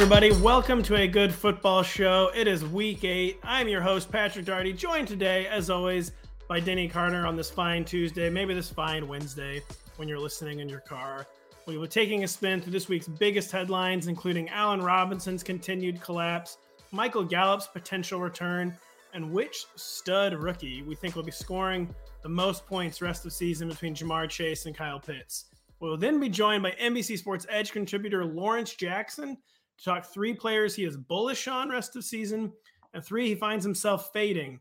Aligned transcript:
Everybody. 0.00 0.30
Welcome 0.30 0.84
to 0.84 0.94
a 0.94 1.08
good 1.08 1.34
football 1.34 1.82
show. 1.82 2.30
It 2.32 2.46
is 2.46 2.64
week 2.64 3.02
eight. 3.02 3.40
I'm 3.42 3.66
your 3.66 3.80
host, 3.80 4.12
Patrick 4.12 4.44
Daugherty, 4.44 4.72
joined 4.72 5.08
today, 5.08 5.48
as 5.48 5.70
always, 5.70 6.12
by 6.46 6.60
Denny 6.60 6.86
Carter 6.86 7.26
on 7.26 7.34
this 7.34 7.50
fine 7.50 7.84
Tuesday, 7.84 8.30
maybe 8.30 8.54
this 8.54 8.70
fine 8.70 9.08
Wednesday 9.08 9.60
when 9.96 10.06
you're 10.06 10.20
listening 10.20 10.60
in 10.60 10.68
your 10.68 10.78
car. 10.78 11.26
We 11.66 11.76
will 11.76 11.86
be 11.86 11.88
taking 11.88 12.22
a 12.22 12.28
spin 12.28 12.60
through 12.60 12.70
this 12.70 12.88
week's 12.88 13.08
biggest 13.08 13.50
headlines, 13.50 14.06
including 14.06 14.48
Allen 14.50 14.80
Robinson's 14.80 15.42
continued 15.42 16.00
collapse, 16.00 16.58
Michael 16.92 17.24
Gallup's 17.24 17.66
potential 17.66 18.20
return, 18.20 18.78
and 19.14 19.32
which 19.32 19.66
stud 19.74 20.32
rookie 20.32 20.82
we 20.82 20.94
think 20.94 21.16
will 21.16 21.24
be 21.24 21.32
scoring 21.32 21.92
the 22.22 22.28
most 22.28 22.66
points 22.66 23.02
rest 23.02 23.26
of 23.26 23.32
season 23.32 23.68
between 23.68 23.96
Ja'Marr 23.96 24.28
Chase 24.28 24.64
and 24.66 24.76
Kyle 24.76 25.00
Pitts. 25.00 25.46
We 25.80 25.88
will 25.88 25.98
then 25.98 26.20
be 26.20 26.28
joined 26.28 26.62
by 26.62 26.70
NBC 26.80 27.18
Sports 27.18 27.46
Edge 27.50 27.72
contributor 27.72 28.24
Lawrence 28.24 28.76
Jackson 28.76 29.36
talk 29.84 30.06
three 30.06 30.34
players 30.34 30.74
he 30.74 30.84
is 30.84 30.96
bullish 30.96 31.48
on 31.48 31.68
rest 31.68 31.96
of 31.96 32.04
season 32.04 32.52
and 32.94 33.04
three 33.04 33.28
he 33.28 33.34
finds 33.34 33.64
himself 33.64 34.10
fading. 34.12 34.60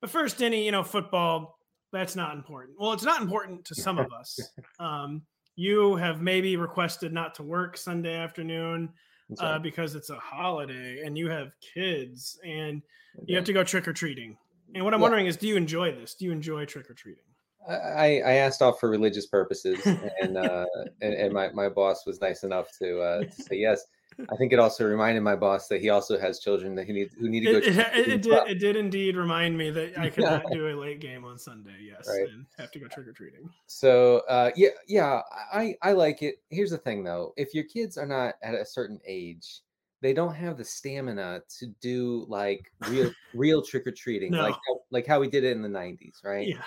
But 0.00 0.10
first, 0.10 0.38
Denny, 0.38 0.64
you 0.64 0.72
know, 0.72 0.82
football, 0.84 1.58
that's 1.92 2.14
not 2.14 2.34
important. 2.34 2.78
Well, 2.78 2.92
it's 2.92 3.04
not 3.04 3.22
important 3.22 3.64
to 3.66 3.74
some 3.74 3.98
of 3.98 4.12
us. 4.12 4.38
Um, 4.80 5.22
you 5.56 5.96
have 5.96 6.22
maybe 6.22 6.56
requested 6.56 7.12
not 7.12 7.34
to 7.34 7.42
work 7.42 7.76
Sunday 7.76 8.14
afternoon 8.14 8.90
uh, 9.40 9.58
because 9.58 9.96
it's 9.96 10.08
a 10.10 10.14
holiday 10.16 11.02
and 11.04 11.18
you 11.18 11.28
have 11.28 11.50
kids 11.74 12.38
and 12.44 12.80
you 13.26 13.34
have 13.34 13.44
to 13.44 13.52
go 13.52 13.64
trick 13.64 13.88
or 13.88 13.92
treating. 13.92 14.38
And 14.76 14.84
what 14.84 14.94
I'm 14.94 15.00
Yeah. 15.00 15.06
wondering 15.06 15.26
is, 15.26 15.36
do 15.36 15.48
you 15.48 15.56
enjoy 15.56 15.90
this? 15.90 16.14
Do 16.14 16.26
you 16.26 16.30
enjoy 16.30 16.64
trick 16.64 16.88
or 16.88 16.94
treating? 16.94 17.24
I, 17.68 18.20
I 18.24 18.32
asked 18.34 18.62
off 18.62 18.78
for 18.78 18.88
religious 18.88 19.26
purposes, 19.26 19.84
and 20.20 20.36
uh, 20.36 20.64
and, 21.02 21.14
and 21.14 21.32
my, 21.32 21.50
my 21.50 21.68
boss 21.68 22.06
was 22.06 22.20
nice 22.20 22.44
enough 22.44 22.68
to 22.80 23.00
uh, 23.00 23.24
to 23.24 23.42
say 23.42 23.56
yes. 23.56 23.82
I 24.30 24.36
think 24.36 24.52
it 24.52 24.58
also 24.58 24.84
reminded 24.84 25.22
my 25.22 25.36
boss 25.36 25.68
that 25.68 25.80
he 25.80 25.90
also 25.90 26.18
has 26.18 26.40
children 26.40 26.74
that 26.74 26.86
he 26.86 26.92
need 26.92 27.10
who 27.18 27.28
need 27.28 27.40
to 27.46 27.52
go. 27.52 27.58
It, 27.58 27.66
it, 27.66 28.08
it, 28.08 28.22
did, 28.22 28.48
it 28.48 28.58
did 28.58 28.76
indeed 28.76 29.16
remind 29.16 29.56
me 29.56 29.70
that 29.70 29.96
I 29.98 30.10
could 30.10 30.24
not 30.24 30.50
do 30.52 30.68
a 30.68 30.74
late 30.74 31.00
game 31.00 31.24
on 31.24 31.38
Sunday. 31.38 31.76
Yes, 31.80 32.08
Right. 32.08 32.28
and 32.28 32.46
have 32.58 32.70
to 32.72 32.78
go 32.80 32.88
trick 32.88 33.06
or 33.06 33.12
treating. 33.12 33.48
So 33.66 34.22
uh, 34.28 34.50
yeah, 34.56 34.70
yeah, 34.86 35.20
I 35.52 35.76
I 35.82 35.92
like 35.92 36.22
it. 36.22 36.36
Here's 36.50 36.70
the 36.70 36.78
thing 36.78 37.04
though: 37.04 37.32
if 37.36 37.54
your 37.54 37.64
kids 37.64 37.96
are 37.96 38.06
not 38.06 38.34
at 38.42 38.54
a 38.54 38.64
certain 38.66 38.98
age, 39.06 39.60
they 40.00 40.12
don't 40.12 40.34
have 40.34 40.56
the 40.56 40.64
stamina 40.64 41.42
to 41.58 41.66
do 41.80 42.26
like 42.28 42.72
real 42.80 43.12
real 43.34 43.62
trick 43.62 43.86
or 43.86 43.92
treating, 43.92 44.32
like 44.32 44.54
how, 44.66 44.80
like 44.90 45.06
how 45.06 45.20
we 45.20 45.28
did 45.28 45.44
it 45.44 45.52
in 45.52 45.62
the 45.62 45.68
'90s, 45.68 46.24
right? 46.24 46.48
Yeah, 46.48 46.62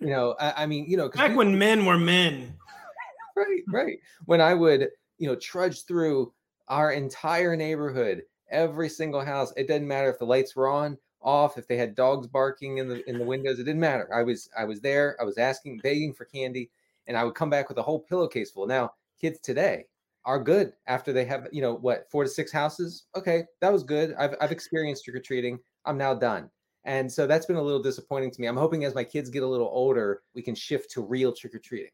You 0.00 0.08
know, 0.08 0.34
I, 0.40 0.64
I 0.64 0.66
mean, 0.66 0.86
you 0.88 0.96
know, 0.96 1.08
back 1.08 1.30
we- 1.30 1.36
when 1.36 1.56
men 1.58 1.86
were 1.86 1.98
men. 1.98 2.54
right 3.36 3.62
right 3.68 3.98
when 4.24 4.40
i 4.40 4.54
would 4.54 4.88
you 5.18 5.28
know 5.28 5.36
trudge 5.36 5.84
through 5.84 6.32
our 6.68 6.92
entire 6.92 7.56
neighborhood 7.56 8.22
every 8.50 8.88
single 8.88 9.24
house 9.24 9.52
it 9.56 9.66
didn't 9.66 9.88
matter 9.88 10.10
if 10.10 10.18
the 10.18 10.24
lights 10.24 10.54
were 10.54 10.68
on 10.68 10.96
off 11.22 11.58
if 11.58 11.66
they 11.66 11.76
had 11.76 11.94
dogs 11.94 12.26
barking 12.26 12.78
in 12.78 12.88
the 12.88 13.08
in 13.08 13.18
the 13.18 13.24
windows 13.32 13.58
it 13.58 13.64
didn't 13.64 13.80
matter. 13.80 14.08
I 14.14 14.22
was 14.22 14.48
i 14.56 14.64
was 14.64 14.80
there 14.80 15.16
i 15.20 15.24
was 15.24 15.38
asking 15.38 15.80
begging 15.82 16.14
for 16.14 16.24
candy 16.24 16.70
and 17.06 17.16
i 17.16 17.24
would 17.24 17.34
come 17.34 17.50
back 17.50 17.68
with 17.68 17.78
a 17.78 17.82
whole 17.82 18.00
pillowcase 18.00 18.50
full. 18.50 18.66
Now 18.66 18.92
kids 19.20 19.40
today 19.40 19.86
are 20.24 20.42
good 20.42 20.72
after 20.86 21.12
they 21.12 21.24
have 21.24 21.48
you 21.52 21.62
know 21.62 21.74
what 21.74 22.06
four 22.10 22.22
to 22.24 22.30
six 22.30 22.52
houses? 22.52 23.04
Okay 23.16 23.44
that 23.60 23.72
was 23.72 23.82
good. 23.82 24.14
I've, 24.14 24.34
I've 24.40 24.52
experienced 24.58 25.04
trick-or-treating. 25.04 25.58
I'm 25.84 25.98
now 25.98 26.14
done. 26.14 26.50
And 26.84 27.10
so 27.10 27.26
that's 27.26 27.46
been 27.46 27.56
a 27.56 27.62
little 27.62 27.82
disappointing 27.82 28.30
to 28.30 28.40
me. 28.40 28.46
I'm 28.46 28.56
hoping 28.56 28.84
as 28.84 28.94
my 28.94 29.02
kids 29.02 29.28
get 29.28 29.42
a 29.42 29.46
little 29.46 29.70
older 29.72 30.22
we 30.34 30.42
can 30.42 30.54
shift 30.54 30.90
to 30.92 31.02
real 31.02 31.32
trick-or-treating 31.32 31.90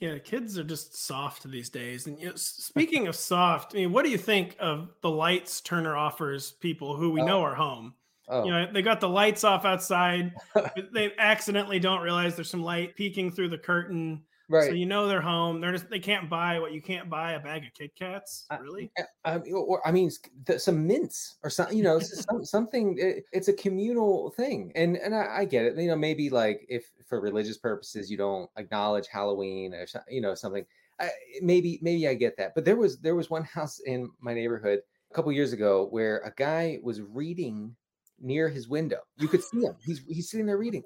Yeah, 0.00 0.16
kids 0.16 0.58
are 0.58 0.64
just 0.64 0.96
soft 0.96 1.48
these 1.50 1.68
days. 1.68 2.06
And 2.06 2.18
you 2.18 2.30
know, 2.30 2.32
speaking 2.34 3.06
of 3.06 3.14
soft, 3.14 3.74
I 3.74 3.78
mean, 3.78 3.92
what 3.92 4.04
do 4.04 4.10
you 4.10 4.16
think 4.16 4.56
of 4.58 4.88
the 5.02 5.10
lights 5.10 5.60
Turner 5.60 5.94
offers 5.94 6.52
people 6.52 6.96
who 6.96 7.10
we 7.10 7.20
oh. 7.20 7.26
know 7.26 7.42
are 7.42 7.54
home? 7.54 7.92
oh 8.28 8.44
You 8.44 8.50
know, 8.50 8.72
they 8.72 8.80
got 8.80 9.00
the 9.00 9.10
lights 9.10 9.44
off 9.44 9.66
outside. 9.66 10.32
they 10.94 11.12
accidentally 11.18 11.78
don't 11.78 12.00
realize 12.00 12.34
there's 12.34 12.50
some 12.50 12.62
light 12.62 12.96
peeking 12.96 13.30
through 13.30 13.50
the 13.50 13.58
curtain. 13.58 14.22
Right 14.50 14.66
So 14.68 14.72
you 14.74 14.84
know 14.84 15.08
they're 15.08 15.20
home. 15.22 15.60
They're 15.60 15.72
just 15.72 15.88
they 15.88 15.98
can't 16.00 16.28
buy 16.28 16.58
what 16.58 16.72
you 16.72 16.82
can't 16.82 17.08
buy 17.08 17.32
a 17.32 17.40
bag 17.40 17.64
of 17.64 17.72
Kit 17.72 17.92
Kats. 17.96 18.46
Really? 18.60 18.90
I 19.24 19.38
mean, 19.38 19.54
or, 19.54 19.86
I 19.86 19.92
mean, 19.92 20.08
s- 20.08 20.18
th- 20.46 20.60
some 20.60 20.86
mints 20.86 21.36
or 21.42 21.48
something. 21.50 21.76
You 21.76 21.84
know, 21.84 21.98
some, 22.00 22.44
something. 22.44 22.96
it- 22.98 23.24
it's 23.32 23.48
a 23.48 23.52
communal 23.54 24.30
thing, 24.32 24.72
and 24.74 24.96
and 24.96 25.14
I, 25.14 25.38
I 25.38 25.44
get 25.46 25.64
it. 25.64 25.78
You 25.78 25.88
know, 25.88 25.96
maybe 25.96 26.28
like 26.28 26.66
if 26.68 26.90
for 27.08 27.20
religious 27.20 27.56
purposes 27.56 28.10
you 28.10 28.16
don't 28.16 28.50
acknowledge 28.56 29.06
Halloween 29.08 29.72
or 29.72 29.86
you 30.08 30.20
know 30.20 30.34
something. 30.34 30.66
I, 31.00 31.08
maybe 31.40 31.78
maybe 31.80 32.06
I 32.08 32.12
get 32.14 32.36
that. 32.36 32.54
But 32.54 32.66
there 32.66 32.76
was 32.76 32.98
there 32.98 33.14
was 33.14 33.30
one 33.30 33.44
house 33.54 33.80
in 33.86 34.10
my 34.20 34.34
neighborhood 34.34 34.80
a 35.10 35.14
couple 35.14 35.32
years 35.32 35.52
ago 35.52 35.86
where 35.90 36.18
a 36.18 36.32
guy 36.36 36.78
was 36.82 37.00
reading 37.00 37.74
near 38.20 38.48
his 38.50 38.68
window. 38.68 38.98
You 39.16 39.28
could 39.28 39.42
see 39.42 39.62
him. 39.62 39.76
He's 39.84 40.02
he's 40.08 40.30
sitting 40.30 40.46
there 40.46 40.58
reading. 40.58 40.84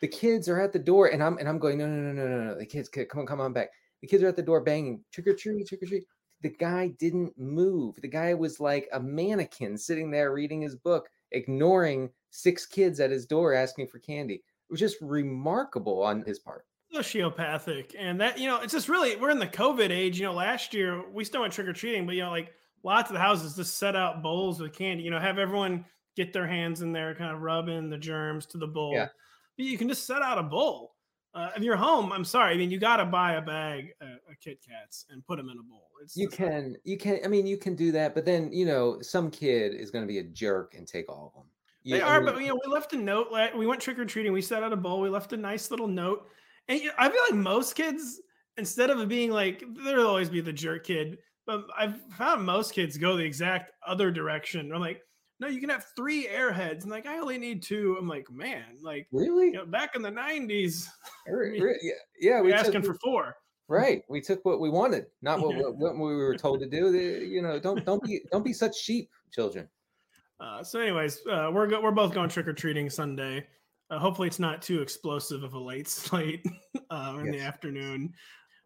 The 0.00 0.08
kids 0.08 0.48
are 0.48 0.60
at 0.60 0.72
the 0.72 0.78
door, 0.78 1.08
and 1.08 1.22
I'm 1.22 1.38
and 1.38 1.48
I'm 1.48 1.58
going 1.58 1.78
no 1.78 1.86
no 1.86 1.96
no 1.96 2.12
no 2.12 2.26
no 2.26 2.44
no. 2.52 2.58
The 2.58 2.66
kids, 2.66 2.88
come 2.88 3.06
on 3.20 3.26
come 3.26 3.40
on 3.40 3.52
back. 3.52 3.70
The 4.02 4.06
kids 4.08 4.22
are 4.22 4.28
at 4.28 4.36
the 4.36 4.42
door 4.42 4.60
banging 4.60 5.02
trick 5.12 5.26
or 5.26 5.34
treat 5.34 5.66
trick 5.66 5.82
or 5.82 5.86
treat 5.86 6.04
the 6.42 6.50
guy 6.50 6.88
didn't 6.98 7.38
move. 7.38 7.96
The 8.02 8.08
guy 8.08 8.34
was 8.34 8.60
like 8.60 8.86
a 8.92 9.00
mannequin 9.00 9.78
sitting 9.78 10.10
there 10.10 10.32
reading 10.34 10.60
his 10.60 10.76
book, 10.76 11.08
ignoring 11.32 12.10
six 12.30 12.66
kids 12.66 13.00
at 13.00 13.10
his 13.10 13.24
door 13.24 13.54
asking 13.54 13.86
for 13.88 13.98
candy. 13.98 14.34
It 14.34 14.42
was 14.70 14.80
just 14.80 14.98
remarkable 15.00 16.02
on 16.02 16.22
his 16.22 16.38
part. 16.38 16.66
sociopathic 16.94 17.94
and 17.98 18.20
that 18.20 18.38
you 18.38 18.46
know 18.46 18.60
it's 18.60 18.72
just 18.72 18.88
really 18.88 19.16
we're 19.16 19.30
in 19.30 19.38
the 19.38 19.46
covid 19.46 19.90
age 19.90 20.18
you 20.18 20.24
know 20.24 20.32
last 20.32 20.72
year 20.74 21.08
we 21.10 21.24
still 21.24 21.40
went 21.40 21.52
trick-or-treating 21.52 22.06
but 22.06 22.14
you 22.14 22.22
know 22.22 22.30
like 22.30 22.52
lots 22.82 23.10
of 23.10 23.14
the 23.14 23.20
houses 23.20 23.56
just 23.56 23.78
set 23.78 23.96
out 23.96 24.22
bowls 24.22 24.60
with 24.60 24.72
candy 24.72 25.02
you 25.02 25.10
know 25.10 25.18
have 25.18 25.38
everyone 25.38 25.84
get 26.16 26.32
their 26.32 26.46
hands 26.46 26.82
in 26.82 26.92
there 26.92 27.14
kind 27.14 27.34
of 27.34 27.40
rub 27.40 27.68
in 27.68 27.90
the 27.90 27.98
germs 27.98 28.46
to 28.46 28.58
the 28.58 28.66
bowl 28.66 28.92
Yeah. 28.92 29.08
But 29.56 29.66
you 29.66 29.78
can 29.78 29.88
just 29.88 30.06
set 30.06 30.22
out 30.22 30.38
a 30.38 30.42
bowl 30.42 30.94
uh, 31.34 31.50
if 31.56 31.62
you're 31.62 31.76
home 31.76 32.12
i'm 32.12 32.24
sorry 32.24 32.54
i 32.54 32.56
mean 32.56 32.70
you 32.70 32.78
got 32.78 32.96
to 32.96 33.04
buy 33.04 33.34
a 33.34 33.42
bag 33.42 33.92
uh, 34.00 34.30
of 34.30 34.38
kit 34.40 34.58
kats 34.66 35.06
and 35.10 35.24
put 35.26 35.36
them 35.36 35.48
in 35.48 35.58
a 35.58 35.62
bowl 35.62 35.88
it's 36.02 36.16
You 36.16 36.28
can, 36.28 36.76
you 36.84 36.98
can, 36.98 37.20
I 37.24 37.28
mean, 37.28 37.46
you 37.46 37.56
can 37.56 37.74
do 37.74 37.90
that, 37.92 38.14
but 38.14 38.24
then, 38.26 38.52
you 38.52 38.66
know, 38.66 39.00
some 39.00 39.30
kid 39.30 39.74
is 39.74 39.90
going 39.90 40.04
to 40.04 40.08
be 40.08 40.18
a 40.18 40.22
jerk 40.22 40.74
and 40.76 40.86
take 40.86 41.08
all 41.08 41.28
of 41.28 41.40
them. 41.40 41.48
They 41.86 42.00
are, 42.02 42.20
but 42.20 42.38
you 42.40 42.48
know, 42.48 42.60
we 42.64 42.70
left 42.70 42.92
a 42.92 42.96
note. 42.96 43.28
la- 43.30 43.56
We 43.56 43.66
went 43.66 43.80
trick 43.80 43.98
or 43.98 44.04
treating. 44.04 44.32
We 44.32 44.42
set 44.42 44.62
out 44.62 44.72
a 44.72 44.76
bowl. 44.76 45.00
We 45.00 45.08
left 45.08 45.32
a 45.32 45.36
nice 45.36 45.70
little 45.70 45.86
note, 45.88 46.28
and 46.68 46.78
you 46.80 46.88
know, 46.88 46.94
I 46.98 47.08
feel 47.10 47.22
like 47.30 47.34
most 47.34 47.74
kids, 47.74 48.20
instead 48.58 48.90
of 48.90 49.06
being 49.08 49.30
like, 49.30 49.62
there'll 49.82 50.06
always 50.06 50.28
be 50.30 50.40
the 50.42 50.52
jerk 50.52 50.84
kid, 50.84 51.18
but 51.46 51.66
I've 51.76 52.00
found 52.18 52.44
most 52.44 52.74
kids 52.74 52.96
go 52.98 53.16
the 53.16 53.24
exact 53.24 53.72
other 53.86 54.10
direction. 54.10 54.72
I'm 54.74 54.80
like, 54.80 55.00
no, 55.40 55.48
you 55.48 55.60
can 55.60 55.68
have 55.70 55.86
three 55.96 56.26
airheads, 56.26 56.82
and 56.82 56.90
like 56.90 57.06
I 57.06 57.18
only 57.18 57.38
need 57.38 57.62
two. 57.62 57.96
I'm 57.98 58.08
like, 58.08 58.30
man, 58.30 58.64
like 58.82 59.08
really? 59.12 59.46
you 59.46 59.52
know, 59.52 59.66
back 59.66 59.96
in 59.96 60.02
the 60.02 60.10
'90s, 60.10 60.86
Re- 61.26 61.50
mean, 61.50 61.78
yeah, 61.82 61.92
yeah, 62.20 62.40
we're 62.40 62.46
we 62.46 62.52
asking 62.52 62.82
took, 62.82 62.84
for 62.84 62.94
four. 62.94 63.36
Right. 63.66 64.02
We 64.08 64.20
took 64.20 64.44
what 64.44 64.60
we 64.60 64.68
wanted, 64.68 65.06
not 65.22 65.40
what, 65.40 65.56
what, 65.76 65.76
what 65.76 65.94
we 65.94 66.14
were 66.14 66.36
told 66.36 66.60
to 66.60 66.66
do. 66.66 66.92
You 66.94 67.42
know, 67.42 67.58
don't 67.58 67.84
don't 67.84 68.02
be 68.02 68.20
don't 68.30 68.44
be 68.44 68.52
such 68.52 68.76
sheep, 68.76 69.10
children. 69.32 69.68
Uh, 70.40 70.62
so, 70.62 70.80
anyways, 70.80 71.20
uh, 71.30 71.50
we're 71.52 71.66
go- 71.66 71.80
we're 71.80 71.90
both 71.90 72.12
going 72.12 72.28
trick 72.28 72.46
or 72.46 72.52
treating 72.52 72.90
Sunday. 72.90 73.46
Uh, 73.90 73.98
hopefully, 73.98 74.28
it's 74.28 74.38
not 74.38 74.62
too 74.62 74.82
explosive 74.82 75.42
of 75.42 75.54
a 75.54 75.58
late 75.58 75.88
slate 75.88 76.44
uh, 76.90 77.16
in 77.18 77.26
yes. 77.26 77.34
the 77.34 77.40
afternoon. 77.40 78.12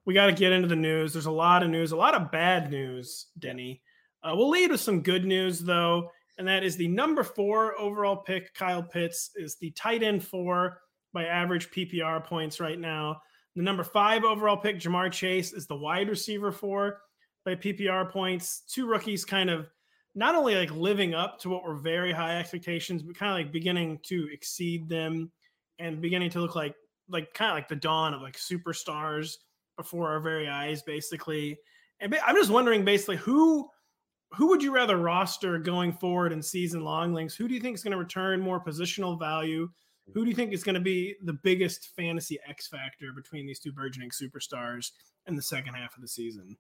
We 0.05 0.15
got 0.15 0.27
to 0.27 0.33
get 0.33 0.53
into 0.53 0.69
the 0.69 0.77
news. 0.77 1.13
There's 1.13 1.27
a 1.27 1.31
lot 1.31 1.63
of 1.63 1.71
news, 1.71 1.93
a 1.93 1.97
lot 1.97 2.15
of 2.15 2.31
bad 2.31 2.71
news, 2.71 3.27
Denny. 3.39 3.83
Uh, 4.23 4.33
we'll 4.35 4.49
lead 4.49 4.71
with 4.71 4.81
some 4.81 5.03
good 5.03 5.25
news 5.25 5.61
though, 5.61 6.11
and 6.39 6.47
that 6.47 6.65
is 6.65 6.77
the 6.77 6.89
number 6.89 7.25
four 7.25 7.79
overall 7.79 8.17
pick, 8.17 8.55
Kyle 8.55 8.83
Pitts, 8.83 9.31
is 9.37 9.57
the 9.57 9.71
tight 9.73 10.03
end 10.03 10.25
four 10.25 10.81
by 11.13 11.25
average 11.25 11.71
PPR 11.71 12.25
points 12.25 12.61
right 12.61 12.79
now. 12.79 13.21
The 13.57 13.63
number 13.63 13.83
five 13.83 14.23
overall 14.23 14.57
pick, 14.57 14.79
Ja'Marr 14.79 15.11
Chase, 15.11 15.53
is 15.53 15.67
the 15.67 15.77
wide 15.77 16.09
receiver 16.09 16.53
four 16.53 17.01
by 17.45 17.57
PPR 17.57 18.09
points. 18.11 18.63
Two 18.69 18.87
rookies 18.87 19.25
kind 19.25 19.51
of 19.51 19.69
not 20.15 20.37
only 20.37 20.55
like 20.55 20.71
living 20.71 21.15
up 21.15 21.41
to 21.41 21.49
what 21.49 21.65
were 21.65 21.75
very 21.75 22.13
high 22.13 22.39
expectations, 22.39 23.03
but 23.03 23.17
kind 23.17 23.33
of 23.33 23.45
like 23.45 23.53
beginning 23.53 23.99
to 24.05 24.29
exceed 24.33 24.89
them 24.89 25.33
and 25.81 26.01
beginning 26.01 26.31
to 26.31 26.41
look 26.41 26.55
like 26.55 26.75
like 27.09 27.33
kind 27.35 27.51
of 27.51 27.57
like 27.57 27.69
the 27.69 27.77
dawn 27.77 28.15
of 28.15 28.21
like 28.21 28.37
superstars 28.37 29.37
before 29.77 30.09
our 30.09 30.21
very 30.21 30.49
eyes, 30.49 30.83
basically. 30.83 31.59
And 32.01 32.17
I'm 32.27 32.37
just 32.37 32.51
wondering, 32.51 32.85
basically, 32.85 33.17
who 33.17 33.69
who 34.35 34.49
would 34.49 34.63
you 34.63 34.73
rather 34.73 34.97
roster 34.97 35.59
going 35.59 35.93
forward 35.93 36.33
in 36.33 36.43
season 36.43 36.83
long 36.83 37.15
links? 37.15 37.35
Who 37.35 37.49
do 37.49 37.55
you 37.55 37.61
think 37.61 37.75
is 37.75 37.83
going 37.83 37.93
to 37.93 37.99
return 37.99 38.41
more 38.41 38.63
positional 38.63 39.19
value? 39.19 39.69
Who 40.15 40.25
do 40.25 40.31
you 40.31 40.37
think 40.37 40.53
is 40.53 40.65
going 40.65 40.75
to 40.75 40.81
be 40.81 41.17
the 41.23 41.35
biggest 41.35 41.91
fantasy 41.95 42.39
X 42.49 42.67
factor 42.67 43.13
between 43.15 43.47
these 43.47 43.59
two 43.59 43.73
burgeoning 43.73 44.11
superstars 44.11 44.93
in 45.27 45.37
the 45.37 45.43
second 45.43 45.75
half 45.75 45.95
of 45.97 46.03
the 46.03 46.09
season? 46.09 46.57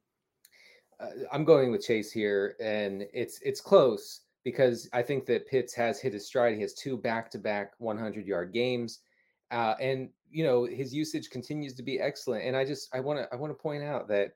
Uh, 1.00 1.10
I'm 1.32 1.44
going 1.44 1.70
with 1.70 1.84
Chase 1.84 2.10
here, 2.10 2.56
and 2.60 3.04
it's 3.12 3.40
it's 3.42 3.60
close 3.60 4.22
because 4.44 4.88
I 4.92 5.02
think 5.02 5.26
that 5.26 5.46
Pitts 5.46 5.74
has 5.74 6.00
hit 6.00 6.12
his 6.12 6.26
stride. 6.26 6.56
He 6.56 6.62
has 6.62 6.74
two 6.74 6.96
back-to-back 6.96 7.72
100-yard 7.80 8.52
games, 8.52 9.00
uh, 9.50 9.74
and 9.80 10.10
you 10.30 10.44
know 10.44 10.64
his 10.64 10.92
usage 10.92 11.30
continues 11.30 11.74
to 11.74 11.82
be 11.82 12.00
excellent. 12.00 12.44
And 12.44 12.56
I 12.56 12.64
just 12.64 12.94
I 12.94 13.00
want 13.00 13.20
to 13.20 13.28
I 13.32 13.36
want 13.36 13.50
to 13.50 13.62
point 13.62 13.82
out 13.82 14.08
that 14.08 14.32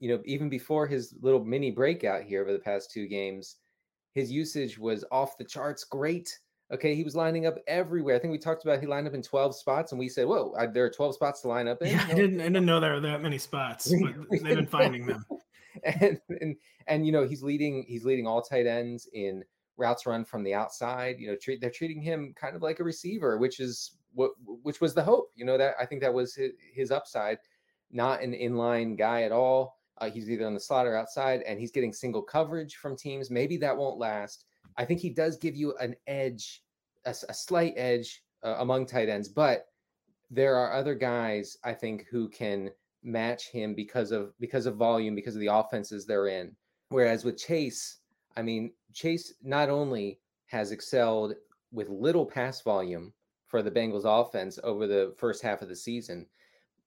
you 0.00 0.08
know 0.08 0.20
even 0.24 0.48
before 0.48 0.86
his 0.86 1.14
little 1.20 1.44
mini 1.44 1.70
breakout 1.70 2.22
here 2.22 2.42
over 2.42 2.52
the 2.52 2.58
past 2.58 2.90
two 2.90 3.06
games, 3.06 3.56
his 4.14 4.30
usage 4.30 4.78
was 4.78 5.04
off 5.10 5.36
the 5.38 5.44
charts 5.44 5.84
great. 5.84 6.38
Okay, 6.72 6.96
he 6.96 7.04
was 7.04 7.14
lining 7.14 7.46
up 7.46 7.58
everywhere. 7.68 8.16
I 8.16 8.18
think 8.18 8.32
we 8.32 8.38
talked 8.38 8.64
about 8.64 8.80
he 8.80 8.86
lined 8.86 9.06
up 9.06 9.14
in 9.14 9.22
12 9.22 9.54
spots, 9.54 9.92
and 9.92 9.98
we 9.98 10.08
said, 10.08 10.26
"Whoa, 10.26 10.52
I, 10.58 10.66
there 10.66 10.84
are 10.84 10.90
12 10.90 11.14
spots 11.14 11.42
to 11.42 11.48
line 11.48 11.68
up 11.68 11.80
in." 11.80 11.88
Yeah, 11.88 12.06
I 12.08 12.14
didn't, 12.14 12.40
I 12.40 12.44
didn't 12.44 12.66
know 12.66 12.80
there 12.80 12.94
were 12.94 13.00
that 13.00 13.22
many 13.22 13.38
spots, 13.38 13.92
but 14.02 14.14
they've 14.42 14.56
been 14.56 14.66
finding 14.66 15.06
them. 15.06 15.24
and, 15.84 16.20
and 16.40 16.56
and 16.86 17.06
you 17.06 17.12
know 17.12 17.24
he's 17.26 17.42
leading 17.42 17.84
he's 17.86 18.04
leading 18.04 18.26
all 18.26 18.42
tight 18.42 18.66
ends 18.66 19.08
in 19.12 19.44
routes 19.76 20.06
run 20.06 20.24
from 20.24 20.42
the 20.42 20.54
outside. 20.54 21.16
You 21.18 21.28
know, 21.28 21.36
treat 21.36 21.60
they're 21.60 21.70
treating 21.70 22.00
him 22.00 22.34
kind 22.34 22.56
of 22.56 22.62
like 22.62 22.80
a 22.80 22.84
receiver, 22.84 23.38
which 23.38 23.60
is 23.60 23.92
what 24.14 24.32
which 24.44 24.80
was 24.80 24.94
the 24.94 25.02
hope. 25.02 25.30
You 25.36 25.44
know 25.44 25.58
that 25.58 25.74
I 25.80 25.86
think 25.86 26.00
that 26.00 26.14
was 26.14 26.34
his, 26.34 26.52
his 26.72 26.90
upside, 26.90 27.38
not 27.90 28.22
an 28.22 28.32
inline 28.32 28.96
guy 28.96 29.22
at 29.22 29.32
all. 29.32 29.75
Uh, 29.98 30.10
he's 30.10 30.30
either 30.30 30.46
on 30.46 30.54
the 30.54 30.60
slot 30.60 30.86
or 30.86 30.96
outside, 30.96 31.42
and 31.42 31.58
he's 31.58 31.72
getting 31.72 31.92
single 31.92 32.22
coverage 32.22 32.76
from 32.76 32.96
teams. 32.96 33.30
Maybe 33.30 33.56
that 33.58 33.76
won't 33.76 33.98
last 33.98 34.44
I 34.76 34.84
think 34.84 35.00
he 35.00 35.10
does 35.10 35.36
give 35.36 35.56
you 35.56 35.74
an 35.78 35.96
edge, 36.06 36.62
a, 37.04 37.10
a 37.10 37.34
slight 37.34 37.74
edge 37.76 38.22
uh, 38.44 38.56
among 38.58 38.86
tight 38.86 39.08
ends, 39.08 39.28
but 39.28 39.66
there 40.30 40.56
are 40.56 40.72
other 40.72 40.94
guys 40.94 41.56
I 41.64 41.72
think 41.72 42.06
who 42.10 42.28
can 42.28 42.70
match 43.02 43.48
him 43.48 43.74
because 43.74 44.10
of 44.10 44.32
because 44.40 44.66
of 44.66 44.76
volume, 44.76 45.14
because 45.14 45.34
of 45.34 45.40
the 45.40 45.52
offenses 45.52 46.04
they're 46.04 46.28
in. 46.28 46.54
Whereas 46.90 47.24
with 47.24 47.38
Chase, 47.38 47.98
I 48.36 48.42
mean, 48.42 48.72
Chase 48.92 49.34
not 49.42 49.70
only 49.70 50.20
has 50.46 50.72
excelled 50.72 51.34
with 51.72 51.88
little 51.88 52.26
pass 52.26 52.60
volume 52.62 53.12
for 53.46 53.62
the 53.62 53.70
Bengals 53.70 54.04
offense 54.04 54.58
over 54.62 54.86
the 54.86 55.14
first 55.16 55.42
half 55.42 55.62
of 55.62 55.68
the 55.68 55.76
season, 55.76 56.26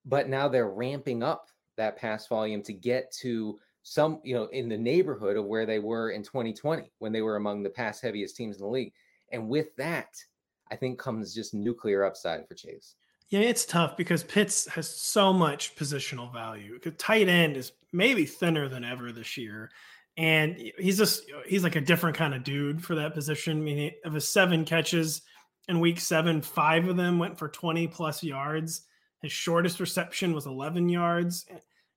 but 0.06 0.30
now 0.30 0.48
they're 0.48 0.70
ramping 0.70 1.24
up 1.24 1.48
that 1.80 1.98
pass 1.98 2.28
volume 2.28 2.62
to 2.64 2.74
get 2.74 3.12
to 3.22 3.58
some, 3.84 4.20
you 4.24 4.36
know, 4.36 4.46
in 4.48 4.70
the 4.70 4.78
neighborhood 4.78 5.38
of 5.38 5.46
where 5.46 5.66
they 5.66 5.80
were 5.80 6.12
in 6.12 6.22
2020 6.22 6.92
when 7.00 7.12
they 7.12 7.22
were 7.22 7.38
among 7.38 7.64
the 7.64 7.70
pass 7.70 8.00
heaviest 8.00 8.36
teams 8.36 8.58
in 8.58 8.62
the 8.62 8.70
league. 8.70 8.94
And 9.31 9.50
with 9.50 9.76
that, 9.78 10.16
I 10.72 10.76
think 10.76 11.00
comes 11.00 11.34
just 11.34 11.54
nuclear 11.54 12.04
upside 12.04 12.48
for 12.48 12.54
Chase. 12.54 12.96
Yeah, 13.30 13.42
it's 13.42 13.66
tough 13.66 13.96
because 13.96 14.24
Pitts 14.24 14.68
has 14.70 14.90
so 14.90 15.31
much 15.31 15.76
positional 15.76 16.31
value. 16.34 16.80
Tight 16.98 17.28
end 17.28 17.58
is 17.58 17.72
maybe 17.94 18.26
thinner 18.26 18.68
than 18.68 18.84
ever 18.84 19.12
this 19.12 19.38
year. 19.38 19.72
And 20.18 20.58
he's 20.78 20.98
just 20.98 21.24
he's 21.46 21.64
like 21.64 21.76
a 21.76 21.81
different 21.81 22.18
kind 22.18 22.34
of 22.34 22.44
dude 22.44 22.84
for 22.84 22.96
that 22.96 23.14
position. 23.14 23.60
I 23.60 23.62
mean, 23.62 23.92
of 24.04 24.14
his 24.14 24.28
seven 24.28 24.66
catches 24.66 25.22
in 25.68 25.80
week 25.80 26.00
seven, 26.00 26.42
five 26.42 26.88
of 26.88 26.98
them 26.98 27.20
went 27.20 27.38
for 27.38 27.48
20 27.48 27.88
plus 27.88 28.24
yards. 28.24 28.81
His 29.21 29.31
shortest 29.31 29.80
reception 29.80 30.33
was 30.33 30.45
11 30.45 30.89
yards 30.89 31.45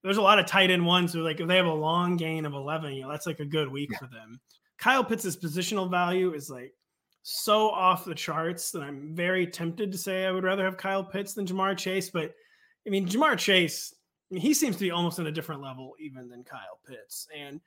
there's 0.02 0.16
a 0.16 0.22
lot 0.22 0.38
of 0.38 0.46
tight 0.46 0.70
end 0.70 0.84
ones 0.84 1.12
who 1.12 1.22
like 1.22 1.40
if 1.40 1.48
they 1.48 1.56
have 1.56 1.66
a 1.66 1.72
long 1.72 2.16
gain 2.16 2.44
of 2.44 2.54
11, 2.54 2.92
you 2.92 3.02
know, 3.02 3.10
that's 3.10 3.26
like 3.26 3.40
a 3.40 3.44
good 3.44 3.70
week 3.70 3.90
yeah. 3.92 3.98
for 3.98 4.06
them. 4.06 4.40
Kyle 4.78 5.04
Pitts' 5.04 5.36
positional 5.36 5.90
value 5.90 6.34
is 6.34 6.50
like 6.50 6.74
so 7.22 7.70
off 7.70 8.04
the 8.04 8.14
charts 8.14 8.72
that 8.72 8.82
I'm 8.82 9.14
very 9.14 9.46
tempted 9.46 9.92
to 9.92 9.98
say 9.98 10.26
I 10.26 10.32
would 10.32 10.44
rather 10.44 10.64
have 10.64 10.76
Kyle 10.76 11.04
Pitts 11.04 11.34
than 11.34 11.46
Ja'Marr 11.46 11.78
Chase. 11.78 12.10
But 12.10 12.34
I 12.86 12.90
mean, 12.90 13.06
Ja'Marr 13.06 13.38
Chase, 13.38 13.94
I 14.30 14.34
mean, 14.34 14.42
he 14.42 14.54
seems 14.54 14.76
to 14.76 14.82
be 14.82 14.90
almost 14.90 15.20
in 15.20 15.28
a 15.28 15.32
different 15.32 15.62
level 15.62 15.92
even 16.00 16.28
than 16.28 16.42
Kyle 16.42 16.80
Pitts. 16.86 17.28
And 17.36 17.60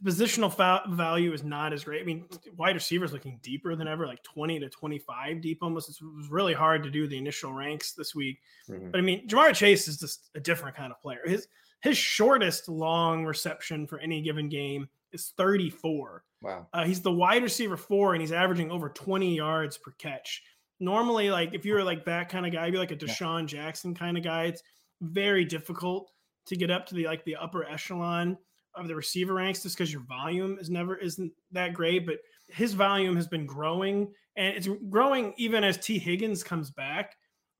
the 0.00 0.10
positional 0.10 0.52
fa- 0.52 0.82
value 0.90 1.32
is 1.32 1.42
not 1.42 1.72
as 1.72 1.84
great. 1.84 2.02
I 2.02 2.04
mean, 2.04 2.26
wide 2.56 2.74
receivers 2.74 3.12
looking 3.12 3.38
deeper 3.42 3.74
than 3.74 3.88
ever, 3.88 4.06
like 4.06 4.22
20 4.22 4.60
to 4.60 4.68
25 4.68 5.40
deep 5.40 5.58
almost. 5.62 5.88
It 5.88 6.04
was 6.04 6.28
really 6.30 6.54
hard 6.54 6.82
to 6.82 6.90
do 6.90 7.06
the 7.06 7.16
initial 7.16 7.52
ranks 7.52 7.92
this 7.92 8.14
week. 8.14 8.40
Mm-hmm. 8.68 8.90
But 8.90 8.98
I 8.98 9.02
mean, 9.02 9.26
Ja'Marr 9.26 9.54
Chase 9.54 9.88
is 9.88 9.98
just 9.98 10.30
a 10.34 10.40
different 10.40 10.76
kind 10.76 10.92
of 10.92 11.00
player. 11.00 11.20
His 11.24 11.48
his 11.80 11.96
shortest 11.96 12.68
long 12.68 13.24
reception 13.24 13.86
for 13.86 13.98
any 13.98 14.22
given 14.22 14.48
game 14.48 14.88
is 15.12 15.32
34. 15.36 16.24
Wow. 16.42 16.66
Uh, 16.72 16.84
he's 16.84 17.00
the 17.00 17.12
wide 17.12 17.42
receiver 17.42 17.76
four, 17.76 18.14
and 18.14 18.20
he's 18.20 18.32
averaging 18.32 18.70
over 18.70 18.88
20 18.88 19.34
yards 19.34 19.78
per 19.78 19.92
catch. 19.92 20.42
Normally, 20.78 21.30
like 21.30 21.54
if 21.54 21.64
you're 21.64 21.84
like 21.84 22.04
that 22.04 22.28
kind 22.28 22.44
of 22.44 22.52
guy, 22.52 22.70
be 22.70 22.78
like 22.78 22.90
a 22.90 22.96
DeSean 22.96 23.42
yeah. 23.42 23.46
Jackson 23.46 23.94
kind 23.94 24.18
of 24.18 24.24
guy. 24.24 24.44
It's 24.44 24.62
very 25.00 25.44
difficult 25.44 26.10
to 26.46 26.56
get 26.56 26.70
up 26.70 26.86
to 26.86 26.94
the 26.94 27.06
like 27.06 27.24
the 27.24 27.36
upper 27.36 27.64
echelon 27.64 28.36
of 28.76 28.88
the 28.88 28.94
receiver 28.94 29.34
ranks 29.34 29.62
just 29.62 29.76
because 29.76 29.92
your 29.92 30.02
volume 30.02 30.58
is 30.60 30.70
never 30.70 30.96
isn't 30.96 31.32
that 31.52 31.74
great. 31.74 32.06
But 32.06 32.18
his 32.48 32.74
volume 32.74 33.16
has 33.16 33.26
been 33.26 33.46
growing, 33.46 34.12
and 34.36 34.56
it's 34.56 34.68
growing 34.88 35.34
even 35.36 35.64
as 35.64 35.78
Tee 35.78 35.98
Higgins 35.98 36.42
comes 36.42 36.70
back 36.70 37.16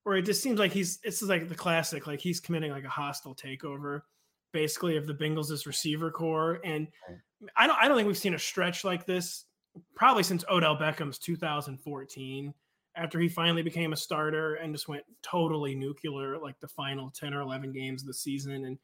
where 0.07 0.17
it 0.17 0.23
just 0.23 0.41
seems 0.41 0.61
like 0.61 0.71
he's 0.71 1.01
it's 1.03 1.21
like 1.21 1.49
the 1.49 1.55
classic, 1.57 2.07
like 2.07 2.21
he's 2.21 2.39
committing 2.39 2.71
like 2.71 2.85
a 2.85 2.89
hostile 2.89 3.35
takeover, 3.35 4.03
basically 4.53 4.97
of 4.97 5.05
the 5.05 5.13
Bengals' 5.13 5.67
receiver 5.67 6.13
corps. 6.13 6.61
And 6.65 6.87
I 7.57 7.67
don't 7.67 7.77
I 7.77 7.89
don't 7.89 7.97
think 7.97 8.07
we've 8.07 8.17
seen 8.17 8.35
a 8.35 8.39
stretch 8.39 8.85
like 8.85 9.05
this 9.05 9.47
probably 9.97 10.23
since 10.23 10.45
Odell 10.49 10.77
Beckham's 10.77 11.19
2014, 11.19 12.55
after 12.97 13.19
he 13.19 13.29
finally 13.29 13.63
became 13.63 13.93
a 13.93 13.97
starter 13.97 14.55
and 14.55 14.73
just 14.73 14.87
went 14.87 15.03
totally 15.25 15.75
nuclear 15.75 16.39
like 16.39 16.61
the 16.61 16.69
final 16.69 17.11
10 17.11 17.35
or 17.35 17.41
11 17.41 17.73
games 17.73 18.03
of 18.03 18.07
the 18.07 18.15
season. 18.15 18.65
And 18.65 18.79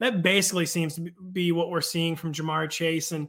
that 0.00 0.22
basically 0.22 0.66
seems 0.66 0.94
to 0.94 1.10
be 1.32 1.52
what 1.52 1.70
we're 1.70 1.80
seeing 1.80 2.16
from 2.16 2.32
Ja'Marr 2.32 2.70
Chase. 2.70 3.12
And 3.12 3.28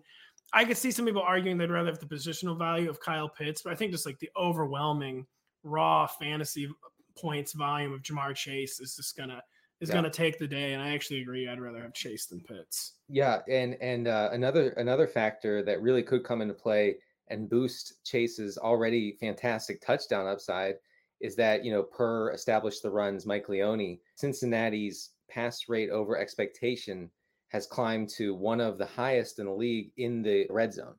I 0.53 0.65
could 0.65 0.77
see 0.77 0.91
some 0.91 1.05
people 1.05 1.21
arguing 1.21 1.57
they'd 1.57 1.71
rather 1.71 1.89
have 1.89 1.99
the 1.99 2.05
positional 2.05 2.57
value 2.57 2.89
of 2.89 2.99
Kyle 2.99 3.29
Pitts, 3.29 3.61
but 3.61 3.73
I 3.73 3.75
think 3.75 3.91
just 3.91 4.05
like 4.05 4.19
the 4.19 4.29
overwhelming 4.37 5.25
raw 5.63 6.07
fantasy 6.07 6.69
points 7.17 7.53
volume 7.53 7.93
of 7.93 8.01
Ja'Marr 8.01 8.35
Chase 8.35 8.79
is 8.79 8.95
just 8.95 9.17
gonna 9.17 9.41
is 9.81 9.89
yeah. 9.89 9.95
gonna 9.95 10.09
take 10.09 10.39
the 10.39 10.47
day. 10.47 10.73
And 10.73 10.81
I 10.81 10.93
actually 10.93 11.21
agree. 11.21 11.47
I'd 11.47 11.59
rather 11.59 11.81
have 11.81 11.93
Chase 11.93 12.25
than 12.27 12.41
Pitts. 12.41 12.93
Yeah, 13.07 13.39
and 13.49 13.75
and 13.81 14.07
uh, 14.07 14.29
another 14.31 14.71
another 14.71 15.07
factor 15.07 15.63
that 15.63 15.81
really 15.81 16.03
could 16.03 16.23
come 16.23 16.41
into 16.41 16.53
play 16.53 16.97
and 17.27 17.49
boost 17.49 18.03
Chase's 18.05 18.57
already 18.57 19.17
fantastic 19.19 19.81
touchdown 19.81 20.27
upside 20.27 20.75
is 21.21 21.35
that 21.35 21.63
you 21.65 21.71
know 21.71 21.83
per 21.83 22.31
Establish 22.31 22.79
The 22.79 22.89
Run's 22.89 23.25
Mike 23.25 23.49
Leone, 23.49 23.99
Cincinnati's 24.15 25.11
pass 25.29 25.69
rate 25.69 25.89
over 25.89 26.17
expectation 26.17 27.09
has 27.49 27.65
climbed 27.65 28.09
to 28.09 28.35
one 28.35 28.61
of 28.61 28.77
the 28.77 28.85
highest 28.85 29.39
in 29.39 29.45
the 29.45 29.51
league 29.51 29.91
in 29.97 30.21
the 30.21 30.45
red 30.49 30.73
zone. 30.73 30.95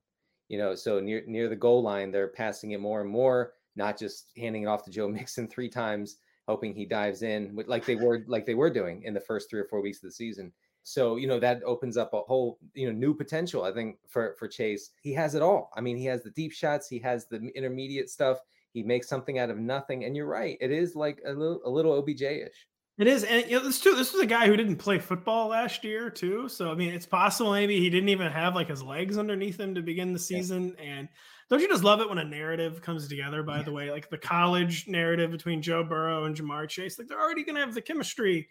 You 0.49 0.59
know, 0.59 0.75
so 0.75 0.99
near 1.01 1.23
near 1.27 1.49
the 1.49 1.57
goal 1.57 1.83
line, 1.83 2.11
they're 2.11 2.29
passing 2.29 2.73
it 2.73 2.81
more 2.81 3.01
and 3.01 3.11
more 3.11 3.53
not 3.77 3.99
just 3.99 4.31
handing 4.37 4.65
it 4.65 4.67
off 4.67 4.85
to 4.85 4.91
Joe 4.91 5.09
Mixon 5.19 5.49
three 5.49 5.69
times, 5.69 6.19
hoping 6.49 6.75
he 6.75 6.85
dives 6.85 7.23
in 7.23 7.59
like 7.67 7.85
they 7.85 7.97
were 7.97 8.25
like 8.27 8.47
they 8.47 8.55
were 8.55 8.71
doing 8.71 9.03
in 9.05 9.15
the 9.15 9.21
first 9.21 9.49
three 9.49 9.61
or 9.61 9.67
four 9.67 9.81
weeks 9.81 9.99
of 9.99 10.09
the 10.09 10.13
season. 10.13 10.53
So 10.83 11.17
you 11.17 11.27
know 11.27 11.39
that 11.41 11.63
opens 11.65 11.97
up 11.97 12.13
a 12.15 12.21
whole 12.21 12.59
you 12.75 12.87
know 12.87 12.93
new 12.93 13.15
potential. 13.15 13.65
I 13.65 13.73
think 13.73 13.97
for 14.09 14.37
for 14.39 14.49
Chase, 14.49 14.91
he 15.03 15.13
has 15.15 15.35
it 15.35 15.43
all. 15.43 15.71
I 15.77 15.81
mean, 15.81 15.97
he 15.97 16.07
has 16.07 16.23
the 16.23 16.31
deep 16.31 16.53
shots, 16.53 16.89
he 16.89 16.99
has 17.01 17.27
the 17.27 17.51
intermediate 17.55 18.11
stuff. 18.11 18.39
He 18.73 18.85
makes 18.85 19.09
something 19.09 19.39
out 19.39 19.51
of 19.51 19.59
nothing, 19.59 20.05
and 20.05 20.17
you're 20.17 20.27
right. 20.27 20.57
It 20.61 20.71
is 20.71 20.95
like 20.95 21.21
a 21.27 21.33
little 21.33 21.61
a 21.65 21.71
little 21.71 21.93
OBJ 21.93 22.23
ish. 22.23 22.67
It 23.01 23.07
is, 23.07 23.25
and 23.25 23.47
you 23.47 23.57
know, 23.57 23.65
this 23.65 23.81
too. 23.81 23.97
This 23.97 24.13
was 24.13 24.21
a 24.21 24.27
guy 24.27 24.47
who 24.47 24.59
didn't 24.59 24.77
play 24.77 24.99
football 24.99 25.49
last 25.49 25.85
year 25.85 26.11
too. 26.11 26.51
So 26.51 26.71
I 26.71 26.75
mean, 26.75 26.93
it's 26.93 27.07
possible 27.07 27.51
maybe 27.51 27.81
he 27.81 27.89
didn't 27.89 28.11
even 28.11 28.31
have 28.31 28.55
like 28.55 28.69
his 28.69 28.83
legs 28.83 29.17
underneath 29.17 29.59
him 29.59 29.75
to 29.75 29.81
begin 29.81 30.13
the 30.13 30.19
season. 30.19 30.77
Yeah. 30.79 30.85
And 30.85 31.09
don't 31.49 31.61
you 31.61 31.69
just 31.69 31.83
love 31.83 32.03
it 32.03 32.11
when 32.11 32.19
a 32.19 32.25
narrative 32.25 32.83
comes 32.83 33.09
together? 33.09 33.43
By 33.43 33.57
yeah. 33.57 33.63
the 33.63 33.73
way, 33.73 33.91
like 33.91 34.11
the 34.11 34.19
college 34.19 34.87
narrative 34.87 35.31
between 35.31 35.63
Joe 35.63 35.83
Burrow 35.83 36.27
and 36.27 36.37
Ja'Marr 36.37 36.69
Chase, 36.69 36.99
like 36.99 37.09
they're 37.09 37.19
already 37.19 37.43
gonna 37.43 37.61
have 37.61 37.73
the 37.73 37.81
chemistry. 37.81 38.47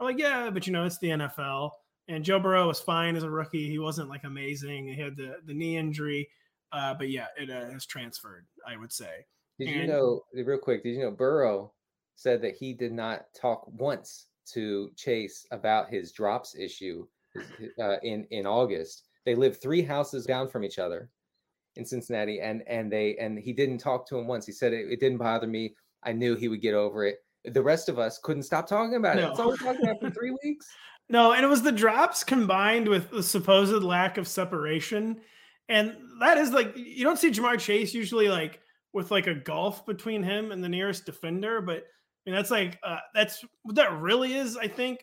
I'm 0.00 0.06
like, 0.06 0.18
yeah, 0.18 0.48
but 0.48 0.66
you 0.66 0.72
know, 0.72 0.86
it's 0.86 0.98
the 0.98 1.10
NFL. 1.10 1.68
And 2.08 2.24
Joe 2.24 2.40
Burrow 2.40 2.68
was 2.68 2.80
fine 2.80 3.16
as 3.16 3.22
a 3.22 3.30
rookie. 3.30 3.68
He 3.68 3.78
wasn't 3.78 4.08
like 4.08 4.24
amazing. 4.24 4.86
He 4.86 4.98
had 4.98 5.14
the 5.14 5.40
the 5.44 5.52
knee 5.52 5.76
injury, 5.76 6.26
uh, 6.72 6.94
but 6.94 7.10
yeah, 7.10 7.26
it 7.38 7.50
uh, 7.50 7.70
has 7.70 7.84
transferred. 7.84 8.46
I 8.66 8.78
would 8.78 8.94
say. 8.94 9.26
Did 9.58 9.68
and, 9.68 9.80
you 9.82 9.86
know 9.88 10.22
real 10.32 10.56
quick? 10.56 10.84
Did 10.84 10.94
you 10.94 11.02
know 11.02 11.10
Burrow 11.10 11.74
said 12.20 12.42
that 12.42 12.54
he 12.54 12.74
did 12.74 12.92
not 12.92 13.24
talk 13.34 13.66
once 13.66 14.26
to 14.52 14.90
Chase 14.94 15.46
about 15.52 15.88
his 15.88 16.12
drops 16.12 16.54
issue 16.54 17.06
uh, 17.80 17.96
in 18.02 18.26
in 18.30 18.46
August. 18.46 19.04
They 19.24 19.34
live 19.34 19.60
three 19.60 19.80
houses 19.80 20.26
down 20.26 20.48
from 20.48 20.62
each 20.62 20.78
other 20.78 21.08
in 21.76 21.86
Cincinnati, 21.86 22.40
and 22.40 22.62
and 22.66 22.92
they 22.92 23.16
and 23.16 23.38
he 23.38 23.54
didn't 23.54 23.78
talk 23.78 24.06
to 24.08 24.18
him 24.18 24.26
once. 24.26 24.44
He 24.44 24.52
said 24.52 24.74
it, 24.74 24.90
it 24.90 25.00
didn't 25.00 25.18
bother 25.18 25.46
me. 25.46 25.74
I 26.02 26.12
knew 26.12 26.36
he 26.36 26.48
would 26.48 26.60
get 26.60 26.74
over 26.74 27.06
it. 27.06 27.24
The 27.46 27.62
rest 27.62 27.88
of 27.88 27.98
us 27.98 28.18
couldn't 28.18 28.42
stop 28.42 28.66
talking 28.66 28.96
about 28.96 29.16
it. 29.16 29.22
No. 29.22 29.28
That's 29.28 29.40
all 29.40 29.48
we're 29.48 29.56
talking 29.56 29.82
about 29.82 30.00
for 30.00 30.10
three 30.10 30.36
weeks. 30.44 30.66
No, 31.12 31.32
and 31.32 31.44
it 31.44 31.48
was 31.48 31.62
the 31.62 31.72
drops 31.72 32.22
combined 32.22 32.86
with 32.86 33.10
the 33.10 33.20
supposed 33.20 33.82
lack 33.82 34.16
of 34.16 34.28
separation. 34.28 35.20
And 35.68 35.96
that 36.20 36.38
is 36.38 36.52
like 36.52 36.72
you 36.76 37.02
don't 37.02 37.18
see 37.18 37.32
Ja'Marr 37.32 37.58
Chase 37.58 37.92
usually 37.92 38.28
like 38.28 38.60
with 38.92 39.10
like 39.10 39.26
a 39.26 39.34
gulf 39.34 39.84
between 39.84 40.22
him 40.22 40.52
and 40.52 40.62
the 40.62 40.68
nearest 40.68 41.06
defender, 41.06 41.60
but 41.60 41.82
mean 42.26 42.36
that's 42.36 42.50
like 42.50 42.78
uh, 42.82 42.98
that's 43.14 43.44
what 43.62 43.76
that 43.76 43.98
really 44.00 44.34
is, 44.34 44.56
I 44.56 44.68
think, 44.68 45.00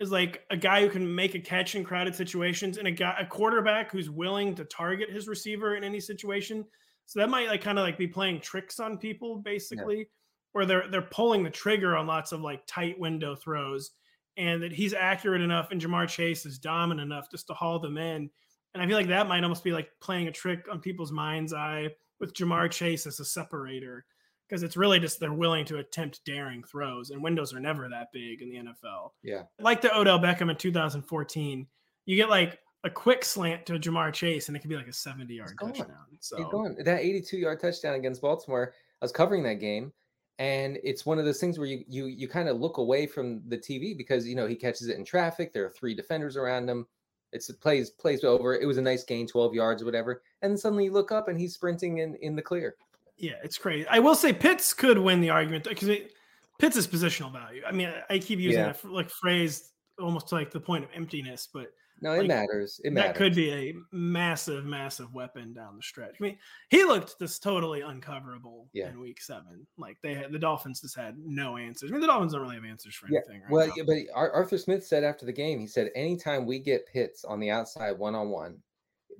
is 0.00 0.10
like 0.10 0.42
a 0.50 0.56
guy 0.56 0.82
who 0.82 0.88
can 0.88 1.14
make 1.14 1.34
a 1.34 1.40
catch 1.40 1.74
in 1.74 1.84
crowded 1.84 2.14
situations 2.14 2.78
and 2.78 2.88
a 2.88 2.92
guy 2.92 3.16
a 3.20 3.26
quarterback 3.26 3.90
who's 3.90 4.10
willing 4.10 4.54
to 4.56 4.64
target 4.64 5.10
his 5.10 5.28
receiver 5.28 5.76
in 5.76 5.84
any 5.84 6.00
situation. 6.00 6.64
So 7.06 7.20
that 7.20 7.30
might 7.30 7.48
like 7.48 7.62
kind 7.62 7.78
of 7.78 7.84
like 7.84 7.98
be 7.98 8.06
playing 8.06 8.40
tricks 8.40 8.80
on 8.80 8.98
people 8.98 9.38
basically, 9.38 9.98
yeah. 9.98 10.04
where 10.52 10.66
they're 10.66 10.88
they're 10.90 11.02
pulling 11.02 11.42
the 11.42 11.50
trigger 11.50 11.96
on 11.96 12.06
lots 12.06 12.32
of 12.32 12.40
like 12.40 12.62
tight 12.66 12.98
window 12.98 13.34
throws 13.34 13.90
and 14.36 14.62
that 14.62 14.72
he's 14.72 14.94
accurate 14.94 15.42
enough 15.42 15.70
and 15.70 15.80
Ja'Marr 15.80 16.08
Chase 16.08 16.46
is 16.46 16.58
dominant 16.58 17.12
enough 17.12 17.30
just 17.30 17.46
to 17.48 17.54
haul 17.54 17.78
them 17.78 17.98
in. 17.98 18.30
And 18.74 18.82
I 18.82 18.86
feel 18.86 18.96
like 18.96 19.08
that 19.08 19.28
might 19.28 19.42
almost 19.42 19.64
be 19.64 19.72
like 19.72 19.90
playing 20.00 20.28
a 20.28 20.32
trick 20.32 20.66
on 20.70 20.80
people's 20.80 21.12
mind's 21.12 21.52
eye 21.52 21.90
with 22.18 22.32
Ja'Marr 22.32 22.70
Chase 22.70 23.06
as 23.06 23.20
a 23.20 23.24
separator 23.24 24.06
because 24.52 24.62
it's 24.62 24.76
really 24.76 25.00
just 25.00 25.18
they're 25.18 25.32
willing 25.32 25.64
to 25.64 25.78
attempt 25.78 26.22
daring 26.26 26.62
throws 26.62 27.08
and 27.08 27.22
windows 27.22 27.54
are 27.54 27.60
never 27.60 27.88
that 27.88 28.12
big 28.12 28.42
in 28.42 28.50
the 28.50 28.56
NFL. 28.56 29.12
Yeah. 29.22 29.44
Like 29.58 29.80
the 29.80 29.96
Odell 29.96 30.18
Beckham 30.18 30.50
in 30.50 30.56
2014, 30.56 31.66
you 32.04 32.16
get 32.16 32.28
like 32.28 32.58
a 32.84 32.90
quick 32.90 33.24
slant 33.24 33.64
to 33.64 33.78
Ja'Marr 33.78 34.12
Chase 34.12 34.48
and 34.48 34.56
it 34.56 34.60
could 34.60 34.68
be 34.68 34.76
like 34.76 34.88
a 34.88 34.92
70 34.92 35.32
yard 35.32 35.56
touchdown. 35.58 35.88
So 36.20 36.74
that 36.80 37.00
82 37.00 37.38
yard 37.38 37.60
touchdown 37.62 37.94
against 37.94 38.20
Baltimore, 38.20 38.74
I 39.00 39.04
was 39.06 39.10
covering 39.10 39.42
that 39.44 39.54
game 39.54 39.90
and 40.38 40.78
it's 40.84 41.06
one 41.06 41.18
of 41.18 41.24
those 41.24 41.40
things 41.40 41.58
where 41.58 41.66
you 41.66 41.82
you 41.88 42.04
you 42.04 42.28
kind 42.28 42.50
of 42.50 42.60
look 42.60 42.76
away 42.76 43.06
from 43.06 43.40
the 43.48 43.56
TV 43.56 43.96
because 43.96 44.28
you 44.28 44.36
know 44.36 44.46
he 44.46 44.54
catches 44.54 44.88
it 44.88 44.98
in 44.98 45.04
traffic. 45.06 45.54
There 45.54 45.64
are 45.64 45.70
three 45.70 45.94
defenders 45.94 46.36
around 46.36 46.68
him. 46.68 46.86
It's 47.32 47.48
it 47.48 47.58
plays 47.58 47.88
plays 47.88 48.22
over. 48.22 48.54
It 48.54 48.66
was 48.66 48.76
a 48.76 48.82
nice 48.82 49.02
gain, 49.02 49.26
twelve 49.26 49.54
yards 49.54 49.80
or 49.80 49.86
whatever. 49.86 50.20
And 50.42 50.60
suddenly 50.60 50.84
you 50.84 50.92
look 50.92 51.10
up 51.10 51.28
and 51.28 51.40
he's 51.40 51.54
sprinting 51.54 51.98
in 51.98 52.16
in 52.16 52.36
the 52.36 52.42
clear. 52.42 52.76
Yeah, 53.18 53.34
it's 53.44 53.58
crazy. 53.58 53.86
I 53.88 53.98
will 53.98 54.14
say 54.14 54.32
Pitts 54.32 54.74
could 54.74 54.98
win 54.98 55.20
the 55.20 55.30
argument 55.30 55.64
because 55.64 55.88
Pitts 56.58 56.76
is 56.76 56.86
positional 56.86 57.32
value. 57.32 57.62
I 57.66 57.72
mean, 57.72 57.92
I 58.10 58.18
keep 58.18 58.38
using 58.38 58.60
yeah. 58.60 58.72
that 58.72 58.84
like 58.84 59.10
phrase 59.10 59.70
almost 60.00 60.28
to 60.28 60.34
like 60.36 60.50
the 60.50 60.60
point 60.60 60.84
of 60.84 60.90
emptiness, 60.94 61.48
but 61.52 61.72
no, 62.00 62.12
it 62.12 62.18
like, 62.18 62.28
matters. 62.28 62.80
It 62.82 62.92
matters. 62.92 63.08
That 63.10 63.16
could 63.16 63.34
be 63.34 63.52
a 63.52 63.74
massive, 63.92 64.64
massive 64.64 65.14
weapon 65.14 65.52
down 65.52 65.76
the 65.76 65.82
stretch. 65.82 66.16
I 66.18 66.22
mean, 66.22 66.36
he 66.68 66.82
looked 66.84 67.16
just 67.20 67.44
totally 67.44 67.80
uncoverable 67.80 68.66
yeah. 68.72 68.88
in 68.88 68.98
week 68.98 69.20
seven. 69.20 69.64
Like 69.78 69.98
they 70.02 70.14
had 70.14 70.32
the 70.32 70.38
Dolphins 70.38 70.80
just 70.80 70.96
had 70.96 71.16
no 71.24 71.56
answers. 71.56 71.90
I 71.90 71.92
mean, 71.92 72.00
the 72.00 72.08
Dolphins 72.08 72.32
don't 72.32 72.42
really 72.42 72.56
have 72.56 72.64
answers 72.64 72.96
for 72.96 73.06
anything. 73.06 73.42
Right 73.42 73.50
well, 73.50 73.66
now. 73.68 73.74
yeah, 73.76 73.84
but 73.86 73.96
Arthur 74.14 74.58
Smith 74.58 74.84
said 74.84 75.04
after 75.04 75.24
the 75.24 75.32
game, 75.32 75.60
he 75.60 75.68
said, 75.68 75.90
anytime 75.94 76.44
we 76.44 76.58
get 76.58 76.86
Pitts 76.86 77.24
on 77.24 77.38
the 77.38 77.50
outside 77.50 77.96
one 77.96 78.16
on 78.16 78.30
one, 78.30 78.58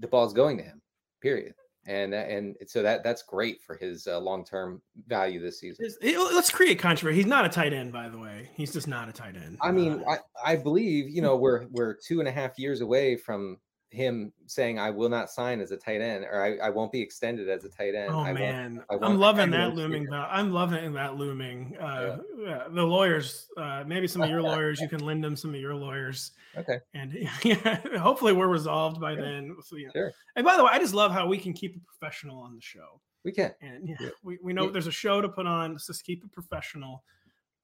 the 0.01 0.09
ball's 0.09 0.33
going 0.33 0.57
to 0.59 0.65
him. 0.65 0.83
Period 1.21 1.55
and 1.87 2.15
and 2.15 2.57
so 2.67 2.83
that 2.83 3.03
that's 3.03 3.23
great 3.23 3.62
for 3.62 3.77
his 3.77 4.07
uh, 4.07 4.19
long 4.19 4.45
term 4.45 4.81
value 5.09 5.41
this 5.41 5.59
season. 5.59 5.89
Let's 6.03 6.51
create 6.51 6.79
controversy. 6.79 7.17
He's 7.17 7.27
not 7.27 7.45
a 7.45 7.49
tight 7.49 7.73
end, 7.73 7.93
by 7.93 8.09
the 8.09 8.19
way. 8.19 8.51
He's 8.55 8.73
just 8.73 8.87
not 8.87 9.09
a 9.09 9.12
tight 9.12 9.37
end. 9.37 9.59
I 9.61 9.73
mean, 9.73 10.05
uh, 10.07 10.17
I, 10.45 10.53
I 10.53 10.57
believe 10.57 11.09
you 11.09 11.23
know 11.27 11.37
we're 11.37 11.67
we're 11.71 11.95
two 11.95 12.21
and 12.21 12.29
a 12.29 12.33
half 12.33 12.59
years 12.59 12.81
away 12.81 13.17
from 13.17 13.59
him 13.93 14.33
saying 14.47 14.79
I 14.79 14.91
will 14.91 15.11
not 15.11 15.31
sign 15.31 15.61
as 15.61 15.71
a 15.71 15.77
tight 15.77 16.01
end 16.01 16.25
or 16.25 16.43
I, 16.43 16.67
I 16.67 16.71
won't 16.71 16.91
be 16.91 17.01
extended 17.01 17.49
as 17.51 17.65
a 17.65 17.69
tight 17.69 17.95
end. 17.95 18.11
Oh 18.11 18.21
I 18.21 18.33
man, 18.33 18.83
won't, 18.91 19.05
I'm 19.05 19.19
loving 19.19 19.51
that 19.51 19.75
looming. 19.75 20.09
I'm 20.13 20.51
loving 20.51 20.95
that 20.95 21.17
looming. 21.17 21.77
Uh, 21.79 22.19
yeah. 22.39 22.47
Yeah, 22.49 22.65
the 22.71 22.83
lawyers, 22.83 23.49
uh, 23.59 23.85
maybe 23.87 24.09
some 24.09 24.23
of 24.23 24.31
your 24.31 24.43
lawyers, 24.51 24.81
you 24.81 24.89
can 24.89 25.01
lend 25.01 25.23
them 25.23 25.37
some 25.37 25.55
of 25.55 25.61
your 25.61 25.75
lawyers. 25.75 26.33
Okay. 26.57 26.81
And 26.95 27.13
yeah, 27.43 27.81
hopefully 27.99 28.33
we're 28.33 28.49
resolved 28.49 28.99
by 28.99 29.15
then. 29.15 29.55
So, 29.63 29.77
yeah. 29.77 29.91
Sure. 29.93 30.11
And 30.37 30.45
by 30.45 30.57
the 30.57 30.65
way, 30.65 30.71
I 30.73 30.79
just 30.79 30.95
love 30.95 31.13
how 31.13 31.27
we 31.27 31.37
can 31.37 31.53
keep 31.53 31.77
a 31.77 31.81
professional 31.81 32.39
on 32.39 32.55
the 32.55 32.63
show. 32.63 33.01
We 33.25 33.33
can. 33.33 33.53
And 33.61 33.89
yeah, 33.89 34.09
we, 34.23 34.39
we 34.43 34.53
know 34.53 34.71
there's 34.71 34.87
a 34.87 34.93
show 34.93 35.21
to 35.21 35.29
put 35.29 35.47
on. 35.47 35.73
Let's 35.73 35.87
just 35.87 36.05
keep 36.05 36.25
it 36.25 36.33
professional. 36.33 37.05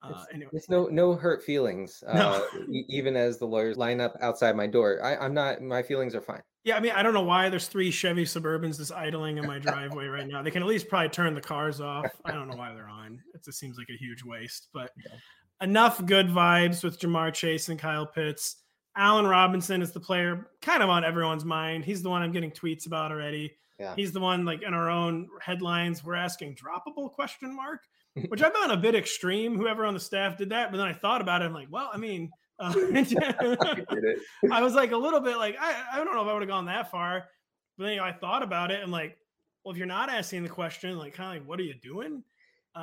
Uh, 0.02 0.10
it's, 0.12 0.26
anyway. 0.32 0.50
it's 0.52 0.68
no 0.68 0.86
no 0.86 1.14
hurt 1.14 1.42
feelings. 1.42 2.04
No. 2.06 2.46
Uh, 2.54 2.62
even 2.88 3.16
as 3.16 3.38
the 3.38 3.46
lawyers 3.46 3.76
line 3.76 4.00
up 4.00 4.16
outside 4.20 4.54
my 4.56 4.66
door, 4.66 5.02
I, 5.02 5.16
I'm 5.16 5.34
not. 5.34 5.60
My 5.60 5.82
feelings 5.82 6.14
are 6.14 6.20
fine. 6.20 6.42
Yeah, 6.64 6.76
I 6.76 6.80
mean, 6.80 6.92
I 6.92 7.02
don't 7.02 7.14
know 7.14 7.22
why 7.22 7.48
there's 7.48 7.66
three 7.66 7.90
Chevy 7.90 8.24
Suburbans 8.24 8.76
just 8.76 8.92
idling 8.92 9.38
in 9.38 9.46
my 9.46 9.58
driveway 9.58 10.06
right 10.06 10.26
now. 10.26 10.42
They 10.42 10.50
can 10.50 10.62
at 10.62 10.68
least 10.68 10.88
probably 10.88 11.08
turn 11.08 11.34
the 11.34 11.40
cars 11.40 11.80
off. 11.80 12.06
I 12.24 12.32
don't 12.32 12.48
know 12.48 12.56
why 12.56 12.74
they're 12.74 12.88
on. 12.88 13.20
It 13.34 13.44
just 13.44 13.58
seems 13.58 13.78
like 13.78 13.88
a 13.90 13.96
huge 13.96 14.22
waste. 14.22 14.68
But 14.74 14.90
enough 15.62 16.04
good 16.04 16.28
vibes 16.28 16.84
with 16.84 17.00
Ja'Marr 17.00 17.32
Chase 17.32 17.68
and 17.68 17.78
Kyle 17.78 18.06
Pitts. 18.06 18.56
Allen 18.96 19.26
Robinson 19.26 19.80
is 19.80 19.92
the 19.92 20.00
player 20.00 20.50
kind 20.60 20.82
of 20.82 20.90
on 20.90 21.04
everyone's 21.04 21.44
mind. 21.44 21.84
He's 21.84 22.02
the 22.02 22.10
one 22.10 22.22
I'm 22.22 22.32
getting 22.32 22.50
tweets 22.50 22.86
about 22.86 23.12
already. 23.12 23.56
Yeah. 23.78 23.94
He's 23.94 24.12
the 24.12 24.20
one 24.20 24.44
like 24.44 24.62
in 24.62 24.74
our 24.74 24.90
own 24.90 25.28
headlines. 25.40 26.04
We're 26.04 26.16
asking 26.16 26.56
droppable 26.56 27.12
question 27.12 27.54
mark 27.54 27.80
which 28.28 28.42
I 28.42 28.50
found 28.50 28.72
a 28.72 28.76
bit 28.76 28.94
extreme. 28.94 29.56
Whoever 29.56 29.84
on 29.84 29.94
the 29.94 30.00
staff 30.00 30.36
did 30.36 30.50
that, 30.50 30.70
but 30.70 30.78
then 30.78 30.86
I 30.86 30.92
thought 30.92 31.20
about 31.20 31.42
it. 31.42 31.46
I'm 31.46 31.54
like, 31.54 31.68
well, 31.70 31.90
I 31.92 31.96
mean, 31.96 32.30
uh, 32.58 32.72
I 34.50 34.62
was 34.62 34.74
like 34.74 34.92
a 34.92 34.96
little 34.96 35.20
bit 35.20 35.36
like 35.36 35.56
I, 35.60 35.84
I 35.92 35.96
don't 36.04 36.14
know 36.14 36.22
if 36.22 36.28
I 36.28 36.32
would 36.32 36.42
have 36.42 36.48
gone 36.48 36.66
that 36.66 36.90
far, 36.90 37.24
but 37.76 37.84
then 37.84 37.92
you 37.94 37.98
know, 37.98 38.04
I 38.04 38.12
thought 38.12 38.42
about 38.42 38.70
it 38.70 38.82
and 38.82 38.90
like, 38.90 39.16
well, 39.64 39.72
if 39.72 39.78
you're 39.78 39.86
not 39.86 40.10
asking 40.10 40.42
the 40.42 40.48
question, 40.48 40.98
like 40.98 41.14
kind 41.14 41.36
of 41.36 41.42
like, 41.42 41.48
what 41.48 41.60
are 41.60 41.64
you 41.64 41.74
doing? 41.74 42.22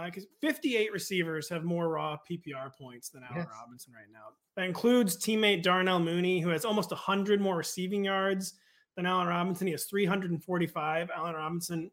Because 0.06 0.26
uh, 0.26 0.28
58 0.42 0.92
receivers 0.92 1.48
have 1.50 1.64
more 1.64 1.88
raw 1.88 2.18
PPR 2.30 2.76
points 2.78 3.10
than 3.10 3.24
Allen 3.24 3.46
yes. 3.48 3.48
Robinson 3.60 3.94
right 3.94 4.12
now. 4.12 4.34
That 4.58 4.66
includes 4.66 5.16
teammate 5.16 5.64
Darnell 5.64 6.00
Mooney, 6.00 6.42
who 6.42 6.50
has 6.50 6.66
almost 6.66 6.92
100 6.92 7.40
more 7.40 7.56
receiving 7.56 8.04
yards 8.04 8.56
than 8.96 9.06
Allen 9.06 9.28
Robinson. 9.28 9.68
He 9.68 9.72
has 9.72 9.86
345. 9.86 11.10
Allen 11.16 11.36
Robinson 11.36 11.92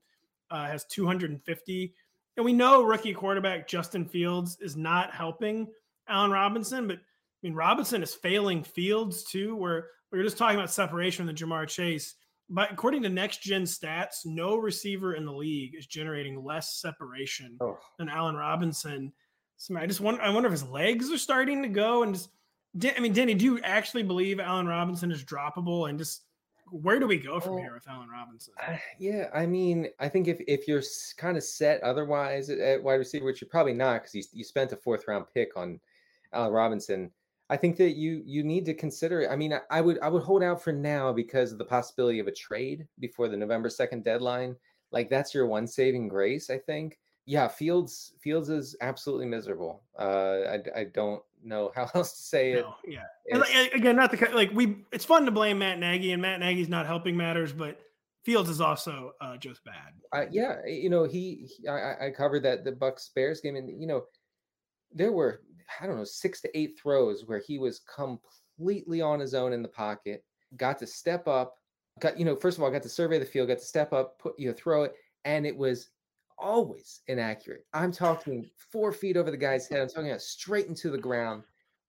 uh, 0.51 0.67
has 0.67 0.85
250. 0.87 1.95
And 2.37 2.45
we 2.45 2.53
know 2.53 2.83
rookie 2.83 3.12
quarterback 3.12 3.69
Justin 3.69 4.07
Fields 4.07 4.59
is 4.61 4.77
not 4.77 5.12
helping 5.12 5.69
Allen 6.09 6.31
Robinson, 6.31 6.87
but 6.89 6.97
I 6.97 7.01
mean 7.43 7.55
Robinson 7.55 8.03
is 8.03 8.15
failing 8.15 8.62
Fields 8.62 9.25
too. 9.25 9.57
Where 9.57 9.89
we 10.11 10.19
are 10.19 10.25
just 10.25 10.39
talking 10.39 10.57
about 10.57 10.71
separation 10.71 11.27
with 11.27 11.37
Ja'Marr 11.37 11.69
Chase. 11.69 12.15
But 12.49 12.73
according 12.73 13.03
to 13.03 13.09
next 13.09 13.43
gen 13.43 13.62
stats, 13.62 14.27
no 14.27 14.57
receiver 14.57 15.15
in 15.15 15.25
the 15.25 15.33
league 15.33 15.75
is 15.75 15.87
generating 15.87 16.45
less 16.45 16.81
separation 16.81 17.57
oh. 17.61 17.79
than 17.99 18.09
Allen 18.09 18.37
Robinson. 18.37 19.12
So 19.57 19.77
I 19.77 19.87
just 19.87 20.01
wonder 20.01 20.21
I 20.23 20.31
wonder 20.31 20.49
if 20.49 20.53
his 20.53 20.65
legs 20.65 21.11
are 21.11 21.19
starting 21.19 21.62
to 21.62 21.69
go 21.69 22.03
and 22.03 22.15
just 22.15 22.31
I 22.97 23.01
mean, 23.01 23.12
Danny, 23.12 23.35
do 23.35 23.45
you 23.45 23.61
actually 23.62 24.03
believe 24.03 24.41
Allen 24.41 24.67
Robinson 24.67 25.12
is 25.12 25.25
droppable 25.25 25.91
and 25.91 25.99
just 25.99 26.23
where 26.73 26.99
do 26.99 27.07
we 27.07 27.19
go 27.19 27.38
from 27.38 27.55
well, 27.55 27.62
here 27.62 27.75
with 27.75 27.87
Allen 27.87 28.09
Robinson? 28.09 28.55
Uh, 28.67 28.76
yeah, 28.99 29.29
I 29.35 29.45
mean, 29.45 29.88
I 30.00 30.09
think 30.09 30.26
if 30.26 30.38
if 30.49 30.67
you're 30.67 30.83
kind 31.19 31.37
of 31.37 31.43
set 31.43 31.83
otherwise 31.83 32.49
at, 32.49 32.83
wide 32.83 32.95
receiver, 32.95 33.26
which 33.26 33.41
you're 33.41 33.50
probably 33.50 33.75
not 33.75 34.02
because 34.02 34.14
you, 34.14 34.23
you 34.33 34.45
spent 34.45 34.73
a 34.73 34.76
fourth 34.76 35.07
round 35.07 35.26
pick 35.35 35.57
on 35.57 35.79
Allen 36.33 36.52
Robinson, 36.52 37.11
I 37.50 37.59
think 37.59 37.76
that 37.76 37.97
you 37.97 38.23
you 38.25 38.43
need 38.43 38.64
to 38.67 38.75
consider 38.75 39.21
it. 39.21 39.31
I 39.31 39.37
mean, 39.37 39.52
I, 39.52 39.61
I 39.71 39.81
would 39.83 39.99
I 40.00 40.09
would 40.09 40.23
hold 40.23 40.43
out 40.43 40.62
for 40.62 40.73
now 40.73 41.12
because 41.12 41.52
of 41.52 41.59
the 41.59 41.64
possibility 41.64 42.19
of 42.19 42.26
a 42.26 42.33
trade 42.33 42.88
before 42.99 43.29
the 43.29 43.37
November 43.37 43.69
second 43.69 44.05
deadline. 44.05 44.57
Like 44.91 45.11
that's 45.11 45.35
your 45.35 45.47
one 45.47 45.67
saving 45.67 46.09
grace, 46.09 46.49
I 46.49 46.59
think. 46.59 46.99
Yeah, 47.26 47.49
Fields 47.49 48.14
Fields 48.21 48.49
is 48.49 48.76
absolutely 48.81 49.26
miserable. 49.26 49.83
Uh, 49.99 50.41
I 50.49 50.81
I 50.81 50.85
don't 50.85 51.23
know 51.45 51.73
how 51.75 51.89
else 51.95 52.13
to 52.13 52.23
say 52.23 52.53
it. 52.53 52.63
No, 52.63 52.75
yeah. 52.87 53.39
Like, 53.39 53.73
again, 53.75 53.97
not 53.97 54.11
the 54.11 54.31
like 54.35 54.53
we. 54.53 54.85
It's 54.93 55.05
fun 55.05 55.25
to 55.25 55.31
blame 55.31 55.59
Matt 55.59 55.79
Nagy, 55.79 56.13
and 56.13 56.23
Matt 56.23 56.41
Nagy's 56.41 56.69
not 56.69 56.87
helping 56.87 57.17
matters, 57.17 57.53
but 57.53 57.81
Fields 58.25 58.51
is 58.51 58.61
also 58.61 59.13
uh, 59.21 59.37
just 59.37 59.65
bad. 59.65 59.93
Uh, 60.13 60.27
yeah, 60.31 60.65
you 60.67 60.91
know 60.91 61.05
he. 61.05 61.49
he 61.57 61.69
I, 61.69 62.07
I, 62.07 62.11
covered 62.11 62.43
that 62.45 62.65
the 62.65 62.73
Bucs 62.73 63.09
Bears 63.15 63.41
game, 63.41 63.57
and 63.57 63.69
you 63.81 63.87
know 63.87 64.05
there 64.95 65.13
were 65.13 65.41
I 65.81 65.87
don't 65.87 65.97
know, 65.97 66.05
six 66.05 66.41
to 66.43 66.59
eight 66.59 66.79
throws 66.81 67.25
where 67.27 67.43
he 67.47 67.59
was 67.59 67.81
completely 67.81 69.01
on 69.01 69.21
his 69.21 69.35
own 69.35 69.53
in 69.53 69.63
the 69.63 69.69
pocket, 69.69 70.25
got 70.57 70.79
to 70.81 70.87
step 70.87 71.27
up, 71.29 71.57
got, 72.01 72.19
you 72.19 72.25
know, 72.25 72.37
first 72.37 72.59
of 72.59 72.65
all, 72.65 72.71
got 72.71 72.83
to 72.83 72.89
survey 72.89 73.19
the 73.19 73.25
field, 73.25 73.49
got 73.49 73.59
to 73.59 73.65
step 73.65 73.93
up, 73.93 74.19
put, 74.19 74.39
you 74.39 74.49
know, 74.49 74.55
throw 74.55 74.85
it. 74.85 74.95
And 75.25 75.47
it 75.47 75.57
was 75.57 75.89
always 76.43 77.01
inaccurate. 77.07 77.65
I'm 77.73 77.93
talking 77.93 78.51
four 78.71 78.93
feet 78.93 79.17
over 79.17 79.31
the 79.31 79.37
guy's 79.37 79.69
head. 79.69 79.81
I'm 79.81 79.89
talking 79.89 80.19
straight 80.19 80.67
into 80.67 80.91
the 80.91 80.99
ground. 80.99 81.45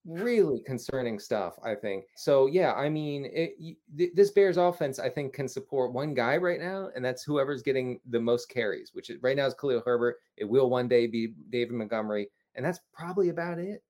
Really 0.06 0.60
concerning 0.66 1.18
stuff, 1.18 1.54
I 1.64 1.76
think. 1.76 2.04
So 2.18 2.48
yeah, 2.48 2.74
I 2.74 2.90
mean, 2.90 3.30
it, 3.32 3.78
this 4.14 4.32
Bears 4.32 4.58
offense, 4.58 5.00
I 5.00 5.08
think, 5.08 5.32
can 5.32 5.48
support 5.48 5.94
one 5.94 6.14
guy 6.14 6.36
right 6.36 6.60
now, 6.60 6.90
and 6.94 7.06
that's 7.06 7.24
whoever's 7.24 7.64
getting 7.64 8.02
the 8.10 8.20
most 8.20 8.50
carries. 8.50 8.94
Which 8.94 9.10
is, 9.10 9.24
right 9.24 9.38
now 9.38 9.46
is 9.46 9.54
Khalil 9.54 9.82
Herbert. 9.86 10.18
It 10.36 10.44
will 10.44 10.70
one 10.70 10.90
day 10.90 11.08
be 11.08 11.34
David 11.50 11.76
Montgomery, 11.76 12.28
and 12.56 12.66
that's 12.66 12.80
probably 12.92 13.30
about 13.30 13.60
it. 13.60 13.82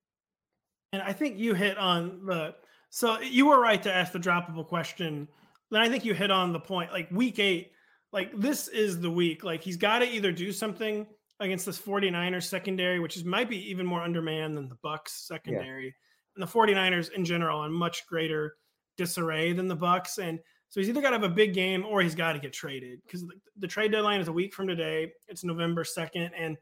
And 0.92 1.02
I 1.02 1.12
think 1.12 1.36
you 1.36 1.52
hit 1.52 1.76
on 1.78 2.24
the. 2.26 2.54
So 2.90 3.18
you 3.20 3.46
were 3.46 3.60
right 3.60 3.82
to 3.82 3.92
ask 3.92 4.12
the 4.12 4.20
droppable 4.20 4.68
question. 4.68 5.26
Then 5.72 5.80
I 5.80 5.88
think 5.88 6.04
you 6.04 6.14
hit 6.14 6.30
on 6.30 6.52
the 6.52 6.60
point. 6.60 6.92
Like 6.92 7.10
week 7.10 7.40
eight, 7.40 7.72
like 8.14 8.30
this 8.40 8.68
is 8.68 9.00
the 9.00 9.10
week. 9.10 9.44
Like 9.44 9.62
he's 9.62 9.76
got 9.76 9.98
to 9.98 10.06
either 10.06 10.32
do 10.32 10.52
something 10.52 11.06
against 11.40 11.66
this 11.66 11.80
49ers 11.80 12.44
secondary, 12.44 13.00
which 13.00 13.16
is 13.16 13.24
might 13.24 13.50
be 13.50 13.70
even 13.70 13.84
more 13.84 14.00
undermanned 14.00 14.56
than 14.56 14.68
the 14.68 14.76
Bucs 14.76 15.08
secondary. 15.08 15.86
Yeah. 15.86 16.36
And 16.36 16.48
the 16.48 16.50
49ers 16.50 17.12
in 17.12 17.24
general 17.24 17.64
in 17.64 17.72
much 17.72 18.06
greater 18.06 18.54
disarray 18.96 19.52
than 19.52 19.66
the 19.66 19.76
Bucs. 19.76 20.18
And 20.18 20.38
so 20.68 20.80
he's 20.80 20.88
either 20.88 21.02
got 21.02 21.10
to 21.10 21.16
have 21.16 21.24
a 21.24 21.34
big 21.34 21.54
game 21.54 21.84
or 21.84 22.00
he's 22.00 22.14
got 22.14 22.32
to 22.34 22.38
get 22.38 22.52
traded 22.52 23.00
because 23.04 23.22
the, 23.22 23.34
the, 23.58 23.66
trade 23.66 23.92
deadline 23.92 24.20
is 24.20 24.28
a 24.28 24.32
week 24.32 24.54
from 24.54 24.68
today. 24.68 25.12
It's 25.28 25.44
November 25.44 25.84
2nd. 25.84 26.30
And 26.36 26.56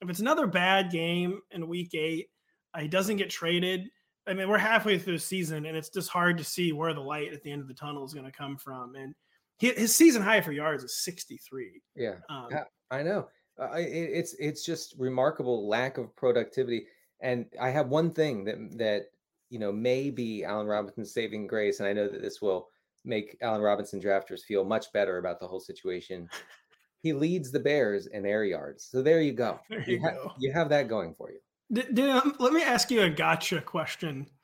if 0.00 0.08
it's 0.08 0.20
another 0.20 0.46
bad 0.46 0.90
game 0.90 1.40
in 1.50 1.68
week 1.68 1.94
eight, 1.94 2.28
uh, 2.74 2.80
he 2.80 2.88
doesn't 2.88 3.16
get 3.16 3.30
traded. 3.30 3.88
I 4.26 4.34
mean, 4.34 4.48
we're 4.48 4.58
halfway 4.58 4.98
through 4.98 5.14
the 5.14 5.18
season 5.18 5.64
and 5.64 5.76
it's 5.76 5.88
just 5.88 6.10
hard 6.10 6.36
to 6.38 6.44
see 6.44 6.72
where 6.72 6.92
the 6.92 7.00
light 7.00 7.32
at 7.32 7.42
the 7.42 7.50
end 7.50 7.62
of 7.62 7.68
the 7.68 7.74
tunnel 7.74 8.04
is 8.04 8.12
going 8.12 8.26
to 8.26 8.32
come 8.32 8.58
from. 8.58 8.94
And 8.94 9.14
his 9.58 9.94
season 9.94 10.22
high 10.22 10.40
for 10.40 10.52
yards 10.52 10.84
is 10.84 11.02
63. 11.02 11.80
Yeah, 11.96 12.14
um, 12.28 12.48
I 12.90 13.02
know. 13.02 13.28
Uh, 13.60 13.72
it, 13.76 13.86
it's 13.86 14.34
it's 14.38 14.64
just 14.64 14.94
remarkable 14.98 15.68
lack 15.68 15.98
of 15.98 16.14
productivity. 16.16 16.86
And 17.20 17.46
I 17.60 17.70
have 17.70 17.88
one 17.88 18.12
thing 18.12 18.44
that 18.44 18.56
that 18.78 19.06
you 19.50 19.58
know 19.58 19.72
may 19.72 20.10
be 20.10 20.44
Allen 20.44 20.66
Robinson's 20.66 21.12
saving 21.12 21.46
grace, 21.48 21.80
and 21.80 21.88
I 21.88 21.92
know 21.92 22.08
that 22.08 22.22
this 22.22 22.40
will 22.40 22.68
make 23.04 23.36
Allen 23.42 23.60
Robinson 23.62 24.00
drafters 24.00 24.42
feel 24.42 24.64
much 24.64 24.92
better 24.92 25.18
about 25.18 25.40
the 25.40 25.46
whole 25.48 25.60
situation. 25.60 26.28
he 27.02 27.12
leads 27.12 27.50
the 27.50 27.60
Bears 27.60 28.06
in 28.06 28.26
air 28.26 28.44
yards, 28.44 28.88
so 28.90 29.02
there 29.02 29.22
you 29.22 29.32
go. 29.32 29.58
There 29.70 29.80
you, 29.88 29.96
you 29.96 30.02
ha- 30.02 30.10
go. 30.10 30.32
You 30.38 30.52
have 30.52 30.68
that 30.68 30.88
going 30.88 31.14
for 31.16 31.30
you. 31.30 31.38
D- 31.72 31.84
d- 31.92 32.10
um, 32.10 32.34
let 32.38 32.52
me 32.52 32.62
ask 32.62 32.90
you 32.90 33.02
a 33.02 33.10
gotcha 33.10 33.60
question. 33.60 34.26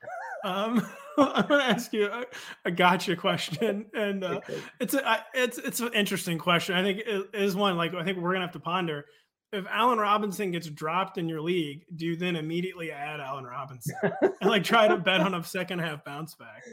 Um, 0.43 0.87
I'm 1.35 1.47
going 1.47 1.61
to 1.61 1.67
ask 1.67 1.93
you 1.93 2.07
a, 2.07 2.25
a, 2.65 2.71
gotcha 2.71 3.15
question, 3.15 3.85
and 3.93 4.23
uh, 4.23 4.41
it's 4.79 4.93
a 4.93 5.25
it's 5.33 5.57
it's 5.57 5.79
an 5.79 5.93
interesting 5.93 6.37
question. 6.37 6.75
I 6.75 6.83
think 6.83 6.99
it 6.99 7.29
is 7.33 7.55
one 7.55 7.77
like 7.77 7.93
I 7.93 8.03
think 8.03 8.17
we're 8.17 8.31
going 8.31 8.41
to 8.41 8.47
have 8.47 8.53
to 8.53 8.59
ponder. 8.59 9.05
If 9.53 9.65
Allen 9.69 9.99
Robinson 9.99 10.51
gets 10.51 10.67
dropped 10.67 11.17
in 11.17 11.29
your 11.29 11.39
league, 11.39 11.85
do 11.95 12.05
you 12.05 12.17
then 12.17 12.35
immediately 12.35 12.91
add 12.91 13.21
Allen 13.21 13.45
Robinson 13.45 13.95
and 14.21 14.49
like 14.49 14.63
try 14.63 14.87
to 14.87 14.97
bet 14.97 15.21
on 15.21 15.33
a 15.33 15.43
second 15.43 15.79
half 15.79 16.03
bounce 16.03 16.35
back? 16.35 16.63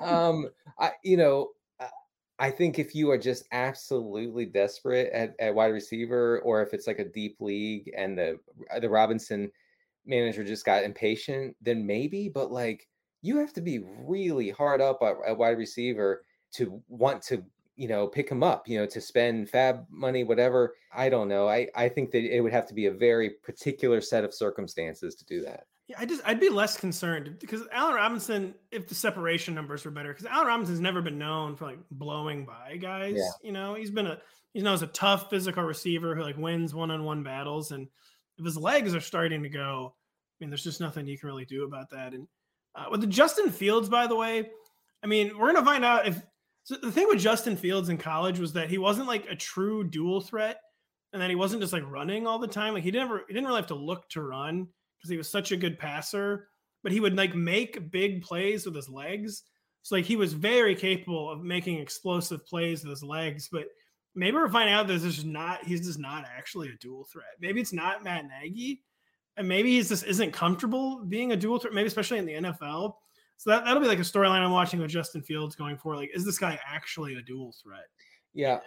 Um, 0.00 0.48
I 0.78 0.92
you 1.02 1.16
know 1.16 1.50
I 2.38 2.50
think 2.50 2.78
if 2.78 2.94
you 2.94 3.10
are 3.10 3.18
just 3.18 3.46
absolutely 3.52 4.46
desperate 4.46 5.12
at, 5.12 5.34
at 5.38 5.54
wide 5.54 5.68
receiver, 5.68 6.40
or 6.40 6.62
if 6.62 6.74
it's 6.74 6.86
like 6.86 6.98
a 6.98 7.04
deep 7.04 7.36
league 7.40 7.92
and 7.96 8.18
the 8.18 8.38
the 8.80 8.88
Robinson 8.88 9.50
manager 10.04 10.42
just 10.42 10.64
got 10.64 10.82
impatient, 10.82 11.56
then 11.62 11.86
maybe. 11.86 12.28
But 12.28 12.50
like 12.50 12.88
you 13.24 13.38
have 13.38 13.54
to 13.54 13.62
be 13.62 13.80
really 14.06 14.50
hard 14.50 14.82
up 14.82 14.98
at, 15.02 15.16
at 15.26 15.38
wide 15.38 15.56
receiver 15.56 16.22
to 16.52 16.82
want 16.88 17.22
to 17.22 17.42
you 17.74 17.88
know 17.88 18.06
pick 18.06 18.28
him 18.28 18.42
up 18.42 18.68
you 18.68 18.78
know 18.78 18.86
to 18.86 19.00
spend 19.00 19.48
fab 19.48 19.86
money 19.90 20.22
whatever. 20.22 20.74
I 20.94 21.08
don't 21.08 21.28
know. 21.28 21.48
I 21.48 21.68
i 21.74 21.88
think 21.88 22.10
that 22.12 22.22
it 22.22 22.40
would 22.40 22.52
have 22.52 22.68
to 22.68 22.74
be 22.74 22.86
a 22.86 22.92
very 22.92 23.30
particular 23.42 24.00
set 24.00 24.24
of 24.24 24.34
circumstances 24.34 25.14
to 25.16 25.24
do 25.24 25.40
that. 25.42 25.64
Yeah 25.88 25.96
i 25.98 26.06
just 26.06 26.22
i'd 26.26 26.40
be 26.40 26.48
less 26.48 26.78
concerned 26.78 27.36
because 27.40 27.62
allen 27.70 27.94
robinson 27.94 28.54
if 28.70 28.88
the 28.88 28.94
separation 28.94 29.54
numbers 29.54 29.84
were 29.84 29.90
better 29.90 30.14
because 30.14 30.24
allen 30.24 30.46
robinson's 30.46 30.80
never 30.80 31.02
been 31.02 31.18
known 31.18 31.56
for 31.56 31.66
like 31.66 31.78
blowing 31.90 32.46
by 32.46 32.76
guys 32.76 33.16
yeah. 33.16 33.30
you 33.42 33.52
know? 33.52 33.74
He's 33.74 33.90
been 33.90 34.06
a 34.06 34.18
he's 34.54 34.62
known 34.62 34.74
as 34.74 34.82
a 34.82 34.88
tough 34.88 35.28
physical 35.28 35.62
receiver 35.62 36.14
who 36.14 36.22
like 36.22 36.38
wins 36.38 36.74
one-on-one 36.74 37.22
battles 37.22 37.72
and 37.72 37.86
if 38.38 38.44
his 38.44 38.56
legs 38.56 38.94
are 38.94 39.00
starting 39.00 39.42
to 39.42 39.50
go 39.50 39.94
i 39.94 40.34
mean 40.40 40.48
there's 40.48 40.64
just 40.64 40.80
nothing 40.80 41.06
you 41.06 41.18
can 41.18 41.28
really 41.28 41.44
do 41.44 41.64
about 41.64 41.90
that 41.90 42.14
and 42.14 42.26
uh, 42.74 42.86
with 42.90 43.00
the 43.00 43.06
Justin 43.06 43.50
Fields, 43.50 43.88
by 43.88 44.06
the 44.06 44.16
way, 44.16 44.50
I 45.02 45.06
mean, 45.06 45.38
we're 45.38 45.52
gonna 45.52 45.64
find 45.64 45.84
out 45.84 46.06
if 46.06 46.20
so 46.64 46.76
the 46.76 46.90
thing 46.90 47.06
with 47.08 47.20
Justin 47.20 47.56
Fields 47.56 47.90
in 47.90 47.98
college 47.98 48.38
was 48.38 48.54
that 48.54 48.70
he 48.70 48.78
wasn't 48.78 49.06
like 49.06 49.26
a 49.26 49.36
true 49.36 49.84
dual 49.84 50.20
threat, 50.20 50.60
and 51.12 51.22
that 51.22 51.30
he 51.30 51.36
wasn't 51.36 51.62
just 51.62 51.72
like 51.72 51.88
running 51.88 52.26
all 52.26 52.38
the 52.38 52.48
time. 52.48 52.74
Like 52.74 52.82
he 52.82 52.90
never 52.90 53.24
he 53.28 53.34
didn't 53.34 53.46
really 53.46 53.60
have 53.60 53.68
to 53.68 53.74
look 53.74 54.08
to 54.10 54.22
run 54.22 54.66
because 54.98 55.10
he 55.10 55.16
was 55.16 55.30
such 55.30 55.52
a 55.52 55.56
good 55.56 55.78
passer, 55.78 56.48
but 56.82 56.90
he 56.90 57.00
would 57.00 57.16
like 57.16 57.34
make 57.34 57.90
big 57.90 58.22
plays 58.22 58.66
with 58.66 58.74
his 58.74 58.88
legs. 58.88 59.42
So 59.82 59.94
like 59.94 60.06
he 60.06 60.16
was 60.16 60.32
very 60.32 60.74
capable 60.74 61.30
of 61.30 61.42
making 61.42 61.78
explosive 61.78 62.46
plays 62.46 62.82
with 62.82 62.90
his 62.90 63.02
legs, 63.02 63.48
but 63.52 63.66
maybe 64.14 64.36
we're 64.36 64.48
finding 64.48 64.74
out 64.74 64.86
that 64.86 64.94
this 64.94 65.18
is 65.18 65.24
not 65.24 65.64
he's 65.64 65.86
just 65.86 65.98
not 65.98 66.24
actually 66.36 66.68
a 66.68 66.76
dual 66.80 67.04
threat. 67.12 67.26
Maybe 67.40 67.60
it's 67.60 67.72
not 67.72 68.02
Matt 68.02 68.24
Nagy 68.26 68.82
and 69.36 69.48
maybe 69.48 69.70
he 69.70 69.82
just 69.82 70.04
isn't 70.04 70.32
comfortable 70.32 71.04
being 71.04 71.32
a 71.32 71.36
dual 71.36 71.58
threat, 71.58 71.74
maybe 71.74 71.86
especially 71.86 72.18
in 72.18 72.26
the 72.26 72.34
NFL. 72.34 72.94
So 73.36 73.50
that, 73.50 73.64
that'll 73.64 73.82
be 73.82 73.88
like 73.88 73.98
a 73.98 74.02
storyline 74.02 74.40
I'm 74.40 74.52
watching 74.52 74.80
with 74.80 74.90
Justin 74.90 75.22
Fields 75.22 75.56
going 75.56 75.76
forward. 75.76 75.98
Like, 75.98 76.10
is 76.14 76.24
this 76.24 76.38
guy 76.38 76.58
actually 76.66 77.16
a 77.16 77.22
dual 77.22 77.54
threat? 77.62 77.86
Yeah, 78.32 78.60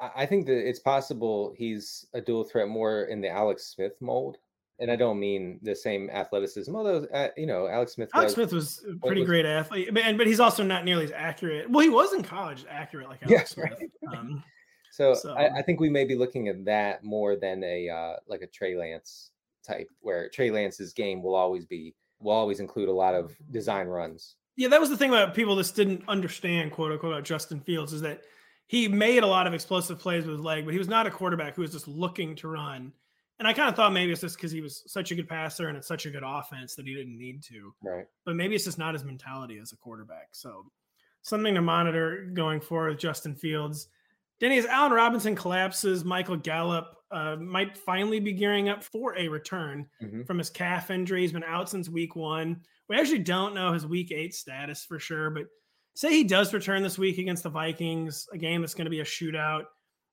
I, 0.00 0.10
I 0.22 0.26
think 0.26 0.46
that 0.46 0.68
it's 0.68 0.78
possible 0.78 1.54
he's 1.56 2.06
a 2.14 2.20
dual 2.20 2.44
threat 2.44 2.68
more 2.68 3.04
in 3.04 3.20
the 3.20 3.28
Alex 3.28 3.66
Smith 3.66 3.92
mold. 4.00 4.38
And 4.78 4.90
I 4.90 4.96
don't 4.96 5.20
mean 5.20 5.60
the 5.62 5.76
same 5.76 6.10
athleticism, 6.10 6.74
although 6.74 7.06
uh, 7.14 7.28
you 7.36 7.46
know 7.46 7.68
Alex 7.68 7.92
Smith. 7.92 8.08
Alex 8.14 8.36
was, 8.36 8.50
Smith 8.50 8.52
was 8.52 8.84
a 8.96 9.06
pretty 9.06 9.20
was, 9.20 9.28
great 9.28 9.46
athlete, 9.46 9.90
but, 9.92 10.02
but 10.16 10.26
he's 10.26 10.40
also 10.40 10.64
not 10.64 10.84
nearly 10.84 11.04
as 11.04 11.12
accurate. 11.12 11.70
Well, 11.70 11.84
he 11.84 11.90
was 11.90 12.12
in 12.14 12.22
college 12.24 12.64
accurate 12.68 13.08
like 13.08 13.22
Alex 13.22 13.54
yeah, 13.56 13.64
Smith. 13.64 13.78
Right. 13.78 14.18
Um, 14.18 14.42
so, 14.90 15.14
so 15.14 15.34
I, 15.34 15.58
I, 15.58 15.62
think 15.62 15.78
we 15.78 15.88
may 15.88 16.04
be 16.04 16.16
looking 16.16 16.48
at 16.48 16.64
that 16.64 17.04
more 17.04 17.36
than 17.36 17.62
a 17.62 17.88
uh, 17.88 18.16
like 18.26 18.40
a 18.40 18.46
Trey 18.46 18.76
Lance 18.76 19.30
type 19.62 19.88
where 20.00 20.28
Trey 20.28 20.50
Lance's 20.50 20.92
game 20.92 21.22
will 21.22 21.34
always 21.34 21.64
be 21.64 21.94
will 22.20 22.32
always 22.32 22.60
include 22.60 22.88
a 22.88 22.92
lot 22.92 23.14
of 23.14 23.34
design 23.50 23.86
runs. 23.86 24.36
Yeah, 24.56 24.68
that 24.68 24.80
was 24.80 24.90
the 24.90 24.96
thing 24.96 25.10
about 25.10 25.34
people 25.34 25.56
that 25.56 25.72
didn't 25.74 26.04
understand 26.08 26.72
quote 26.72 26.92
unquote 26.92 27.12
about 27.12 27.24
Justin 27.24 27.60
Fields 27.60 27.92
is 27.92 28.00
that 28.02 28.22
he 28.66 28.88
made 28.88 29.22
a 29.22 29.26
lot 29.26 29.46
of 29.46 29.54
explosive 29.54 29.98
plays 29.98 30.24
with 30.24 30.36
his 30.36 30.44
leg, 30.44 30.64
but 30.64 30.72
he 30.72 30.78
was 30.78 30.88
not 30.88 31.06
a 31.06 31.10
quarterback 31.10 31.56
who 31.56 31.62
was 31.62 31.72
just 31.72 31.88
looking 31.88 32.36
to 32.36 32.48
run. 32.48 32.92
And 33.38 33.48
I 33.48 33.52
kind 33.52 33.68
of 33.68 33.74
thought 33.74 33.92
maybe 33.92 34.12
it's 34.12 34.20
just 34.20 34.36
because 34.36 34.52
he 34.52 34.60
was 34.60 34.84
such 34.86 35.10
a 35.10 35.14
good 35.14 35.28
passer 35.28 35.68
and 35.68 35.76
it's 35.76 35.88
such 35.88 36.06
a 36.06 36.10
good 36.10 36.22
offense 36.24 36.74
that 36.76 36.86
he 36.86 36.94
didn't 36.94 37.18
need 37.18 37.42
to. 37.44 37.74
Right. 37.82 38.06
But 38.24 38.36
maybe 38.36 38.54
it's 38.54 38.64
just 38.64 38.78
not 38.78 38.94
his 38.94 39.04
mentality 39.04 39.58
as 39.58 39.72
a 39.72 39.76
quarterback. 39.76 40.28
So 40.32 40.66
something 41.22 41.54
to 41.54 41.62
monitor 41.62 42.30
going 42.34 42.60
forward 42.60 42.90
with 42.90 43.00
Justin 43.00 43.34
Fields. 43.34 43.88
Denny, 44.40 44.58
as 44.58 44.66
Allen 44.66 44.92
Robinson 44.92 45.36
collapses, 45.36 46.04
Michael 46.04 46.36
Gallup 46.36 46.96
uh, 47.12 47.36
might 47.36 47.76
finally 47.76 48.18
be 48.18 48.32
gearing 48.32 48.68
up 48.68 48.82
for 48.82 49.16
a 49.16 49.28
return 49.28 49.86
mm-hmm. 50.02 50.22
from 50.22 50.38
his 50.38 50.50
calf 50.50 50.90
injury. 50.90 51.20
He's 51.20 51.32
been 51.32 51.44
out 51.44 51.68
since 51.68 51.88
week 51.88 52.16
one. 52.16 52.62
We 52.88 52.96
actually 52.96 53.20
don't 53.20 53.54
know 53.54 53.72
his 53.72 53.86
week 53.86 54.10
eight 54.10 54.34
status 54.34 54.84
for 54.84 54.98
sure, 54.98 55.30
but 55.30 55.44
say 55.94 56.10
he 56.10 56.24
does 56.24 56.54
return 56.54 56.82
this 56.82 56.98
week 56.98 57.18
against 57.18 57.42
the 57.42 57.50
Vikings, 57.50 58.26
a 58.32 58.38
game 58.38 58.62
that's 58.62 58.74
going 58.74 58.86
to 58.86 58.90
be 58.90 59.00
a 59.00 59.04
shootout. 59.04 59.64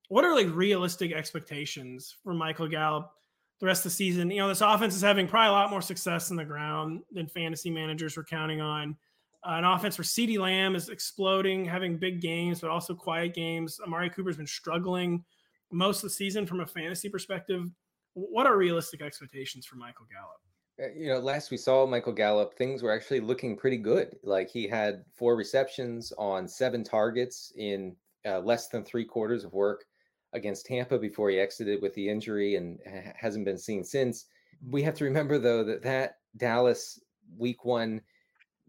What 0.10 0.26
are 0.26 0.36
like 0.36 0.54
realistic 0.54 1.12
expectations 1.12 2.16
for 2.24 2.34
Michael 2.34 2.68
Gallup 2.68 3.12
the 3.60 3.66
rest 3.66 3.86
of 3.86 3.92
the 3.92 3.96
season? 3.96 4.32
You 4.32 4.40
know, 4.40 4.48
this 4.48 4.62
offense 4.62 4.96
is 4.96 5.02
having 5.02 5.28
probably 5.28 5.50
a 5.50 5.54
lot 5.54 5.70
more 5.70 5.82
success 5.82 6.32
in 6.32 6.36
the 6.36 6.46
ground 6.46 7.02
than 7.12 7.28
fantasy 7.28 7.70
managers 7.70 8.18
were 8.18 8.24
counting 8.24 8.62
on. 8.62 8.98
An 9.46 9.64
offense 9.64 9.98
where 9.98 10.04
CeeDee 10.04 10.38
Lamb 10.38 10.76
is 10.76 10.90
exploding, 10.90 11.64
having 11.64 11.98
big 11.98 12.22
games, 12.22 12.60
but 12.60 12.70
also 12.70 12.94
quiet 12.94 13.34
games. 13.34 13.80
Amari 13.86 14.10
Cooper's 14.10 14.38
been 14.38 14.48
struggling 14.48 15.24
most 15.72 15.98
of 15.98 16.04
the 16.04 16.10
season 16.10 16.46
from 16.46 16.60
a 16.60 16.66
fantasy 16.66 17.10
perspective. 17.10 17.70
What 18.14 18.48
are 18.48 18.58
realistic 18.58 19.02
expectations 19.02 19.66
for 19.66 19.76
Michael 19.76 20.08
Gallup? 20.12 20.42
Uh, 20.82 20.94
you 20.98 21.10
know, 21.10 21.20
last 21.20 21.52
we 21.52 21.58
saw 21.58 21.86
Michael 21.86 22.14
Gallup, 22.14 22.54
things 22.54 22.82
were 22.84 22.92
actually 22.92 23.20
looking 23.20 23.56
pretty 23.56 23.78
good. 23.78 24.18
Like 24.24 24.50
he 24.50 24.68
had 24.68 25.04
four 25.14 25.36
receptions 25.36 26.12
on 26.18 26.48
seven 26.48 26.84
targets 26.84 27.54
in 27.56 27.96
uh, 28.26 28.40
less 28.40 28.68
than 28.68 28.84
three 28.84 29.06
quarters 29.06 29.44
of 29.44 29.54
work 29.54 29.86
against 30.34 30.66
Tampa 30.66 30.98
before 30.98 31.30
he 31.30 31.40
exited 31.40 31.82
with 31.82 31.94
the 31.96 32.08
injury 32.08 32.56
and 32.56 32.80
hasn't 33.16 33.46
been 33.46 33.58
seen 33.58 33.84
since. 33.84 34.26
We 34.70 34.84
have 34.84 34.96
to 34.96 35.06
remember, 35.06 35.40
though, 35.40 35.64
that 35.64 35.82
that 35.84 36.18
Dallas 36.38 37.00
week 37.38 37.66
one 37.66 38.02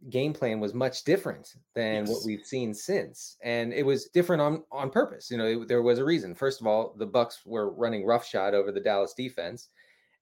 game 0.09 0.33
plan 0.33 0.61
was 0.61 0.73
much 0.73 1.05
different 1.05 1.57
than 1.75 2.07
yes. 2.07 2.09
what 2.09 2.25
we've 2.25 2.47
seen 2.47 2.73
since 2.73 3.37
and 3.43 3.73
it 3.73 3.85
was 3.85 4.07
different 4.07 4.41
on 4.41 4.63
on 4.73 4.89
purpose 4.89 5.31
you 5.31 5.37
know 5.37 5.45
it, 5.45 5.69
there 5.69 5.83
was 5.83 5.99
a 5.99 6.05
reason 6.05 6.35
first 6.35 6.61
of 6.61 6.67
all 6.67 6.95
the 6.97 7.07
bucs 7.07 7.45
were 7.45 7.71
running 7.75 8.07
roughshod 8.07 8.55
over 8.55 8.73
the 8.73 8.81
dallas 8.81 9.13
defense 9.13 9.69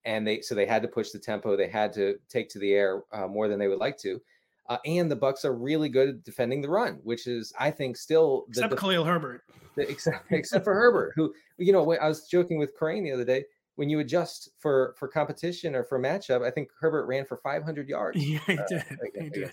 and 0.05 0.27
they 0.27 0.41
so 0.41 0.55
they 0.55 0.67
had 0.67 0.83
to 0.83 0.88
push 0.88 1.11
the 1.11 1.19
tempo. 1.19 1.57
They 1.57 1.69
had 1.69 1.93
to 1.95 2.19
take 2.29 2.49
to 2.51 2.59
the 2.59 2.73
air 2.73 3.03
uh, 3.12 3.29
more 3.29 3.47
than 3.47 3.59
they 3.59 3.69
would 3.69 3.79
like 3.79 3.99
to. 3.99 4.21
Uh, 4.69 4.79
and 4.85 5.11
the 5.11 5.17
bucs 5.17 5.45
are 5.45 5.55
really 5.55 5.88
good 5.88 6.09
at 6.09 6.25
defending 6.25 6.61
the 6.61 6.69
run, 6.69 6.99
which 7.03 7.27
is, 7.27 7.55
I 7.59 7.71
think, 7.71 7.97
still 7.97 8.45
the, 8.49 8.64
except 8.64 8.81
Khalil 8.81 9.05
Herbert, 9.05 9.43
the, 9.77 9.88
except 9.88 10.27
except 10.31 10.64
for 10.64 10.75
Herbert, 10.75 11.12
who 11.14 11.33
you 11.59 11.73
know, 11.73 11.93
I 11.93 12.09
was 12.09 12.27
joking 12.27 12.59
with 12.59 12.75
Crane 12.75 13.05
the 13.05 13.12
other 13.12 13.25
day. 13.25 13.45
When 13.79 13.88
you 13.88 14.01
adjust 14.01 14.51
for 14.59 14.95
for 14.99 15.07
competition 15.07 15.75
or 15.75 15.85
for 15.85 16.01
matchup, 16.01 16.43
I 16.43 16.51
think 16.51 16.69
Herbert 16.81 17.07
ran 17.07 17.25
for 17.25 17.37
500 17.37 17.88
yards. 17.88 18.19
Yeah, 18.27 18.41
he 18.47 18.59
uh, 18.59 18.64
did. 18.69 18.83
I, 18.83 19.23
he 19.23 19.31
did. 19.31 19.53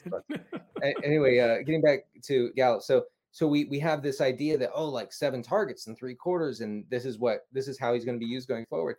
anyway, 1.03 1.37
uh, 1.37 1.57
getting 1.63 1.81
back 1.81 1.99
to 2.23 2.51
Gallup, 2.55 2.81
so 2.81 3.03
so 3.31 3.47
we 3.47 3.65
we 3.65 3.79
have 3.79 4.01
this 4.01 4.21
idea 4.21 4.57
that 4.57 4.71
oh, 4.73 4.89
like 4.89 5.13
seven 5.13 5.43
targets 5.43 5.87
and 5.87 5.97
three 5.97 6.15
quarters, 6.15 6.61
and 6.61 6.85
this 6.89 7.05
is 7.05 7.19
what 7.19 7.45
this 7.51 7.67
is 7.67 7.77
how 7.79 7.93
he's 7.93 8.03
going 8.03 8.19
to 8.19 8.25
be 8.25 8.31
used 8.31 8.47
going 8.47 8.65
forward 8.65 8.97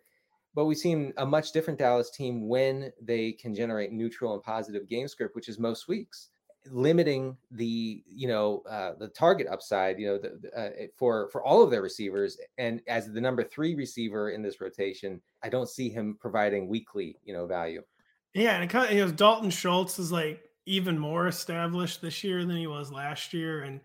but 0.57 0.65
we've 0.65 0.75
seen 0.79 1.13
a 1.17 1.25
much 1.25 1.51
different 1.51 1.77
Dallas 1.77 2.09
team 2.09 2.47
when 2.47 2.91
they 2.99 3.31
can 3.33 3.53
generate 3.53 3.91
neutral 3.91 4.33
and 4.33 4.41
positive 4.41 4.89
game 4.89 5.07
script, 5.07 5.35
which 5.35 5.49
is 5.49 5.59
most 5.59 5.87
weeks, 5.87 6.29
limiting 6.71 7.37
the 7.51 8.03
you 8.07 8.27
know 8.27 8.63
uh, 8.69 8.93
the 8.99 9.07
target 9.07 9.47
upside, 9.47 9.99
you 9.99 10.07
know, 10.07 10.17
the, 10.17 10.51
uh, 10.55 10.87
for 10.95 11.29
for 11.29 11.43
all 11.43 11.63
of 11.63 11.71
their 11.71 11.81
receivers. 11.81 12.37
And 12.57 12.81
as 12.87 13.11
the 13.11 13.21
number 13.21 13.43
three 13.43 13.75
receiver 13.75 14.31
in 14.31 14.41
this 14.41 14.61
rotation, 14.61 15.21
I 15.43 15.49
don't 15.49 15.69
see 15.69 15.89
him 15.89 16.17
providing 16.19 16.67
weekly 16.67 17.17
you 17.23 17.33
know 17.33 17.45
value. 17.45 17.81
Yeah, 18.33 18.55
and 18.55 18.63
it 18.63 18.69
kind 18.69 18.89
of, 18.89 18.95
you 18.95 19.05
know 19.05 19.11
Dalton 19.11 19.49
Schultz 19.49 19.99
is 19.99 20.11
like 20.11 20.41
even 20.65 20.99
more 20.99 21.27
established 21.27 22.01
this 22.01 22.23
year 22.23 22.43
than 22.45 22.57
he 22.57 22.67
was 22.67 22.91
last 22.91 23.33
year, 23.33 23.63
and 23.63 23.79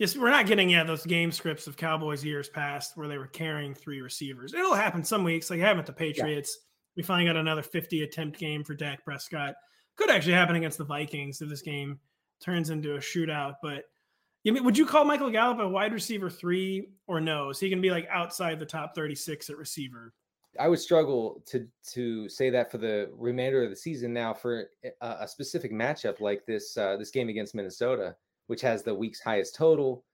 just 0.00 0.18
we're 0.18 0.30
not 0.30 0.46
getting 0.46 0.70
yeah 0.70 0.84
those 0.84 1.06
game 1.06 1.30
scripts 1.30 1.66
of 1.66 1.76
Cowboys 1.76 2.24
years 2.24 2.48
past 2.48 2.96
where 2.96 3.08
they 3.08 3.18
were 3.18 3.28
carrying 3.28 3.74
three 3.74 4.00
receivers. 4.00 4.54
It'll 4.54 4.74
happen 4.74 5.04
some 5.04 5.24
weeks, 5.24 5.50
like 5.50 5.60
happened 5.60 5.86
to 5.86 5.92
the 5.92 5.96
Patriots. 5.96 6.58
Yeah. 6.58 6.68
We 6.96 7.02
finally 7.02 7.26
got 7.26 7.36
another 7.36 7.62
50 7.62 8.02
attempt 8.02 8.38
game 8.38 8.64
for 8.64 8.74
Dak 8.74 9.02
Prescott. 9.02 9.54
Could 9.96 10.10
actually 10.10 10.34
happen 10.34 10.56
against 10.56 10.78
the 10.78 10.84
Vikings 10.84 11.40
if 11.40 11.48
this 11.48 11.62
game 11.62 11.98
turns 12.42 12.70
into 12.70 12.96
a 12.96 12.98
shootout. 12.98 13.54
But 13.62 13.84
mean, 14.44 14.64
would 14.64 14.76
you 14.76 14.86
call 14.86 15.04
Michael 15.04 15.30
Gallup 15.30 15.60
a 15.60 15.68
wide 15.68 15.92
receiver 15.92 16.28
three 16.28 16.88
or 17.06 17.20
no? 17.20 17.50
Is 17.50 17.60
he 17.60 17.68
going 17.68 17.78
to 17.78 17.82
be 17.82 17.90
like 17.90 18.08
outside 18.10 18.58
the 18.58 18.66
top 18.66 18.94
36 18.94 19.50
at 19.50 19.56
receiver? 19.56 20.12
I 20.58 20.68
would 20.68 20.80
struggle 20.80 21.42
to 21.46 21.66
to 21.92 22.28
say 22.28 22.50
that 22.50 22.70
for 22.70 22.78
the 22.78 23.10
remainder 23.14 23.62
of 23.62 23.70
the 23.70 23.76
season. 23.76 24.12
Now, 24.12 24.34
for 24.34 24.68
a, 25.00 25.06
a 25.20 25.28
specific 25.28 25.72
matchup 25.72 26.20
like 26.20 26.44
this 26.44 26.76
uh, 26.76 26.96
this 26.98 27.10
game 27.10 27.28
against 27.28 27.54
Minnesota, 27.54 28.16
which 28.48 28.60
has 28.60 28.82
the 28.82 28.94
week's 28.94 29.20
highest 29.20 29.54
total. 29.54 30.04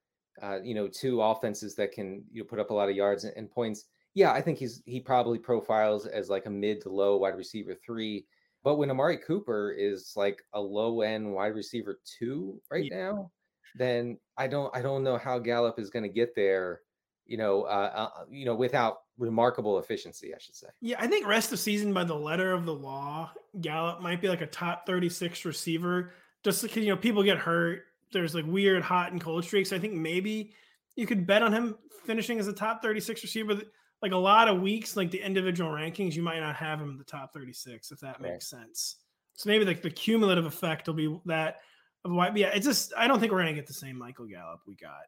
Uh, 0.40 0.60
you 0.62 0.74
know, 0.74 0.86
two 0.86 1.20
offenses 1.20 1.74
that 1.74 1.90
can 1.90 2.22
you 2.30 2.42
know, 2.42 2.46
put 2.46 2.60
up 2.60 2.70
a 2.70 2.74
lot 2.74 2.88
of 2.88 2.94
yards 2.94 3.24
and, 3.24 3.36
and, 3.36 3.50
points. 3.50 3.86
Yeah, 4.14 4.30
I 4.30 4.40
think 4.40 4.56
he's 4.58 4.82
he 4.86 5.00
probably 5.00 5.38
profiles 5.38 6.06
as 6.06 6.30
like 6.30 6.46
a 6.46 6.50
mid 6.50 6.80
to 6.82 6.90
low 6.90 7.16
wide 7.16 7.36
receiver 7.36 7.74
three. 7.74 8.24
But 8.64 8.76
when 8.76 8.90
Amari 8.90 9.18
Cooper 9.18 9.72
is 9.76 10.12
like 10.16 10.42
a 10.52 10.60
low 10.60 11.02
end 11.02 11.32
wide 11.32 11.54
receiver 11.54 12.00
two 12.18 12.60
right 12.70 12.88
yeah. 12.90 12.98
now, 12.98 13.30
then 13.76 14.18
I 14.36 14.46
don't 14.46 14.74
I 14.76 14.82
don't 14.82 15.04
know 15.04 15.18
how 15.18 15.38
Gallup 15.38 15.78
is 15.78 15.90
going 15.90 16.02
to 16.02 16.08
get 16.08 16.34
there. 16.34 16.80
You 17.26 17.36
know, 17.36 17.64
uh, 17.64 17.90
uh, 17.94 18.24
you 18.30 18.46
know, 18.46 18.54
without 18.54 19.00
remarkable 19.18 19.78
efficiency, 19.78 20.34
I 20.34 20.38
should 20.38 20.56
say. 20.56 20.68
Yeah, 20.80 20.96
I 20.98 21.06
think 21.06 21.26
rest 21.26 21.52
of 21.52 21.58
season 21.58 21.92
by 21.92 22.04
the 22.04 22.14
letter 22.14 22.52
of 22.52 22.64
the 22.64 22.74
law, 22.74 23.30
Gallup 23.60 24.00
might 24.00 24.22
be 24.22 24.28
like 24.28 24.40
a 24.40 24.46
top 24.46 24.86
thirty 24.86 25.08
six 25.08 25.44
receiver. 25.44 26.12
Just 26.42 26.62
because 26.62 26.78
you 26.78 26.88
know 26.88 26.96
people 26.96 27.22
get 27.22 27.36
hurt, 27.36 27.82
there's 28.12 28.34
like 28.34 28.46
weird 28.46 28.82
hot 28.82 29.12
and 29.12 29.20
cold 29.20 29.44
streaks. 29.44 29.72
I 29.72 29.78
think 29.78 29.94
maybe 29.94 30.54
you 30.96 31.06
could 31.06 31.26
bet 31.26 31.42
on 31.42 31.52
him 31.52 31.76
finishing 32.04 32.40
as 32.40 32.48
a 32.48 32.52
top 32.52 32.82
36 32.82 33.22
receiver. 33.22 33.60
Like 34.00 34.12
a 34.12 34.16
lot 34.16 34.48
of 34.48 34.60
weeks, 34.60 34.96
like 34.96 35.10
the 35.10 35.20
individual 35.20 35.70
rankings, 35.70 36.14
you 36.14 36.22
might 36.22 36.40
not 36.40 36.56
have 36.56 36.80
him 36.80 36.90
in 36.90 36.98
the 36.98 37.04
top 37.04 37.32
36 37.32 37.90
if 37.90 38.00
that 38.00 38.20
makes 38.20 38.52
right. 38.52 38.62
sense. 38.62 38.96
So 39.34 39.48
maybe 39.48 39.64
like 39.64 39.82
the 39.82 39.90
cumulative 39.90 40.46
effect 40.46 40.86
will 40.86 40.94
be 40.94 41.16
that 41.26 41.60
of 42.04 42.12
why. 42.12 42.32
Yeah, 42.34 42.50
it's 42.54 42.66
just 42.66 42.92
I 42.96 43.06
don't 43.06 43.20
think 43.20 43.32
we're 43.32 43.38
gonna 43.38 43.54
get 43.54 43.66
the 43.66 43.72
same 43.72 43.96
Michael 43.96 44.26
Gallup 44.26 44.60
we 44.66 44.74
got, 44.74 45.06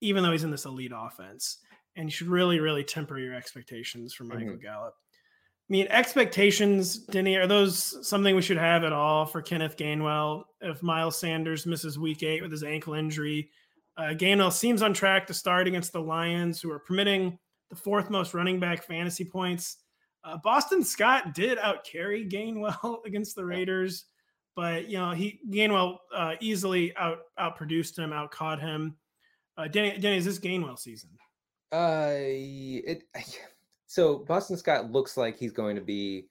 even 0.00 0.22
though 0.22 0.32
he's 0.32 0.44
in 0.44 0.50
this 0.50 0.64
elite 0.64 0.92
offense. 0.94 1.58
And 1.96 2.06
you 2.06 2.10
should 2.10 2.26
really, 2.26 2.58
really 2.58 2.82
temper 2.82 3.18
your 3.18 3.34
expectations 3.34 4.14
for 4.14 4.24
Michael 4.24 4.46
mm-hmm. 4.46 4.62
Gallup. 4.62 4.94
I 4.94 5.72
mean, 5.72 5.86
expectations, 5.88 6.98
Denny, 6.98 7.36
are 7.36 7.46
those 7.46 8.06
something 8.06 8.36
we 8.36 8.42
should 8.42 8.58
have 8.58 8.84
at 8.84 8.92
all 8.92 9.24
for 9.24 9.40
Kenneth 9.40 9.76
Gainwell 9.76 10.44
if 10.60 10.82
Miles 10.82 11.16
Sanders 11.16 11.64
misses 11.64 11.98
week 11.98 12.22
eight 12.22 12.42
with 12.42 12.50
his 12.50 12.62
ankle 12.62 12.94
injury? 12.94 13.50
Uh, 13.96 14.12
Gainwell 14.12 14.52
seems 14.52 14.82
on 14.82 14.92
track 14.92 15.26
to 15.28 15.34
start 15.34 15.66
against 15.66 15.92
the 15.92 16.02
Lions, 16.02 16.60
who 16.60 16.70
are 16.70 16.80
permitting 16.80 17.38
the 17.74 17.80
fourth 17.80 18.10
most 18.10 18.34
running 18.34 18.60
back 18.60 18.84
fantasy 18.84 19.24
points. 19.24 19.78
Uh, 20.22 20.38
Boston 20.42 20.82
Scott 20.82 21.34
did 21.34 21.58
outcarry 21.58 22.30
Gainwell 22.30 22.98
against 23.06 23.36
the 23.36 23.44
Raiders, 23.44 24.06
but 24.56 24.88
you 24.88 24.98
know 24.98 25.10
he 25.10 25.40
Gainwell 25.50 25.98
uh, 26.14 26.34
easily 26.40 26.96
out 26.96 27.18
outproduced 27.38 27.98
him, 27.98 28.12
outcaught 28.12 28.60
him. 28.60 28.96
Uh, 29.56 29.68
Denny, 29.68 29.98
Denny, 29.98 30.16
is 30.16 30.24
this 30.24 30.38
Gainwell 30.38 30.78
season? 30.78 31.10
Uh, 31.72 32.14
it 32.16 33.04
so 33.86 34.18
Boston 34.18 34.56
Scott 34.56 34.90
looks 34.90 35.16
like 35.16 35.38
he's 35.38 35.52
going 35.52 35.76
to 35.76 35.82
be 35.82 36.26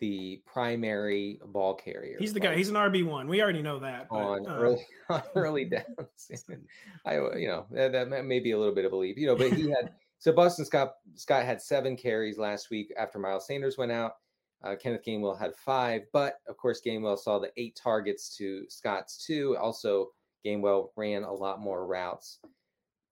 the 0.00 0.42
primary 0.46 1.38
ball 1.46 1.74
carrier. 1.74 2.16
He's 2.18 2.32
the 2.32 2.40
guy. 2.40 2.54
He's 2.54 2.70
an 2.70 2.74
RB 2.74 3.04
one. 3.04 3.28
We 3.28 3.42
already 3.42 3.62
know 3.62 3.78
that. 3.80 4.08
But, 4.08 4.16
on 4.16 4.46
uh, 4.46 4.56
early 4.56 4.86
on 5.08 5.22
early 5.34 5.64
downs, 5.66 6.30
I 7.06 7.14
you 7.36 7.48
know 7.48 7.66
that, 7.70 7.92
that 7.92 8.24
may 8.24 8.40
be 8.40 8.52
a 8.52 8.58
little 8.58 8.74
bit 8.74 8.84
of 8.84 8.92
a 8.92 8.96
leap, 8.96 9.18
you 9.18 9.26
know. 9.26 9.36
But 9.36 9.52
he 9.52 9.70
had 9.70 9.92
so 10.20 10.32
Boston 10.32 10.64
Scott 10.64 10.92
Scott 11.14 11.44
had 11.44 11.60
seven 11.60 11.96
carries 11.96 12.38
last 12.38 12.70
week 12.70 12.92
after 12.96 13.18
Miles 13.18 13.46
Sanders 13.46 13.76
went 13.76 13.90
out. 13.90 14.12
Uh, 14.62 14.76
Kenneth 14.76 15.02
Gainwell 15.04 15.38
had 15.38 15.56
five, 15.56 16.02
but 16.12 16.34
of 16.46 16.56
course 16.58 16.82
Gainwell 16.86 17.18
saw 17.18 17.38
the 17.38 17.50
eight 17.56 17.78
targets 17.82 18.36
to 18.36 18.64
Scott's 18.68 19.24
two. 19.24 19.56
Also, 19.56 20.08
Gainwell 20.44 20.88
ran 20.96 21.22
a 21.22 21.32
lot 21.32 21.60
more 21.60 21.86
routes. 21.86 22.38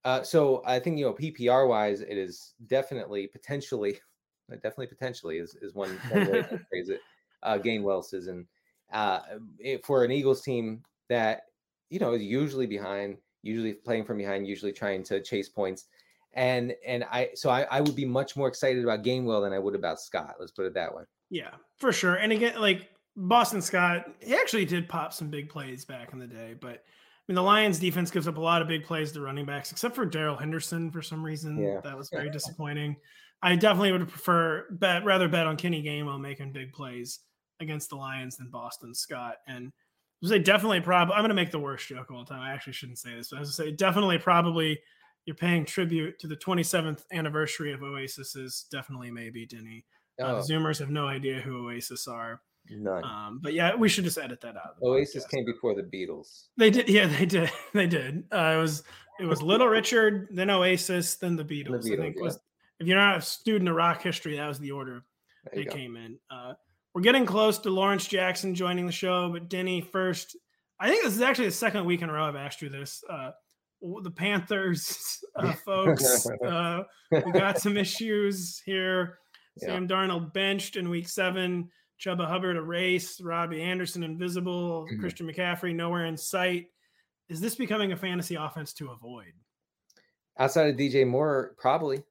Uh, 0.05 0.23
so 0.23 0.63
I 0.67 0.79
think 0.79 0.99
you 0.99 1.07
know 1.07 1.15
PPR 1.15 1.67
wise, 1.67 2.03
it 2.03 2.19
is 2.19 2.55
definitely 2.67 3.27
potentially, 3.27 3.99
definitely 4.51 4.89
potentially 4.89 5.39
is 5.39 5.57
is 5.63 5.75
one, 5.75 5.99
one 6.11 6.31
way 6.31 6.43
to 6.43 6.61
phrase 6.71 6.91
it. 6.91 7.01
Uh, 7.43 7.57
Gainwell 7.57 8.05
season 8.05 8.47
uh, 8.93 9.21
it, 9.59 9.85
for 9.85 10.05
an 10.05 10.11
Eagles 10.11 10.43
team 10.43 10.83
that 11.09 11.43
you 11.89 11.99
know 11.99 12.13
is 12.13 12.23
usually 12.23 12.67
behind, 12.67 13.17
usually 13.43 13.73
playing 13.73 14.05
from 14.05 14.19
behind, 14.19 14.47
usually 14.47 14.73
trying 14.73 15.03
to 15.05 15.23
chase 15.23 15.49
points, 15.49 15.87
and 16.35 16.75
and 16.87 17.05
I 17.05 17.31
so 17.35 17.51
I, 17.51 17.63
I 17.71 17.81
would 17.81 17.97
be 17.97 18.05
much 18.05 18.37
more 18.37 18.49
excited 18.49 18.83
about 18.83 19.03
Gainwell 19.03 19.43
than 19.43 19.53
I 19.53 19.59
would 19.59 19.75
about 19.75 20.01
Scott. 20.01 20.37
Let's 20.39 20.53
put 20.53 20.67
it 20.67 20.75
that 20.75 20.95
way. 20.95 21.03
Yeah, 21.31 21.51
for 21.79 21.93
sure. 21.93 22.17
And 22.17 22.33
again, 22.33 22.61
like 22.61 22.89
Boston 23.17 23.61
Scott, 23.61 24.07
he 24.21 24.35
actually 24.35 24.65
did 24.65 24.89
pop 24.89 25.13
some 25.13 25.29
big 25.29 25.49
plays 25.49 25.85
back 25.85 26.13
in 26.13 26.19
the 26.19 26.27
day, 26.27 26.55
but 26.59 26.71
I 27.29 27.33
mean, 27.33 27.35
the 27.35 27.43
Lions 27.43 27.79
defense 27.79 28.11
gives 28.11 28.27
up 28.27 28.39
a 28.39 28.41
lot 28.41 28.63
of 28.63 28.69
big 28.69 28.85
plays 28.85 29.13
to 29.13 29.21
running 29.21 29.45
backs, 29.45 29.71
except 29.71 29.95
for 29.95 30.07
Darrell 30.07 30.37
Henderson 30.37 30.91
for 30.91 31.03
some 31.03 31.23
reason. 31.23 31.59
Yeah. 31.59 31.81
That 31.85 31.97
was 31.97 32.09
very 32.09 32.31
disappointing. 32.31 32.97
I 33.43 33.55
definitely 33.55 33.93
would 33.93 34.09
prefer 34.09 34.67
bet 34.71 35.05
rather 35.05 35.29
bet 35.29 35.47
on 35.47 35.57
Kenny 35.57 35.83
Gainwell 35.83 36.21
making 36.21 36.53
big 36.53 36.73
plays 36.73 37.21
against 37.61 37.91
the 37.91 37.97
Lions 37.97 38.37
than 38.37 38.51
Boston 38.51 38.95
Scott. 38.95 39.37
And 39.47 39.73
I 40.25 40.29
say 40.29 40.39
definitely 40.39 40.81
probably 40.81 41.15
I'm 41.15 41.23
gonna 41.23 41.35
make 41.35 41.51
the 41.51 41.59
worst 41.59 41.87
joke 41.87 42.09
of 42.11 42.17
all 42.17 42.25
time. 42.25 42.41
I 42.41 42.53
actually 42.53 42.73
shouldn't 42.73 42.99
say 42.99 43.15
this, 43.15 43.29
but 43.31 43.37
I 43.37 43.41
was 43.41 43.57
gonna 43.57 43.71
say 43.71 43.77
definitely 43.77 44.19
probably 44.19 44.81
you're 45.29 45.35
paying 45.35 45.67
tribute 45.67 46.19
to 46.19 46.27
the 46.27 46.37
27th 46.37 47.03
anniversary 47.13 47.75
of 47.75 47.83
Oasis 47.83 48.35
is 48.35 48.65
definitely 48.73 49.11
maybe 49.11 49.45
Denny. 49.45 49.85
Uh, 50.19 50.25
oh. 50.25 50.35
Zoomers 50.37 50.79
have 50.79 50.89
no 50.89 51.07
idea 51.07 51.39
who 51.39 51.69
Oasis 51.69 52.09
are. 52.09 52.41
None. 52.71 53.05
Um, 53.05 53.41
but 53.43 53.53
yeah, 53.53 53.75
we 53.75 53.91
should 53.91 54.05
just 54.05 54.17
edit 54.17 54.41
that 54.41 54.57
out. 54.57 54.77
Oasis 54.83 55.27
podcast. 55.27 55.31
came 55.31 55.45
before 55.45 55.75
the 55.75 55.83
Beatles. 55.83 56.45
They 56.57 56.71
did. 56.71 56.89
Yeah, 56.89 57.07
they 57.19 57.27
did. 57.27 57.51
They 57.75 57.87
did. 57.87 58.25
Uh, 58.33 58.55
it 58.57 58.61
was 58.61 58.85
it 59.21 59.27
was 59.27 59.43
Little 59.43 59.69
Richard, 59.69 60.29
then 60.31 60.49
Oasis, 60.49 61.17
then 61.17 61.37
the 61.37 61.45
Beatles. 61.45 61.83
The 61.83 61.91
Beatles 61.91 61.99
I 61.99 62.03
think 62.03 62.17
yeah. 62.17 62.23
was 62.23 62.39
if 62.81 62.87
you're 62.87 62.97
not 62.97 63.19
a 63.19 63.21
student 63.21 63.69
of 63.69 63.77
rock 63.77 64.01
history, 64.01 64.37
that 64.37 64.49
was 64.49 64.59
the 64.59 64.71
order 64.71 65.05
they 65.53 65.67
came 65.67 65.97
in. 65.97 66.19
Uh, 66.31 66.55
we're 66.95 67.03
getting 67.03 67.27
close 67.27 67.59
to 67.59 67.71
Lawrence 67.71 68.07
Jackson 68.07 68.55
joining 68.55 68.87
the 68.87 68.93
show, 68.93 69.31
but 69.31 69.51
Denny 69.51 69.83
first. 69.83 70.39
I 70.81 70.89
think 70.89 71.05
this 71.05 71.15
is 71.15 71.21
actually 71.21 71.47
the 71.47 71.53
second 71.53 71.85
week 71.85 72.01
in 72.01 72.09
a 72.09 72.13
row 72.15 72.25
I've 72.25 72.37
asked 72.37 72.63
you 72.63 72.71
this. 72.71 73.05
Uh, 73.11 73.33
the 73.81 74.11
Panthers, 74.11 75.25
uh, 75.37 75.53
folks, 75.65 76.29
uh, 76.47 76.83
we 77.11 77.33
got 77.33 77.59
some 77.59 77.77
issues 77.77 78.61
here. 78.65 79.19
Yeah. 79.57 79.69
Sam 79.69 79.89
Darnold 79.89 80.33
benched 80.33 80.77
in 80.77 80.89
week 80.89 81.09
seven. 81.09 81.71
Chuba 82.01 82.29
Hubbard 82.29 82.57
a 82.57 82.63
race, 82.63 83.21
Robbie 83.21 83.61
Anderson 83.61 84.05
invisible, 84.05 84.85
mm-hmm. 84.85 85.01
Christian 85.01 85.27
McCaffrey 85.27 85.75
nowhere 85.75 86.07
in 86.07 86.17
sight. 86.17 86.67
Is 87.29 87.41
this 87.41 87.57
becoming 87.57 87.93
a 87.93 87.97
fantasy 87.97 88.37
offense 88.37 88.73
to 88.75 88.91
avoid? 88.91 89.33
Outside 90.39 90.69
of 90.71 90.77
DJ 90.77 91.07
Moore, 91.07 91.55
probably. 91.59 92.03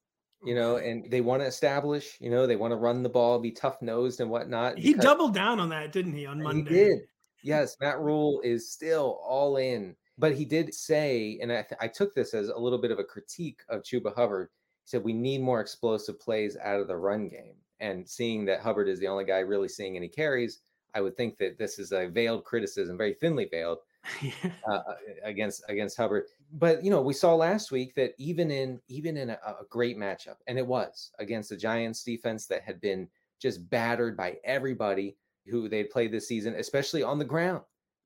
You 0.44 0.54
know, 0.54 0.78
and 0.78 1.10
they 1.10 1.22
want 1.22 1.42
to 1.42 1.48
establish, 1.48 2.16
you 2.20 2.30
know, 2.30 2.46
they 2.46 2.56
want 2.56 2.72
to 2.72 2.76
run 2.76 3.02
the 3.02 3.10
ball, 3.10 3.40
be 3.40 3.52
tough 3.52 3.82
nosed 3.82 4.22
and 4.22 4.30
whatnot. 4.30 4.78
He 4.78 4.94
doubled 4.94 5.34
down 5.34 5.60
on 5.60 5.70
that, 5.70 5.92
didn't 5.92 6.14
he, 6.14 6.28
on 6.28 6.42
Monday? 6.42 6.70
He 6.70 6.76
did. 6.76 7.00
Yes, 7.44 7.76
Matt 7.82 8.00
Rhule 8.00 8.42
is 8.44 8.72
still 8.72 9.20
all 9.24 9.58
in. 9.58 9.96
But 10.18 10.36
he 10.36 10.46
did 10.46 10.74
say, 10.74 11.38
and 11.42 11.52
I, 11.52 11.62
th- 11.62 11.80
I 11.80 11.88
took 11.88 12.14
this 12.16 12.34
as 12.34 12.50
a 12.50 12.58
little 12.58 12.80
bit 12.80 12.92
of 12.92 13.00
a 13.00 13.04
critique 13.04 13.62
of 13.70 13.84
Chuba 13.84 14.16
Hubbard. 14.16 14.50
He 14.84 14.90
said, 14.90 15.04
We 15.04 15.14
need 15.14 15.42
more 15.42 15.62
explosive 15.62 16.20
plays 16.20 16.58
out 16.58 16.80
of 16.80 16.88
the 16.88 16.98
run 16.98 17.28
game. 17.30 17.56
and 17.80 18.08
seeing 18.08 18.46
that 18.46 18.62
Hubbard 18.62 18.88
is 18.88 19.00
the 19.00 19.08
only 19.08 19.26
guy 19.26 19.40
really 19.40 19.68
seeing 19.68 19.96
any 19.96 20.08
carries, 20.08 20.62
I 20.96 21.02
would 21.02 21.16
think 21.16 21.38
that 21.38 21.58
this 21.58 21.78
is 21.80 21.92
a 21.92 22.08
veiled 22.08 22.44
criticism, 22.44 22.98
very 22.98 23.14
thinly 23.14 23.46
veiled 23.46 23.80
uh, 24.68 24.72
uh, 24.72 24.82
against 25.24 25.64
against 25.70 25.98
Hubbard. 25.98 26.26
But 26.54 26.84
you 26.84 26.90
know, 26.90 27.02
we 27.02 27.14
saw 27.14 27.36
last 27.36 27.72
week 27.72 27.94
that 27.96 28.14
even 28.18 28.50
in 28.50 28.82
even 28.88 29.18
in 29.18 29.30
a, 29.30 29.40
a 29.46 29.66
great 29.70 29.98
matchup, 29.98 30.38
and 30.48 30.58
it 30.58 30.66
was 30.66 31.12
against 31.20 31.50
the 31.50 31.58
Giants 31.58 32.04
defense 32.04 32.48
that 32.48 32.64
had 32.64 32.82
been 32.82 33.08
just 33.40 33.70
battered 33.70 34.18
by 34.18 34.38
everybody 34.44 35.16
who 35.46 35.70
they'd 35.70 35.92
played 35.92 36.12
this 36.12 36.28
season, 36.28 36.56
especially 36.56 37.04
on 37.04 37.20
the 37.20 37.26
ground. 37.26 37.62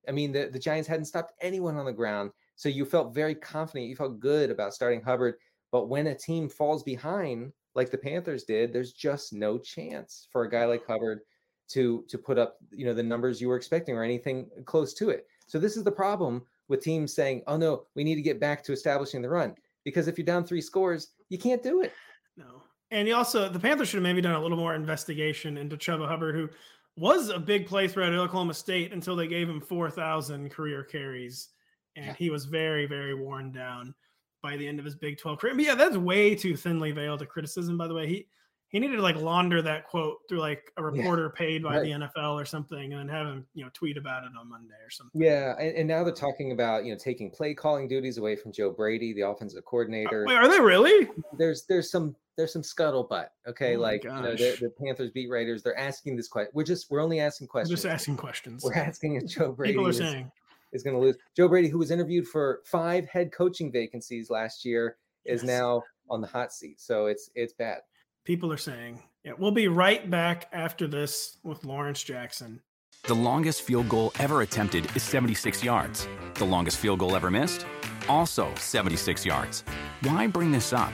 I 0.07 0.11
mean, 0.11 0.31
the, 0.31 0.49
the 0.51 0.59
Giants 0.59 0.87
hadn't 0.87 1.05
stopped 1.05 1.33
anyone 1.41 1.77
on 1.77 1.85
the 1.85 1.93
ground. 1.93 2.31
So 2.55 2.69
you 2.69 2.85
felt 2.85 3.13
very 3.13 3.35
confident. 3.35 3.89
You 3.89 3.95
felt 3.95 4.19
good 4.19 4.51
about 4.51 4.73
starting 4.73 5.01
Hubbard. 5.01 5.35
But 5.71 5.87
when 5.89 6.07
a 6.07 6.15
team 6.15 6.49
falls 6.49 6.83
behind, 6.83 7.53
like 7.75 7.91
the 7.91 7.97
Panthers 7.97 8.43
did, 8.43 8.73
there's 8.73 8.93
just 8.93 9.33
no 9.33 9.57
chance 9.57 10.27
for 10.31 10.43
a 10.43 10.49
guy 10.49 10.65
like 10.65 10.85
Hubbard 10.85 11.21
to 11.69 12.03
to 12.09 12.17
put 12.17 12.37
up, 12.37 12.57
you 12.71 12.85
know, 12.85 12.93
the 12.93 13.03
numbers 13.03 13.39
you 13.39 13.47
were 13.47 13.55
expecting 13.55 13.95
or 13.95 14.03
anything 14.03 14.49
close 14.65 14.93
to 14.95 15.09
it. 15.09 15.25
So 15.47 15.57
this 15.57 15.77
is 15.77 15.83
the 15.83 15.91
problem 15.91 16.43
with 16.67 16.81
teams 16.81 17.13
saying, 17.13 17.43
"Oh 17.47 17.57
no, 17.57 17.85
we 17.95 18.03
need 18.03 18.15
to 18.15 18.21
get 18.21 18.39
back 18.39 18.63
to 18.65 18.73
establishing 18.73 19.21
the 19.21 19.29
run." 19.29 19.55
Because 19.83 20.07
if 20.07 20.17
you're 20.17 20.25
down 20.25 20.43
three 20.43 20.61
scores, 20.61 21.09
you 21.29 21.37
can't 21.37 21.63
do 21.63 21.81
it. 21.81 21.93
No. 22.37 22.63
And 22.91 23.07
you 23.07 23.15
also 23.15 23.47
the 23.47 23.59
Panthers 23.59 23.87
should 23.87 23.97
have 23.97 24.03
maybe 24.03 24.21
done 24.21 24.35
a 24.35 24.41
little 24.41 24.57
more 24.57 24.75
investigation 24.75 25.57
into 25.57 25.77
Chuba 25.77 26.07
Hubbard, 26.07 26.35
who 26.35 26.49
was 26.97 27.29
a 27.29 27.39
big 27.39 27.67
play 27.67 27.87
threat 27.87 28.13
at 28.13 28.19
Oklahoma 28.19 28.53
State 28.53 28.93
until 28.93 29.15
they 29.15 29.27
gave 29.27 29.49
him 29.49 29.61
4,000 29.61 30.49
career 30.51 30.83
carries. 30.83 31.49
And 31.95 32.05
yeah. 32.05 32.13
he 32.13 32.29
was 32.29 32.45
very, 32.45 32.85
very 32.85 33.13
worn 33.13 33.51
down 33.51 33.93
by 34.41 34.57
the 34.57 34.67
end 34.67 34.79
of 34.79 34.85
his 34.85 34.95
Big 34.95 35.17
12 35.17 35.39
career. 35.39 35.55
But 35.55 35.65
yeah, 35.65 35.75
that's 35.75 35.97
way 35.97 36.35
too 36.35 36.55
thinly 36.55 36.91
veiled 36.91 37.21
a 37.21 37.25
criticism, 37.25 37.77
by 37.77 37.87
the 37.87 37.93
way. 37.93 38.07
He 38.07 38.27
he 38.71 38.79
needed 38.79 38.95
to 38.95 39.01
like 39.01 39.17
launder 39.17 39.61
that 39.61 39.85
quote 39.85 40.19
through 40.29 40.39
like 40.39 40.71
a 40.77 40.83
reporter 40.83 41.23
yeah, 41.23 41.37
paid 41.37 41.63
by 41.63 41.77
right. 41.77 41.83
the 41.83 41.91
NFL 41.91 42.35
or 42.35 42.45
something, 42.45 42.93
and 42.93 43.01
then 43.01 43.07
have 43.09 43.27
him 43.27 43.45
you 43.53 43.65
know 43.65 43.69
tweet 43.73 43.97
about 43.97 44.23
it 44.23 44.31
on 44.39 44.49
Monday 44.49 44.75
or 44.81 44.89
something. 44.89 45.21
Yeah, 45.21 45.55
and, 45.59 45.75
and, 45.75 45.87
now 45.87 46.05
they're 46.05 46.13
talking 46.13 46.53
about 46.53 46.85
you 46.85 46.93
know 46.93 46.97
taking 46.97 47.29
play 47.29 47.53
calling 47.53 47.89
duties 47.89 48.17
away 48.17 48.37
from 48.37 48.53
Joe 48.53 48.71
Brady, 48.71 49.13
the 49.13 49.27
offensive 49.27 49.59
uh, 49.59 49.61
coordinator. 49.63 50.25
Wait, 50.25 50.35
are 50.35 50.47
they 50.47 50.61
really? 50.61 51.09
There's 51.37 51.65
there's 51.65 51.91
some 51.91 52.15
there's 52.37 52.53
some 52.53 52.61
scuttlebutt. 52.61 53.27
Okay, 53.47 53.75
oh 53.75 53.79
like 53.79 54.03
you 54.03 54.09
know 54.09 54.35
the, 54.35 54.57
the, 54.59 54.71
Panthers 54.83 55.11
beat 55.11 55.29
writers, 55.29 55.63
they're 55.63 55.77
asking 55.77 56.15
this 56.15 56.27
question. 56.27 56.51
We're 56.53 56.63
just 56.63 56.89
we're 56.89 57.01
only 57.01 57.19
asking 57.19 57.47
questions. 57.47 57.71
We're 57.71 57.75
just 57.75 57.85
asking 57.85 58.17
questions. 58.27 58.63
We're 58.63 58.73
asking 58.73 59.15
if 59.15 59.27
Joe 59.27 59.51
Brady 59.51 59.73
people 59.73 59.87
are 59.87 59.91
is, 59.91 59.97
saying 59.97 60.31
is 60.73 60.83
going 60.83 60.95
to 60.95 61.01
lose. 61.01 61.17
Joe 61.35 61.47
Brady, 61.47 61.67
who 61.67 61.77
was 61.77 61.91
interviewed 61.91 62.27
for 62.27 62.61
five 62.65 63.05
head 63.05 63.31
coaching 63.31 63.71
vacancies 63.71 64.29
last 64.29 64.65
year, 64.65 64.97
is 65.25 65.43
yes. 65.43 65.47
now 65.47 65.83
on 66.09 66.21
the 66.21 66.27
hot 66.27 66.51
seat. 66.53 66.79
So 66.79 67.07
it's 67.07 67.29
it's 67.35 67.53
bad. 67.53 67.79
People 68.23 68.51
are 68.51 68.57
saying, 68.57 69.01
yeah, 69.23 69.33
we'll 69.37 69.51
be 69.51 69.67
right 69.67 70.09
back 70.09 70.47
after 70.53 70.87
this 70.87 71.37
with 71.43 71.63
Lawrence 71.65 72.03
Jackson. 72.03 72.61
The 73.03 73.15
longest 73.15 73.63
field 73.63 73.89
goal 73.89 74.11
ever 74.19 74.43
attempted 74.43 74.95
is 74.95 75.01
76 75.01 75.63
yards. 75.63 76.07
The 76.35 76.45
longest 76.45 76.77
field 76.77 76.99
goal 76.99 77.15
ever 77.15 77.31
missed? 77.31 77.65
Also 78.07 78.53
76 78.55 79.25
yards. 79.25 79.63
Why 80.03 80.27
bring 80.27 80.51
this 80.51 80.71
up? 80.71 80.93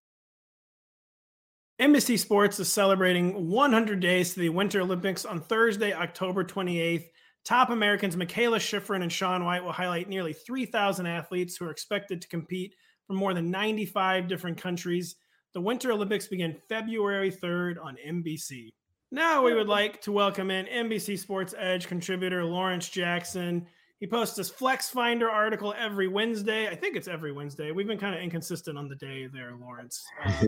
NBC 1.81 2.19
Sports 2.19 2.59
is 2.59 2.71
celebrating 2.71 3.49
100 3.49 3.99
days 3.99 4.35
to 4.35 4.39
the 4.39 4.49
Winter 4.49 4.81
Olympics 4.81 5.25
on 5.25 5.41
Thursday, 5.41 5.91
October 5.91 6.43
28th. 6.43 7.05
Top 7.43 7.71
Americans 7.71 8.15
Mikaela 8.15 8.57
Shiffrin 8.57 9.01
and 9.01 9.11
Shaun 9.11 9.43
White 9.43 9.63
will 9.63 9.71
highlight 9.71 10.07
nearly 10.07 10.31
3,000 10.31 11.07
athletes 11.07 11.57
who 11.57 11.65
are 11.65 11.71
expected 11.71 12.21
to 12.21 12.27
compete 12.27 12.75
from 13.07 13.15
more 13.15 13.33
than 13.33 13.49
95 13.49 14.27
different 14.27 14.61
countries. 14.61 15.15
The 15.53 15.61
Winter 15.61 15.91
Olympics 15.91 16.27
begin 16.27 16.55
February 16.69 17.31
3rd 17.31 17.83
on 17.83 17.97
NBC. 18.07 18.73
Now 19.09 19.41
we 19.41 19.55
would 19.55 19.67
like 19.67 19.99
to 20.03 20.11
welcome 20.11 20.51
in 20.51 20.67
NBC 20.67 21.17
Sports 21.17 21.55
Edge 21.57 21.87
contributor 21.87 22.45
Lawrence 22.45 22.89
Jackson. 22.89 23.65
He 23.99 24.05
posts 24.05 24.35
this 24.35 24.51
Flex 24.51 24.91
Finder 24.91 25.31
article 25.31 25.73
every 25.75 26.07
Wednesday. 26.07 26.67
I 26.67 26.75
think 26.75 26.95
it's 26.95 27.07
every 27.07 27.31
Wednesday. 27.31 27.71
We've 27.71 27.87
been 27.87 27.97
kind 27.97 28.13
of 28.13 28.21
inconsistent 28.21 28.77
on 28.77 28.87
the 28.87 28.95
day 28.97 29.25
there, 29.25 29.55
Lawrence. 29.59 30.05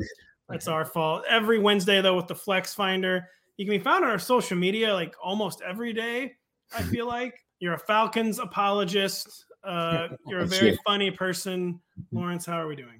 That's 0.49 0.67
our 0.67 0.85
fault. 0.85 1.23
Every 1.29 1.59
Wednesday, 1.59 2.01
though, 2.01 2.15
with 2.15 2.27
the 2.27 2.35
Flex 2.35 2.73
Finder, 2.73 3.27
you 3.57 3.65
can 3.65 3.77
be 3.77 3.83
found 3.83 4.03
on 4.03 4.11
our 4.11 4.19
social 4.19 4.57
media 4.57 4.93
like 4.93 5.15
almost 5.21 5.61
every 5.61 5.93
day. 5.93 6.33
I 6.75 6.81
feel 6.83 7.07
like 7.07 7.35
you're 7.59 7.73
a 7.73 7.79
Falcons 7.79 8.39
apologist. 8.39 9.45
Uh, 9.63 10.09
you're 10.27 10.41
a 10.41 10.45
very 10.45 10.77
funny 10.85 11.11
person, 11.11 11.79
Lawrence. 12.11 12.45
How 12.45 12.59
are 12.59 12.67
we 12.67 12.75
doing? 12.75 12.99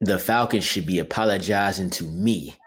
The 0.00 0.18
Falcons 0.18 0.64
should 0.64 0.84
be 0.84 0.98
apologizing 0.98 1.90
to 1.90 2.04
me. 2.04 2.56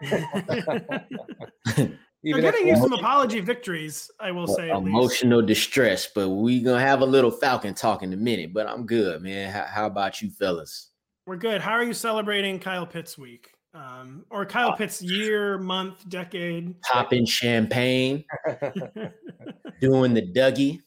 You're 2.22 2.40
getting 2.40 2.66
you 2.66 2.74
some 2.76 2.92
apology 2.92 3.38
victories, 3.38 4.10
I 4.18 4.32
will 4.32 4.48
say. 4.48 4.70
Emotional 4.70 5.42
distress, 5.42 6.08
but 6.12 6.30
we 6.30 6.60
gonna 6.60 6.80
have 6.80 7.02
a 7.02 7.06
little 7.06 7.30
Falcon 7.30 7.72
talk 7.74 8.02
in 8.02 8.12
a 8.12 8.16
minute. 8.16 8.52
But 8.52 8.66
I'm 8.66 8.84
good, 8.84 9.22
man. 9.22 9.52
How, 9.52 9.64
how 9.64 9.86
about 9.86 10.20
you, 10.20 10.30
fellas? 10.30 10.90
We're 11.26 11.36
good. 11.36 11.60
How 11.60 11.72
are 11.72 11.84
you 11.84 11.92
celebrating 11.92 12.58
Kyle 12.58 12.86
Pitts 12.86 13.16
week? 13.16 13.50
Um, 13.76 14.24
or 14.30 14.46
Kyle 14.46 14.76
Pitts 14.76 15.02
year, 15.02 15.58
month, 15.58 16.08
decade. 16.08 16.80
Popping 16.82 17.26
champagne, 17.26 18.24
doing 19.80 20.14
the 20.14 20.22
Dougie, 20.22 20.80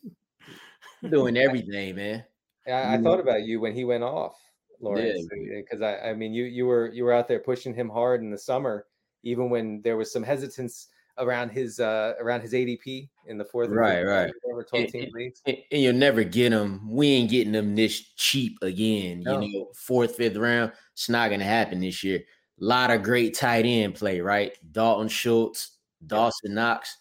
doing 1.09 1.37
everything, 1.37 1.95
man. 1.95 2.23
I, 2.67 2.95
I, 2.95 3.01
thought 3.01 3.19
about 3.19 3.43
you 3.43 3.59
when 3.59 3.73
he 3.73 3.83
went 3.83 4.03
off, 4.03 4.35
Lawrence, 4.81 5.27
because 5.31 5.81
yeah. 5.81 5.99
I, 6.03 6.09
I 6.09 6.13
mean, 6.13 6.33
you 6.33 6.45
you 6.45 6.65
were 6.65 6.91
you 6.91 7.03
were 7.03 7.13
out 7.13 7.27
there 7.27 7.39
pushing 7.39 7.73
him 7.73 7.89
hard 7.89 8.21
in 8.21 8.31
the 8.31 8.37
summer, 8.37 8.85
even 9.23 9.49
when 9.49 9.81
there 9.83 9.97
was 9.97 10.11
some 10.11 10.23
hesitance 10.23 10.87
around 11.17 11.49
his 11.49 11.79
uh 11.79 12.13
around 12.21 12.41
his 12.41 12.53
ADP 12.53 13.09
in 13.27 13.37
the 13.37 13.45
fourth. 13.45 13.69
Right, 13.69 14.03
right. 14.03 14.31
And, 14.73 14.93
and, 14.93 15.57
and, 15.71 15.81
you'll 15.81 15.93
never 15.93 16.23
get 16.23 16.51
him. 16.51 16.89
We 16.89 17.07
ain't 17.09 17.29
getting 17.29 17.53
them 17.53 17.75
this 17.75 17.99
cheap 18.15 18.57
again. 18.61 19.21
No. 19.21 19.39
You 19.39 19.59
know, 19.59 19.67
fourth, 19.75 20.15
fifth 20.15 20.37
round. 20.37 20.71
It's 20.93 21.09
not 21.09 21.29
gonna 21.29 21.43
happen 21.43 21.79
this 21.79 22.03
year 22.03 22.21
lot 22.59 22.91
of 22.91 23.03
great 23.03 23.35
tight 23.35 23.65
end 23.65 23.95
play, 23.95 24.21
right? 24.21 24.57
Dalton 24.71 25.07
Schultz, 25.07 25.77
Dawson 26.05 26.53
Knox. 26.53 26.97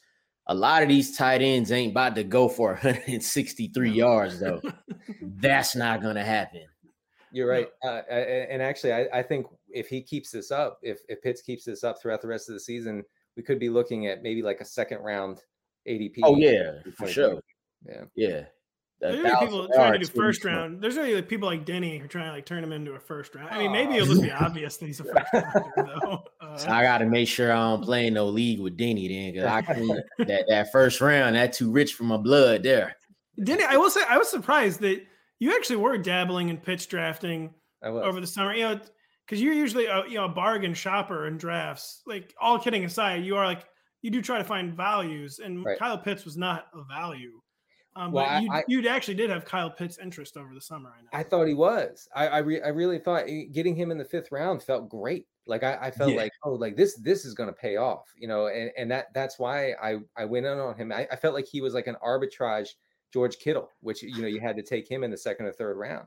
A 0.46 0.54
lot 0.54 0.82
of 0.82 0.88
these 0.88 1.16
tight 1.16 1.42
ends 1.42 1.70
ain't 1.72 1.92
about 1.92 2.14
to 2.14 2.24
go 2.24 2.48
for 2.48 2.72
163 2.82 3.90
yards, 3.90 4.40
though. 4.40 4.62
That's 5.22 5.76
not 5.76 6.00
going 6.00 6.16
to 6.16 6.24
happen. 6.24 6.64
You're 7.30 7.48
right. 7.48 7.68
Uh, 7.84 8.00
and 8.10 8.62
actually, 8.62 8.94
I, 8.94 9.06
I, 9.12 9.22
think 9.22 9.46
if 9.68 9.88
he 9.88 10.00
keeps 10.00 10.30
this 10.30 10.50
up, 10.50 10.78
if, 10.82 11.00
if 11.08 11.20
Pitts 11.20 11.42
keeps 11.42 11.64
this 11.64 11.84
up 11.84 12.00
throughout 12.00 12.22
the 12.22 12.28
rest 12.28 12.48
of 12.48 12.54
the 12.54 12.60
season, 12.60 13.04
we 13.36 13.42
could 13.42 13.58
be 13.58 13.68
looking 13.68 14.06
at 14.06 14.22
maybe 14.22 14.42
like 14.42 14.62
a 14.62 14.64
second 14.64 15.00
round 15.00 15.42
ADP. 15.86 16.20
Oh, 16.22 16.36
yeah, 16.36 16.80
for 16.96 17.06
sure. 17.06 17.40
Yeah. 17.86 18.04
Yeah. 18.16 18.44
There's 19.00 19.22
really 19.22 19.46
people 19.46 19.68
trying 19.72 19.92
to 19.92 19.98
do 19.98 20.06
first 20.06 20.44
round. 20.44 20.82
There's 20.82 20.96
really 20.96 21.14
like 21.14 21.28
people 21.28 21.48
like 21.48 21.64
Denny 21.64 21.98
who 21.98 22.04
are 22.06 22.08
trying 22.08 22.26
to 22.26 22.32
like 22.32 22.46
turn 22.46 22.64
him 22.64 22.72
into 22.72 22.92
a 22.92 22.98
first 22.98 23.34
round. 23.34 23.48
I 23.50 23.58
mean, 23.58 23.70
maybe 23.70 23.94
it'll 23.94 24.08
just 24.08 24.22
be 24.22 24.30
obvious 24.32 24.76
that 24.76 24.86
he's 24.86 24.98
a 24.98 25.04
first 25.04 25.32
rounder 25.32 25.72
though. 25.76 26.24
Uh, 26.40 26.56
so 26.56 26.68
I 26.68 26.82
got 26.82 26.98
to 26.98 27.06
make 27.06 27.28
sure 27.28 27.52
I 27.52 27.56
don't 27.56 27.84
play 27.84 28.10
no 28.10 28.26
league 28.26 28.58
with 28.58 28.76
Denny 28.76 29.06
then, 29.06 29.32
because 29.32 29.46
I 29.46 29.62
can 29.74 29.86
that 30.18 30.46
that 30.48 30.72
first 30.72 31.00
round 31.00 31.36
that 31.36 31.52
too 31.52 31.70
rich 31.70 31.94
for 31.94 32.04
my 32.04 32.16
blood 32.16 32.64
there. 32.64 32.96
Denny, 33.42 33.62
I 33.62 33.76
will 33.76 33.90
say 33.90 34.00
I 34.08 34.18
was 34.18 34.28
surprised 34.28 34.80
that 34.80 35.00
you 35.38 35.54
actually 35.54 35.76
were 35.76 35.96
dabbling 35.96 36.48
in 36.48 36.56
Pitts 36.56 36.86
drafting 36.86 37.54
over 37.84 38.20
the 38.20 38.26
summer. 38.26 38.52
You 38.52 38.62
know, 38.62 38.80
because 39.24 39.40
you're 39.40 39.54
usually 39.54 39.86
a 39.86 40.04
you 40.08 40.14
know 40.14 40.24
a 40.24 40.28
bargain 40.28 40.74
shopper 40.74 41.28
in 41.28 41.38
drafts. 41.38 42.02
Like 42.04 42.34
all 42.40 42.58
kidding 42.58 42.84
aside, 42.84 43.24
you 43.24 43.36
are 43.36 43.46
like 43.46 43.64
you 44.02 44.10
do 44.10 44.22
try 44.22 44.38
to 44.38 44.44
find 44.44 44.76
values, 44.76 45.38
and 45.38 45.64
right. 45.64 45.78
Kyle 45.78 45.98
Pitts 45.98 46.24
was 46.24 46.36
not 46.36 46.66
a 46.74 46.82
value. 46.82 47.40
Um, 47.98 48.12
well, 48.12 48.26
but 48.26 48.42
you, 48.42 48.52
I, 48.52 48.64
you 48.68 48.88
actually 48.88 49.14
did 49.14 49.28
have 49.28 49.44
Kyle 49.44 49.68
Pitts' 49.68 49.98
interest 49.98 50.36
over 50.36 50.54
the 50.54 50.60
summer. 50.60 50.92
I 50.96 51.02
know. 51.02 51.08
I 51.12 51.24
thought 51.24 51.48
he 51.48 51.54
was. 51.54 52.08
I 52.14 52.28
I, 52.28 52.38
re, 52.38 52.62
I 52.62 52.68
really 52.68 52.98
thought 53.00 53.24
eh, 53.26 53.46
getting 53.50 53.74
him 53.74 53.90
in 53.90 53.98
the 53.98 54.04
fifth 54.04 54.30
round 54.30 54.62
felt 54.62 54.88
great. 54.88 55.26
Like 55.46 55.64
I, 55.64 55.78
I 55.82 55.90
felt 55.90 56.12
yeah. 56.12 56.18
like 56.18 56.32
oh 56.44 56.52
like 56.52 56.76
this 56.76 56.94
this 56.96 57.24
is 57.24 57.34
going 57.34 57.48
to 57.48 57.54
pay 57.54 57.76
off, 57.76 58.04
you 58.16 58.28
know, 58.28 58.46
and 58.46 58.70
and 58.78 58.88
that 58.92 59.06
that's 59.14 59.40
why 59.40 59.72
I 59.82 59.96
I 60.16 60.26
went 60.26 60.46
in 60.46 60.58
on 60.58 60.76
him. 60.76 60.92
I, 60.92 61.08
I 61.10 61.16
felt 61.16 61.34
like 61.34 61.46
he 61.46 61.60
was 61.60 61.74
like 61.74 61.88
an 61.88 61.96
arbitrage 62.04 62.68
George 63.12 63.38
Kittle, 63.38 63.68
which 63.80 64.02
you 64.02 64.22
know 64.22 64.28
you 64.28 64.40
had 64.40 64.56
to 64.56 64.62
take 64.62 64.88
him 64.88 65.02
in 65.02 65.10
the 65.10 65.16
second 65.16 65.46
or 65.46 65.52
third 65.52 65.76
round. 65.76 66.06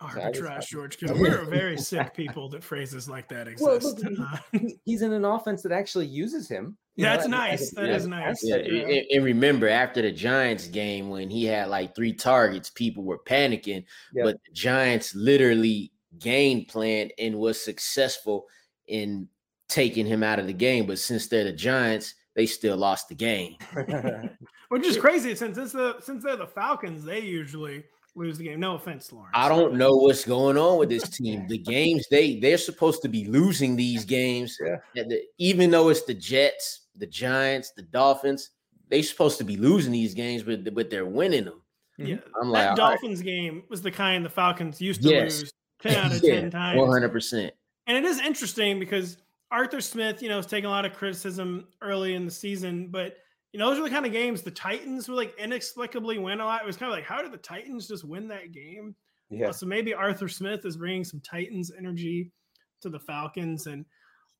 Arbitrage, 0.00 0.64
so 0.64 0.76
George 0.76 0.98
Kittle. 0.98 1.18
We're 1.18 1.44
very 1.50 1.76
sick 1.76 2.14
people 2.14 2.48
that 2.50 2.62
phrases 2.62 3.08
like 3.08 3.28
that 3.28 3.48
exist. 3.48 4.00
Well, 4.04 4.12
look, 4.52 4.62
he's 4.84 5.02
in 5.02 5.12
an 5.12 5.24
offense 5.24 5.62
that 5.62 5.72
actually 5.72 6.06
uses 6.06 6.48
him. 6.48 6.76
Yeah, 6.96 7.16
that's 7.16 7.28
nice. 7.28 7.70
That 7.74 7.90
is 7.90 8.06
nice. 8.06 8.40
Yeah. 8.42 8.56
And, 8.56 9.06
and, 9.10 9.24
remember, 9.24 9.68
after 9.68 10.02
the 10.02 10.10
Giants 10.10 10.66
game, 10.66 11.10
when 11.10 11.30
he 11.30 11.44
had 11.44 11.68
like 11.68 11.94
three 11.94 12.12
targets, 12.12 12.70
people 12.70 13.04
were 13.04 13.18
panicking. 13.18 13.84
Yep. 14.14 14.24
But 14.24 14.36
the 14.46 14.52
Giants 14.52 15.14
literally 15.14 15.92
game 16.18 16.64
planned 16.64 17.12
and 17.18 17.38
was 17.38 17.60
successful 17.60 18.46
in 18.88 19.28
taking 19.68 20.06
him 20.06 20.22
out 20.22 20.38
of 20.38 20.46
the 20.46 20.52
game. 20.52 20.86
But 20.86 20.98
since 20.98 21.28
they're 21.28 21.44
the 21.44 21.52
Giants, 21.52 22.14
they 22.34 22.46
still 22.46 22.76
lost 22.76 23.08
the 23.08 23.14
game. 23.14 23.56
Which 24.68 24.86
is 24.86 24.96
crazy 24.96 25.34
since 25.34 25.56
it's 25.56 25.72
the 25.72 25.96
since 26.00 26.22
they're 26.22 26.36
the 26.36 26.46
Falcons, 26.46 27.04
they 27.04 27.20
usually 27.20 27.84
lose 28.18 28.38
the 28.38 28.44
game. 28.44 28.60
No 28.60 28.74
offense, 28.74 29.12
Lawrence. 29.12 29.32
I 29.34 29.48
don't 29.48 29.74
know 29.74 29.96
what's 29.96 30.24
going 30.24 30.56
on 30.56 30.78
with 30.78 30.88
this 30.88 31.08
team. 31.08 31.46
The 31.48 31.58
games 31.58 32.06
they 32.10 32.38
they're 32.38 32.58
supposed 32.58 33.02
to 33.02 33.08
be 33.08 33.24
losing 33.26 33.76
these 33.76 34.04
games. 34.04 34.58
Yeah. 34.60 34.76
The, 34.94 35.22
even 35.38 35.70
though 35.70 35.88
it's 35.88 36.02
the 36.02 36.14
Jets, 36.14 36.86
the 36.96 37.06
Giants, 37.06 37.72
the 37.76 37.82
Dolphins, 37.82 38.50
they're 38.88 39.02
supposed 39.02 39.38
to 39.38 39.44
be 39.44 39.56
losing 39.56 39.92
these 39.92 40.14
games, 40.14 40.42
but 40.42 40.74
but 40.74 40.90
they're 40.90 41.06
winning 41.06 41.44
them. 41.44 41.62
Yeah, 41.96 42.16
mm-hmm. 42.16 42.28
I'm 42.40 42.52
that 42.52 42.68
like, 42.68 42.76
Dolphins 42.76 43.18
right. 43.20 43.26
game 43.26 43.62
was 43.68 43.82
the 43.82 43.90
kind 43.90 44.24
the 44.24 44.30
Falcons 44.30 44.80
used 44.80 45.02
to 45.02 45.08
yes. 45.08 45.40
lose 45.40 45.52
ten 45.80 45.94
out 45.96 46.12
of 46.12 46.22
yeah, 46.22 46.40
ten 46.40 46.50
times. 46.50 46.78
One 46.78 46.90
hundred 46.90 47.10
percent. 47.10 47.52
And 47.86 47.96
it 47.96 48.04
is 48.04 48.20
interesting 48.20 48.78
because 48.78 49.16
Arthur 49.50 49.80
Smith, 49.80 50.22
you 50.22 50.28
know, 50.28 50.38
is 50.38 50.46
taking 50.46 50.66
a 50.66 50.70
lot 50.70 50.84
of 50.84 50.92
criticism 50.92 51.66
early 51.80 52.14
in 52.14 52.24
the 52.24 52.30
season, 52.30 52.88
but 52.88 53.16
you 53.52 53.58
know, 53.58 53.70
those 53.70 53.78
are 53.78 53.84
the 53.84 53.90
kind 53.90 54.06
of 54.06 54.12
games 54.12 54.42
the 54.42 54.50
Titans 54.50 55.08
would 55.08 55.16
like 55.16 55.34
inexplicably 55.38 56.18
win 56.18 56.40
a 56.40 56.44
lot. 56.44 56.62
It 56.62 56.66
was 56.66 56.76
kind 56.76 56.92
of 56.92 56.96
like, 56.96 57.06
how 57.06 57.22
did 57.22 57.32
the 57.32 57.38
Titans 57.38 57.88
just 57.88 58.04
win 58.04 58.28
that 58.28 58.52
game? 58.52 58.94
Yeah. 59.30 59.48
Uh, 59.48 59.52
so 59.52 59.66
maybe 59.66 59.94
Arthur 59.94 60.28
Smith 60.28 60.64
is 60.64 60.76
bringing 60.76 61.04
some 61.04 61.20
Titans 61.20 61.72
energy 61.76 62.32
to 62.82 62.88
the 62.88 62.98
Falcons. 62.98 63.66
And 63.66 63.84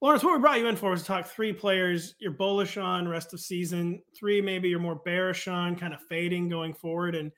Lawrence, 0.01 0.23
what 0.23 0.35
we 0.35 0.41
brought 0.41 0.59
you 0.59 0.67
in 0.67 0.77
for 0.77 0.91
was 0.91 1.03
to 1.03 1.07
talk 1.07 1.27
three 1.27 1.53
players 1.53 2.15
you're 2.19 2.33
bullish 2.33 2.77
on 2.77 3.09
rest 3.09 3.33
of 3.33 3.41
season, 3.41 4.03
three 4.17 4.41
maybe 4.41 4.69
you're 4.69 4.79
more 4.79 5.01
bearish 5.05 5.49
on, 5.49 5.75
kind 5.75 5.95
of 5.95 6.01
fading 6.03 6.49
going 6.49 6.75
forward. 6.75 7.15
And 7.15 7.33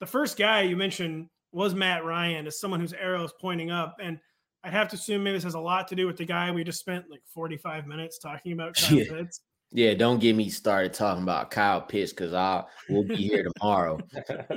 the 0.00 0.06
first 0.06 0.36
guy 0.36 0.62
you 0.62 0.76
mentioned 0.76 1.28
was 1.52 1.74
Matt 1.74 2.04
Ryan, 2.04 2.46
as 2.46 2.60
someone 2.60 2.80
whose 2.80 2.92
arrow 2.92 3.24
is 3.24 3.32
pointing 3.40 3.70
up. 3.70 3.96
And 4.02 4.18
I'd 4.62 4.72
have 4.72 4.88
to 4.88 4.96
assume 4.96 5.22
maybe 5.22 5.36
this 5.36 5.44
has 5.44 5.54
a 5.54 5.60
lot 5.60 5.88
to 5.88 5.94
do 5.94 6.06
with 6.06 6.16
the 6.16 6.24
guy 6.24 6.50
we 6.50 6.64
just 6.64 6.80
spent 6.80 7.10
like 7.10 7.22
45 7.32 7.86
minutes 7.86 8.18
talking 8.18 8.52
about, 8.52 8.74
Kyle 8.80 8.98
yeah. 8.98 9.04
Pitts. 9.10 9.40
Yeah, 9.76 9.94
don't 9.94 10.20
get 10.20 10.36
me 10.36 10.50
started 10.50 10.92
talking 10.92 11.24
about 11.24 11.50
Kyle 11.50 11.80
Pitts 11.80 12.12
because 12.12 12.32
I 12.32 12.62
will 12.88 13.02
be 13.02 13.16
here 13.16 13.44
tomorrow. 13.58 13.98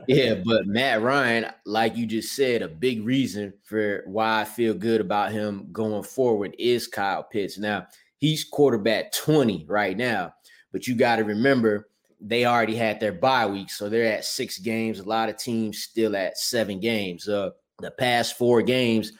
yeah, 0.08 0.36
but 0.46 0.68
Matt 0.68 1.02
Ryan, 1.02 1.48
like 1.66 1.98
you 1.98 2.06
just 2.06 2.36
said, 2.36 2.62
a 2.62 2.68
big 2.68 3.04
reason 3.04 3.52
for 3.64 4.04
why 4.06 4.42
I 4.42 4.46
feel 4.46 4.76
good 4.76 5.02
about 5.02 5.32
him 5.32 5.70
going 5.72 6.04
forward 6.04 6.56
is 6.60 6.86
Kyle 6.86 7.24
Pitts. 7.24 7.58
Now, 7.58 7.88
he's 8.20 8.44
quarterback 8.44 9.12
20 9.12 9.66
right 9.68 9.98
now, 9.98 10.36
but 10.72 10.86
you 10.86 10.94
got 10.94 11.16
to 11.16 11.24
remember 11.24 11.90
they 12.22 12.46
already 12.46 12.76
had 12.76 13.00
their 13.00 13.12
bye 13.12 13.48
week, 13.48 13.72
so 13.72 13.90
they're 13.90 14.14
at 14.14 14.24
six 14.24 14.60
games. 14.60 15.00
A 15.00 15.04
lot 15.04 15.30
of 15.30 15.38
teams 15.38 15.80
still 15.80 16.16
at 16.16 16.38
seven 16.38 16.80
games. 16.80 17.28
Uh, 17.28 17.50
the 17.80 17.90
past 17.90 18.38
four 18.38 18.62
games, 18.62 19.14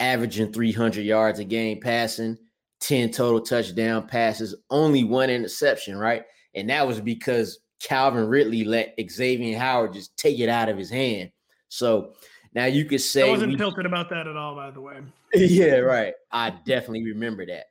averaging 0.00 0.50
300 0.50 1.02
yards 1.02 1.40
a 1.40 1.44
game 1.44 1.78
passing 1.78 2.38
10 2.82 3.10
total 3.10 3.40
touchdown 3.40 4.06
passes, 4.06 4.54
only 4.70 5.04
one 5.04 5.30
interception, 5.30 5.96
right? 5.96 6.24
And 6.54 6.68
that 6.68 6.86
was 6.86 7.00
because 7.00 7.60
Calvin 7.82 8.26
Ridley 8.26 8.64
let 8.64 8.96
Xavien 8.98 9.56
Howard 9.56 9.94
just 9.94 10.16
take 10.16 10.38
it 10.38 10.48
out 10.48 10.68
of 10.68 10.76
his 10.76 10.90
hand. 10.90 11.30
So 11.68 12.12
now 12.54 12.66
you 12.66 12.84
could 12.84 13.00
say 13.00 13.26
I 13.28 13.30
wasn't 13.30 13.52
we, 13.52 13.58
tilted 13.58 13.86
about 13.86 14.10
that 14.10 14.26
at 14.26 14.36
all, 14.36 14.54
by 14.54 14.70
the 14.70 14.80
way. 14.80 15.00
Yeah, 15.34 15.76
right. 15.76 16.12
I 16.30 16.50
definitely 16.50 17.04
remember 17.04 17.46
that 17.46 17.64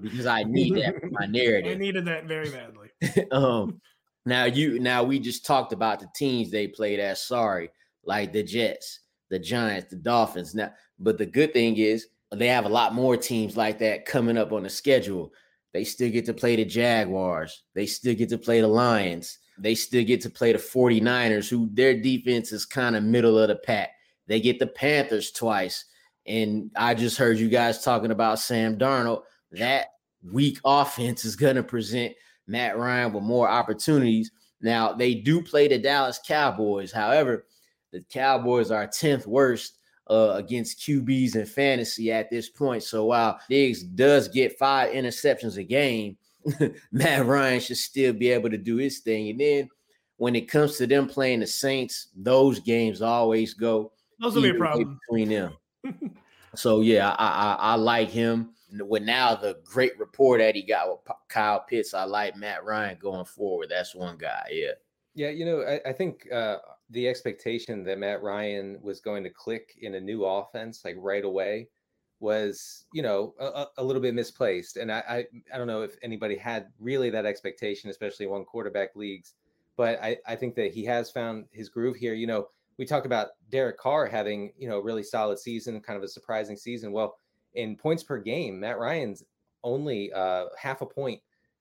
because 0.00 0.26
I 0.26 0.42
need 0.42 0.74
that 0.82 1.00
for 1.00 1.10
my 1.12 1.26
narrative. 1.28 1.76
I 1.76 1.78
needed 1.78 2.04
that 2.06 2.24
very 2.24 2.50
badly. 2.50 2.90
um, 3.30 3.80
now 4.26 4.46
you 4.46 4.80
now 4.80 5.04
we 5.04 5.20
just 5.20 5.46
talked 5.46 5.72
about 5.72 6.00
the 6.00 6.08
teams 6.16 6.50
they 6.50 6.66
played 6.66 6.98
as 6.98 7.22
sorry, 7.24 7.70
like 8.04 8.32
the 8.32 8.42
Jets, 8.42 8.98
the 9.30 9.38
Giants, 9.38 9.90
the 9.90 9.96
Dolphins. 9.96 10.56
Now, 10.56 10.72
but 10.98 11.18
the 11.18 11.26
good 11.26 11.52
thing 11.52 11.76
is 11.76 12.08
they 12.38 12.48
have 12.48 12.64
a 12.64 12.70
lot 12.70 12.94
more 12.94 13.16
teams 13.16 13.56
like 13.56 13.78
that 13.80 14.06
coming 14.06 14.38
up 14.38 14.52
on 14.52 14.62
the 14.62 14.70
schedule. 14.70 15.32
They 15.72 15.84
still 15.84 16.10
get 16.10 16.24
to 16.26 16.34
play 16.34 16.56
the 16.56 16.64
Jaguars. 16.64 17.62
They 17.74 17.86
still 17.86 18.14
get 18.14 18.28
to 18.30 18.38
play 18.38 18.60
the 18.60 18.68
Lions. 18.68 19.38
They 19.58 19.74
still 19.74 20.04
get 20.04 20.20
to 20.22 20.30
play 20.30 20.52
the 20.52 20.58
49ers, 20.58 21.48
who 21.48 21.68
their 21.72 21.98
defense 21.98 22.52
is 22.52 22.64
kind 22.64 22.96
of 22.96 23.04
middle 23.04 23.38
of 23.38 23.48
the 23.48 23.56
pack. 23.56 23.90
They 24.26 24.40
get 24.40 24.58
the 24.58 24.66
Panthers 24.66 25.30
twice. 25.30 25.84
And 26.26 26.70
I 26.76 26.94
just 26.94 27.18
heard 27.18 27.38
you 27.38 27.48
guys 27.48 27.82
talking 27.82 28.10
about 28.10 28.38
Sam 28.38 28.78
Darnold. 28.78 29.22
That 29.50 29.88
weak 30.22 30.58
offense 30.64 31.24
is 31.24 31.36
going 31.36 31.56
to 31.56 31.62
present 31.62 32.14
Matt 32.46 32.78
Ryan 32.78 33.12
with 33.12 33.24
more 33.24 33.48
opportunities. 33.48 34.30
Now, 34.60 34.92
they 34.92 35.14
do 35.14 35.42
play 35.42 35.68
the 35.68 35.78
Dallas 35.78 36.20
Cowboys. 36.26 36.92
However, 36.92 37.46
the 37.92 38.02
Cowboys 38.10 38.70
are 38.70 38.86
10th 38.86 39.26
worst 39.26 39.78
uh, 40.08 40.32
against 40.34 40.80
QBs 40.80 41.36
in 41.36 41.46
fantasy 41.46 42.12
at 42.12 42.30
this 42.30 42.48
point. 42.48 42.82
So 42.82 43.06
while 43.06 43.38
Diggs 43.48 43.82
does 43.82 44.28
get 44.28 44.58
five 44.58 44.92
interceptions 44.92 45.56
a 45.56 45.64
game, 45.64 46.16
Matt 46.92 47.26
Ryan 47.26 47.60
should 47.60 47.76
still 47.76 48.12
be 48.12 48.30
able 48.30 48.50
to 48.50 48.58
do 48.58 48.76
his 48.76 48.98
thing. 48.98 49.30
And 49.30 49.40
then 49.40 49.68
when 50.16 50.36
it 50.36 50.48
comes 50.48 50.76
to 50.78 50.86
them 50.86 51.06
playing 51.08 51.40
the 51.40 51.46
Saints, 51.46 52.08
those 52.16 52.60
games 52.60 53.02
always 53.02 53.54
go. 53.54 53.92
Those 54.20 54.34
will 54.34 54.42
be 54.42 54.50
a 54.50 54.54
problem 54.54 54.98
between 55.08 55.28
them. 55.28 55.56
so 56.54 56.80
yeah, 56.80 57.10
I, 57.18 57.26
I, 57.26 57.54
I 57.72 57.74
like 57.74 58.10
him. 58.10 58.50
With 58.74 59.02
now 59.02 59.34
the 59.34 59.58
great 59.64 59.98
rapport 59.98 60.38
that 60.38 60.54
he 60.54 60.62
got 60.62 60.88
with 60.88 61.00
Kyle 61.28 61.60
Pitts, 61.60 61.92
I 61.92 62.04
like 62.04 62.36
Matt 62.36 62.64
Ryan 62.64 62.96
going 62.98 63.26
forward. 63.26 63.68
That's 63.68 63.94
one 63.94 64.16
guy. 64.16 64.48
Yeah. 64.50 64.72
Yeah, 65.14 65.28
you 65.28 65.44
know, 65.44 65.60
I, 65.60 65.90
I 65.90 65.92
think 65.92 66.26
uh, 66.32 66.56
the 66.92 67.08
expectation 67.08 67.82
that 67.84 67.98
Matt 67.98 68.22
Ryan 68.22 68.78
was 68.82 69.00
going 69.00 69.24
to 69.24 69.30
click 69.30 69.76
in 69.80 69.94
a 69.94 70.00
new 70.00 70.24
offense 70.24 70.82
like 70.84 70.96
right 70.98 71.24
away 71.24 71.68
was, 72.20 72.84
you 72.92 73.02
know, 73.02 73.34
a, 73.40 73.66
a 73.78 73.84
little 73.84 74.00
bit 74.00 74.14
misplaced. 74.14 74.76
And 74.76 74.92
I, 74.92 75.02
I, 75.08 75.26
I 75.52 75.58
don't 75.58 75.66
know 75.66 75.82
if 75.82 75.96
anybody 76.02 76.36
had 76.36 76.68
really 76.78 77.10
that 77.10 77.26
expectation, 77.26 77.90
especially 77.90 78.26
one 78.26 78.44
quarterback 78.44 78.94
leagues. 78.94 79.34
But 79.76 80.00
I, 80.02 80.18
I 80.26 80.36
think 80.36 80.54
that 80.56 80.72
he 80.72 80.84
has 80.84 81.10
found 81.10 81.46
his 81.50 81.68
groove 81.68 81.96
here. 81.96 82.14
You 82.14 82.26
know, 82.26 82.46
we 82.78 82.84
talk 82.84 83.06
about 83.06 83.28
Derek 83.50 83.78
Carr 83.78 84.06
having, 84.06 84.52
you 84.56 84.68
know, 84.68 84.78
a 84.78 84.82
really 84.82 85.02
solid 85.02 85.38
season, 85.38 85.80
kind 85.80 85.96
of 85.96 86.02
a 86.02 86.08
surprising 86.08 86.56
season. 86.56 86.92
Well, 86.92 87.16
in 87.54 87.76
points 87.76 88.02
per 88.02 88.18
game, 88.18 88.60
Matt 88.60 88.78
Ryan's 88.78 89.24
only 89.64 90.12
uh, 90.12 90.46
half 90.58 90.82
a 90.82 90.86
point 90.86 91.20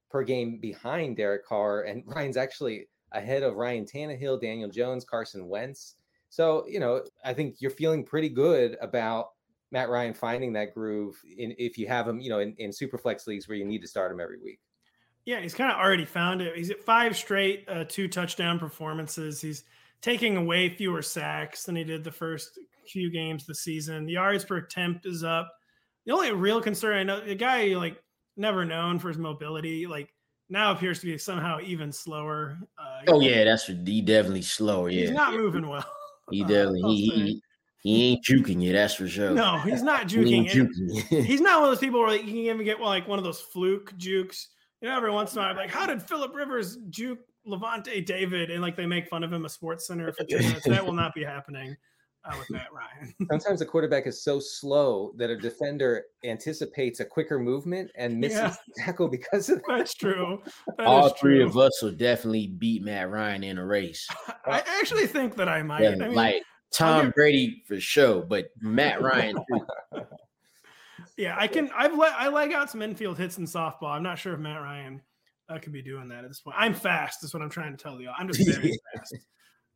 per 0.10 0.24
game 0.24 0.60
behind 0.60 1.18
Derek 1.18 1.46
Carr, 1.46 1.84
and 1.84 2.04
Ryan's 2.08 2.38
actually 2.38 2.88
ahead 3.12 3.44
of 3.44 3.56
Ryan 3.56 3.86
Tannehill, 3.86 4.42
Daniel 4.42 4.70
Jones, 4.70 5.04
Carson 5.04 5.48
Wentz. 5.48 5.96
So, 6.30 6.66
you 6.68 6.80
know, 6.80 7.04
I 7.26 7.34
think 7.34 7.58
you're 7.60 7.72
feeling 7.72 8.06
pretty 8.06 8.30
good 8.30 8.78
about 8.82 9.32
Matt 9.72 9.90
Ryan 9.90 10.14
finding 10.14 10.54
that 10.54 10.74
groove 10.74 11.22
in 11.38 11.54
if 11.58 11.78
you 11.78 11.88
have 11.88 12.08
him, 12.08 12.20
you 12.20 12.30
know, 12.30 12.40
in, 12.40 12.56
in 12.58 12.72
super 12.72 12.98
flex 12.98 13.28
leagues 13.28 13.48
where 13.48 13.58
you 13.58 13.66
need 13.66 13.82
to 13.82 13.88
start 13.88 14.12
him 14.12 14.20
every 14.20 14.38
week. 14.42 14.60
Yeah, 15.26 15.40
he's 15.40 15.54
kind 15.54 15.72
of 15.72 15.78
already 15.78 16.06
found 16.06 16.42
it. 16.42 16.56
He's 16.56 16.72
at 16.72 16.80
five 16.80 17.16
straight 17.16 17.66
uh, 17.68 17.86
two 17.88 18.08
touchdown 18.08 18.60
performances. 18.60 19.40
He's 19.40 19.64
taking 20.02 20.36
away 20.36 20.70
fewer 20.70 21.02
sacks 21.02 21.64
than 21.64 21.76
he 21.76 21.84
did 21.84 22.04
the 22.04 22.12
first 22.12 22.60
few 22.88 23.12
games 23.12 23.46
this 23.46 23.60
season. 23.60 24.06
The 24.06 24.14
yards 24.14 24.44
per 24.44 24.58
attempt 24.58 25.06
is 25.06 25.24
up. 25.24 25.52
The 26.06 26.14
only 26.14 26.32
real 26.32 26.62
concern 26.62 26.98
I 26.98 27.04
know, 27.04 27.22
the 27.22 27.36
guy 27.36 27.68
like 27.76 28.02
never 28.36 28.66
known 28.66 29.00
for 29.00 29.10
his 29.10 29.18
mobility, 29.18 29.86
like 29.86 30.10
now 30.52 30.72
appears 30.72 31.00
to 31.00 31.06
be 31.06 31.18
somehow 31.18 31.60
even 31.62 31.92
slower. 31.92 32.58
Uh, 32.78 33.02
oh 33.08 33.22
yeah, 33.22 33.46
that's 33.46 33.64
for 33.64 33.72
he 33.72 34.02
definitely 34.02 34.42
slower. 34.42 34.90
Yeah, 34.90 35.02
he's 35.02 35.12
not 35.12 35.34
moving 35.34 35.68
well. 35.68 35.86
He 36.30 36.44
uh, 36.44 36.48
definitely 36.48 36.82
uh, 36.84 36.88
he, 36.90 37.10
he, 37.10 37.44
he 37.82 38.12
ain't 38.12 38.26
juking 38.26 38.62
you. 38.62 38.74
That's 38.74 38.94
for 38.94 39.08
sure. 39.08 39.32
No, 39.32 39.58
he's 39.60 39.82
not 39.82 40.08
juking. 40.08 40.50
He 40.50 40.60
juking. 40.60 41.24
he's 41.26 41.42
not 41.42 41.62
one 41.62 41.70
of 41.70 41.76
those 41.76 41.80
people 41.80 42.00
where 42.00 42.10
like, 42.10 42.22
you 42.22 42.28
can 42.28 42.38
even 42.38 42.66
get 42.66 42.82
like 42.82 43.08
one 43.08 43.18
of 43.18 43.24
those 43.24 43.40
fluke 43.40 43.96
jukes. 43.98 44.50
You 44.82 44.90
know, 44.90 44.98
every 44.98 45.12
once 45.12 45.34
in 45.34 45.40
a 45.40 45.44
while, 45.44 45.56
like, 45.56 45.70
how 45.70 45.86
did 45.86 46.02
Philip 46.02 46.36
Rivers 46.36 46.78
juke 46.90 47.20
Lavonte 47.48 48.06
David? 48.06 48.52
And 48.52 48.62
like 48.62 48.76
they 48.76 48.86
make 48.86 49.08
fun 49.08 49.24
of 49.24 49.32
him 49.32 49.46
a 49.46 49.50
Sports 49.50 49.88
Center 49.88 50.12
for 50.12 50.26
10 50.26 50.40
minutes. 50.40 50.68
that 50.68 50.86
will 50.86 50.94
not 50.94 51.14
be 51.14 51.24
happening 51.24 51.78
uh, 52.26 52.36
with 52.38 52.50
Matt 52.50 52.68
Ryan. 52.72 53.14
Sometimes 53.30 53.60
the 53.60 53.66
quarterback 53.66 54.08
is 54.08 54.24
so 54.24 54.40
slow 54.40 55.14
that 55.18 55.30
a 55.30 55.38
defender 55.38 56.06
anticipates 56.24 57.00
a 57.00 57.06
quicker 57.06 57.40
movement 57.40 57.92
and 57.96 58.20
misses 58.20 58.38
yeah. 58.38 58.86
tackle 58.86 59.08
because 59.08 59.50
of 59.50 59.58
that. 59.68 59.78
That's 59.78 59.94
true. 59.94 60.42
That 60.78 60.86
All 60.86 61.10
three 61.10 61.38
true. 61.38 61.46
of 61.46 61.58
us 61.58 61.82
will 61.82 61.92
definitely 61.92 62.48
beat 62.48 62.84
Matt 62.84 63.10
Ryan 63.10 63.44
in 63.44 63.58
a 63.58 63.66
race. 63.66 64.08
I 64.46 64.64
actually 64.80 65.08
think 65.08 65.36
that 65.38 65.50
I 65.50 65.64
might. 65.64 65.84
Yeah, 65.84 65.90
I 65.90 65.96
mean, 65.96 66.14
like 66.14 66.44
Tom 66.72 67.12
Brady 67.12 67.64
for 67.68 67.80
sure, 67.80 68.22
but 68.22 68.50
Matt 68.60 69.02
Ryan. 69.02 69.38
yeah, 71.18 71.36
I 71.38 71.48
can. 71.48 71.70
I've 71.76 71.98
let 71.98 72.14
I 72.14 72.28
leg 72.30 72.54
out 72.54 72.70
some 72.70 72.82
infield 72.82 73.18
hits 73.18 73.38
in 73.38 73.46
softball. 73.46 73.92
I'm 73.92 74.04
not 74.04 74.20
sure 74.20 74.34
if 74.34 74.40
Matt 74.40 74.62
Ryan 74.62 75.02
uh, 75.50 75.58
could 75.58 75.74
be 75.74 75.82
doing 75.82 76.08
that 76.10 76.24
at 76.24 76.30
this 76.30 76.42
point. 76.42 76.56
I'm 76.60 76.74
fast. 76.74 77.24
Is 77.24 77.34
what 77.34 77.42
I'm 77.42 77.50
trying 77.50 77.76
to 77.76 77.82
tell 77.82 78.00
you. 78.00 78.10
I'm 78.18 78.28
just 78.28 78.48
very 78.48 78.78
fast 78.94 79.16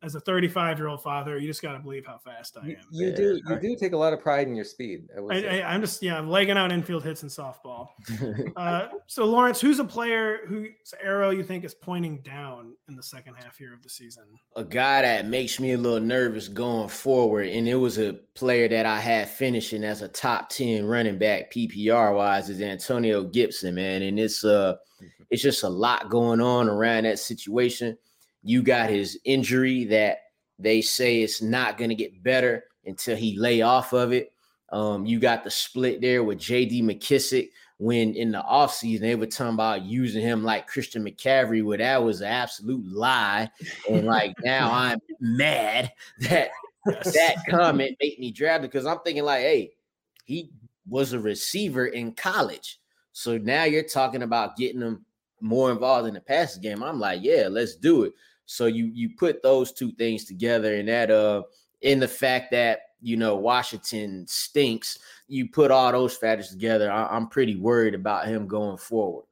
as 0.06 0.14
a 0.14 0.20
35 0.20 0.78
year 0.78 0.88
old 0.88 1.02
father, 1.02 1.40
you 1.40 1.48
just 1.48 1.64
got 1.64 1.74
to 1.74 1.80
believe 1.80 2.06
how 2.06 2.20
fast 2.20 2.56
I 2.58 2.62
am. 2.62 2.68
You, 2.92 3.08
you 3.08 3.16
do. 3.16 3.42
You 3.50 3.60
do 3.60 3.76
take 3.76 3.94
a 3.94 3.98
lot 3.98 4.14
of 4.14 4.22
pride 4.22 4.48
in 4.48 4.56
your 4.56 4.64
speed. 4.64 5.10
I 5.30 5.62
am 5.62 5.82
just 5.82 6.04
yeah, 6.04 6.18
I'm 6.18 6.30
legging 6.30 6.58
out 6.58 6.72
infield 6.72 7.04
hits 7.04 7.24
in 7.24 7.30
softball. 7.30 7.90
uh, 8.56 8.90
so 9.08 9.26
Lawrence, 9.26 9.60
who's 9.60 9.80
a 9.80 9.84
player 9.84 10.42
whose 10.48 10.94
arrow 11.02 11.32
you 11.32 11.44
think 11.44 11.66
is 11.66 11.74
pointing 11.74 12.20
down 12.20 12.74
in 12.88 12.96
the 12.96 13.04
second 13.04 13.34
half 13.34 13.58
here 13.58 13.74
of 13.74 13.82
the 13.82 13.90
season? 13.90 14.24
A 14.56 14.64
guy 14.64 15.02
that 15.02 15.28
makes 15.28 15.60
me 15.60 15.74
a 15.74 15.78
little 15.78 16.00
nervous 16.00 16.48
going 16.48 16.88
forward, 16.88 17.48
and 17.48 17.68
it 17.68 17.76
was 17.76 17.98
a 17.98 18.14
player 18.36 18.68
that 18.68 18.86
I 18.86 19.00
had 19.00 19.28
finishing 19.28 19.84
as 19.84 20.04
a 20.04 20.08
top 20.08 20.50
10 20.50 20.86
running 20.86 21.18
back 21.18 21.52
PPR 21.52 22.16
wise 22.16 22.50
is 22.50 22.62
Antonio 22.62 23.24
Gibson, 23.24 23.74
man, 23.74 24.04
and 24.04 24.20
it's 24.20 24.46
uh, 24.46 24.76
it's 25.32 25.42
just 25.42 25.64
a 25.64 25.70
lot 25.70 26.10
going 26.10 26.42
on 26.42 26.70
around 26.70 27.06
that 27.06 27.18
situation 27.18 27.98
you 28.46 28.62
got 28.62 28.92
his 28.92 29.20
injury 29.26 29.86
that 29.86 30.20
they 30.60 30.80
say 30.80 31.22
it's 31.22 31.42
not 31.42 31.78
going 31.78 31.90
to 31.90 31.96
get 31.96 32.24
better 32.24 32.64
until 32.86 33.18
he 33.18 33.38
lay 33.38 33.62
off 33.62 33.92
of 33.92 34.14
it. 34.14 34.32
Um, 34.72 35.06
you 35.06 35.20
got 35.20 35.44
the 35.44 35.50
split 35.50 36.00
there 36.00 36.24
with 36.24 36.38
JD 36.38 36.84
McKissic 36.84 37.50
when 37.78 38.14
in 38.14 38.32
the 38.32 38.42
offseason 38.42 39.02
they 39.02 39.16
were 39.16 39.26
talking 39.26 39.56
about 39.56 39.84
using 39.84 40.22
him 40.22 40.44
like 40.44 40.68
Christian 40.68 41.04
McCaffrey, 41.04 41.64
where 41.64 41.80
that 41.80 42.04
was 42.04 42.22
an 42.22 42.28
absolute 42.28 42.86
lie. 42.86 43.50
And 43.90 44.06
like 44.06 44.34
now 44.44 44.72
I'm 44.72 45.00
mad 45.20 45.92
that 46.20 46.52
that 46.86 47.36
comment 47.50 47.98
made 48.00 48.20
me 48.20 48.32
draft 48.32 48.62
because 48.62 48.86
I'm 48.86 49.00
thinking 49.00 49.24
like, 49.24 49.42
hey, 49.42 49.72
he 50.26 50.52
was 50.88 51.14
a 51.14 51.20
receiver 51.20 51.88
in 51.88 52.12
college. 52.12 52.80
So 53.12 53.40
now 53.40 53.64
you're 53.64 53.84
talking 53.84 54.22
about 54.22 54.56
getting 54.56 54.82
him 54.82 55.04
more 55.42 55.72
involved 55.72 56.08
in 56.08 56.14
the 56.14 56.22
passing 56.22 56.62
game. 56.62 56.84
I'm 56.84 57.00
like, 57.00 57.22
yeah, 57.24 57.48
let's 57.50 57.76
do 57.76 58.04
it. 58.04 58.14
So 58.46 58.68
you 58.68 58.92
you 58.94 59.10
put 59.18 59.42
those 59.42 59.72
two 59.72 59.92
things 59.94 60.26
together, 60.26 60.76
and 60.76 60.88
that 60.88 61.12
uh, 61.12 61.44
in 61.82 62.00
the 62.00 62.08
fact 62.08 62.52
that 62.52 62.80
you 63.02 63.18
know 63.18 63.36
Washington 63.36 64.26
stinks, 64.28 65.00
you 65.28 65.50
put 65.50 65.72
all 65.72 65.92
those 65.92 66.16
factors 66.16 66.50
together. 66.50 66.92
I, 66.92 67.16
am 67.16 67.28
pretty 67.28 67.56
worried 67.56 67.96
about 67.96 68.28
him 68.28 68.48
going 68.48 68.78
forward. 68.78 69.26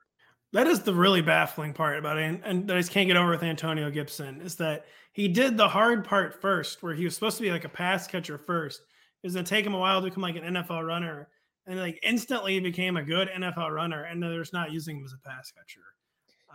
That 0.51 0.67
is 0.67 0.81
the 0.81 0.93
really 0.93 1.21
baffling 1.21 1.73
part 1.73 1.97
about 1.97 2.17
it, 2.17 2.23
and, 2.23 2.41
and 2.43 2.67
that 2.67 2.77
I 2.77 2.79
just 2.79 2.91
can't 2.91 3.07
get 3.07 3.17
over 3.17 3.31
with 3.31 3.43
Antonio 3.43 3.89
Gibson 3.89 4.41
is 4.41 4.55
that 4.57 4.85
he 5.11 5.27
did 5.27 5.57
the 5.57 5.67
hard 5.67 6.05
part 6.05 6.41
first, 6.41 6.81
where 6.81 6.93
he 6.93 7.05
was 7.05 7.13
supposed 7.15 7.37
to 7.37 7.43
be 7.43 7.51
like 7.51 7.65
a 7.65 7.69
pass 7.69 8.07
catcher 8.07 8.37
first. 8.37 8.81
It 9.21 9.27
was 9.27 9.35
gonna 9.35 9.45
take 9.45 9.65
him 9.65 9.73
a 9.73 9.79
while 9.79 10.01
to 10.01 10.09
become 10.09 10.23
like 10.23 10.35
an 10.35 10.55
NFL 10.55 10.85
runner, 10.85 11.29
and 11.65 11.79
like 11.79 11.99
instantly 12.03 12.53
he 12.53 12.59
became 12.59 12.97
a 12.97 13.03
good 13.03 13.29
NFL 13.29 13.71
runner, 13.71 14.03
and 14.03 14.21
they're 14.21 14.39
just 14.39 14.53
not 14.53 14.71
using 14.71 14.97
him 14.97 15.05
as 15.05 15.13
a 15.13 15.27
pass 15.27 15.51
catcher. 15.51 15.81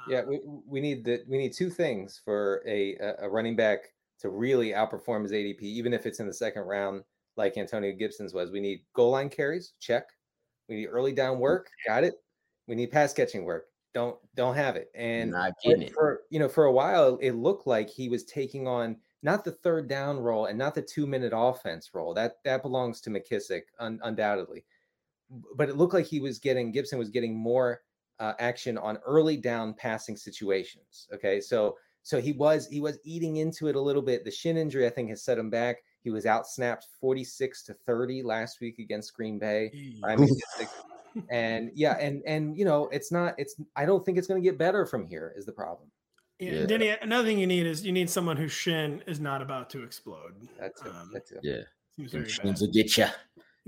Yeah, 0.09 0.25
we, 0.25 0.41
we 0.45 0.81
need 0.81 1.05
the 1.05 1.23
we 1.29 1.39
need 1.39 1.53
two 1.53 1.71
things 1.71 2.21
for 2.25 2.63
a 2.67 2.97
a 3.21 3.29
running 3.29 3.57
back 3.57 3.93
to 4.21 4.31
really 4.31 4.71
outperform 4.71 5.23
his 5.23 5.33
ADP, 5.33 5.63
even 5.63 5.93
if 5.93 6.07
it's 6.07 6.21
in 6.21 6.27
the 6.27 6.33
second 6.33 6.63
round, 6.63 7.05
like 7.37 7.57
Antonio 7.57 7.93
Gibson's 7.93 8.35
was. 8.35 8.51
We 8.51 8.61
need 8.61 8.83
goal 8.95 9.13
line 9.13 9.29
carries, 9.29 9.75
check. 9.81 10.09
We 10.69 10.77
need 10.77 10.87
early 10.87 11.13
down 11.13 11.39
work, 11.39 11.71
got 11.87 12.05
it. 12.05 12.15
We 12.67 12.75
need 12.75 12.91
pass 12.91 13.13
catching 13.13 13.45
work. 13.45 13.67
Don't 13.95 14.17
don't 14.35 14.55
have 14.55 14.77
it. 14.77 14.91
And 14.95 15.35
it. 15.65 15.93
for 15.95 16.23
you 16.31 16.39
know, 16.39 16.49
for 16.49 16.65
a 16.65 16.73
while 16.73 17.19
it 17.23 17.33
looked 17.33 17.67
like 17.67 17.89
he 17.89 18.09
was 18.09 18.25
taking 18.25 18.67
on 18.69 18.97
not 19.23 19.45
the 19.45 19.53
third 19.53 19.89
down 19.89 20.19
role 20.19 20.47
and 20.47 20.59
not 20.59 20.75
the 20.75 20.83
two 20.83 21.07
minute 21.07 21.33
offense 21.35 21.91
role. 21.95 22.13
That 22.13 22.37
that 22.45 22.63
belongs 22.63 23.01
to 23.03 23.11
McKissic, 23.11 23.63
un, 23.79 23.99
undoubtedly. 24.03 24.65
But 25.57 25.69
it 25.69 25.77
looked 25.77 25.95
like 25.95 26.07
he 26.07 26.21
was 26.21 26.39
getting 26.39 26.73
Gibson 26.73 26.99
was 26.99 27.11
getting 27.11 27.37
more 27.37 27.81
uh, 28.21 28.33
action 28.39 28.79
on 28.79 28.99
early 29.07 29.37
down 29.37 29.75
passing 29.75 30.17
situations. 30.17 31.09
Okay, 31.13 31.41
so 31.41 31.77
so 32.03 32.21
he 32.21 32.33
was 32.33 32.67
he 32.69 32.81
was 32.81 32.99
eating 33.05 33.37
into 33.37 33.69
it 33.69 33.77
a 33.77 33.81
little 33.81 34.03
bit. 34.03 34.25
The 34.25 34.31
shin 34.31 34.57
injury 34.57 34.87
I 34.87 34.91
think 34.91 35.11
has 35.11 35.23
set 35.23 35.39
him 35.39 35.51
back. 35.51 35.79
He 36.03 36.11
was 36.11 36.27
out 36.27 36.47
snapped 36.47 36.87
46 37.01 37.65
to 37.65 37.75
30 37.75 38.23
last 38.23 38.61
week 38.61 38.79
against 38.79 39.15
Green 39.15 39.39
Bay. 39.39 39.73
and 41.31 41.71
yeah, 41.75 41.99
and 41.99 42.23
and 42.27 42.57
you 42.57 42.65
know 42.65 42.89
it's 42.93 43.13
not 43.13 43.35
it's 43.39 43.57
I 43.77 43.85
don't 43.85 44.05
think 44.05 44.19
it's 44.19 44.27
going 44.27 44.43
to 44.43 44.49
get 44.49 44.59
better 44.59 44.87
from 44.87 45.07
here. 45.07 45.35
Is 45.37 45.47
the 45.47 45.53
problem. 45.53 45.91
Yeah, 46.39 46.53
yeah. 46.53 46.67
Denny, 46.67 46.89
another 47.03 47.27
thing 47.27 47.39
you 47.39 47.49
need 47.49 47.67
is 47.67 47.85
you 47.85 47.93
need 47.93 48.09
someone 48.09 48.37
whose 48.37 48.53
shin 48.53 49.03
is 49.07 49.19
not 49.19 49.43
about 49.43 49.71
to 49.71 49.83
explode. 49.83 50.35
That's 50.59 50.81
it. 50.83 50.89
Um, 50.89 51.11
That's 51.13 51.33
it. 51.33 51.41
Yeah. 51.43 51.63
Shins 52.27 52.61
will 52.61 52.71
get 52.71 52.97
you. 52.97 53.07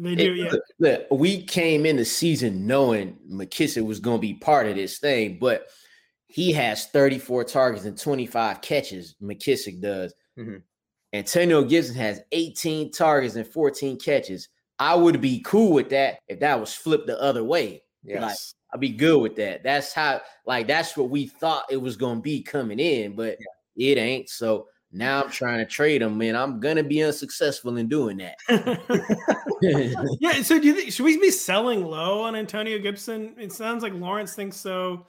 They 0.02 0.14
do, 0.14 0.34
yeah. 0.34 0.50
Look, 0.50 0.62
look, 0.78 1.06
we 1.10 1.42
came 1.42 1.84
in 1.84 1.96
the 1.96 2.04
season 2.06 2.66
knowing 2.66 3.18
McKissic 3.30 3.84
was 3.84 4.00
going 4.00 4.16
to 4.16 4.22
be 4.22 4.34
part 4.34 4.66
of 4.66 4.76
this 4.76 4.98
thing, 4.98 5.38
but 5.38 5.66
he 6.26 6.52
has 6.52 6.86
34 6.86 7.44
targets 7.44 7.84
and 7.84 7.98
25 7.98 8.62
catches. 8.62 9.14
McKissic 9.22 9.82
does. 9.82 10.14
Mm-hmm. 10.38 10.56
Antonio 11.12 11.64
Gibson 11.64 11.96
has 11.96 12.22
18 12.32 12.92
targets 12.92 13.34
and 13.34 13.46
14 13.46 13.98
catches. 13.98 14.48
I 14.78 14.94
would 14.94 15.20
be 15.20 15.42
cool 15.44 15.72
with 15.72 15.90
that 15.90 16.20
if 16.28 16.40
that 16.40 16.58
was 16.58 16.72
flipped 16.72 17.06
the 17.06 17.20
other 17.20 17.44
way. 17.44 17.82
Yes. 18.02 18.22
Like, 18.22 18.36
I'd 18.72 18.80
be 18.80 18.90
good 18.90 19.20
with 19.20 19.36
that. 19.36 19.62
That's 19.62 19.92
how, 19.92 20.22
like, 20.46 20.66
that's 20.66 20.96
what 20.96 21.10
we 21.10 21.26
thought 21.26 21.66
it 21.68 21.76
was 21.76 21.96
going 21.96 22.16
to 22.16 22.22
be 22.22 22.42
coming 22.42 22.78
in, 22.78 23.16
but 23.16 23.36
yeah. 23.74 23.92
it 23.92 23.98
ain't. 23.98 24.30
So 24.30 24.68
now 24.92 25.22
I'm 25.22 25.30
trying 25.30 25.58
to 25.58 25.66
trade 25.66 26.02
him, 26.02 26.20
and 26.20 26.36
I'm 26.36 26.58
gonna 26.60 26.82
be 26.82 27.02
unsuccessful 27.02 27.76
in 27.76 27.88
doing 27.88 28.18
that. 28.18 28.38
yeah. 30.20 30.42
So 30.42 30.58
do 30.58 30.66
you 30.66 30.74
think 30.74 30.92
should 30.92 31.04
we 31.04 31.18
be 31.18 31.30
selling 31.30 31.84
low 31.84 32.22
on 32.22 32.34
Antonio 32.34 32.78
Gibson? 32.78 33.34
It 33.38 33.52
sounds 33.52 33.82
like 33.82 33.94
Lawrence 33.94 34.34
thinks 34.34 34.56
so. 34.56 35.06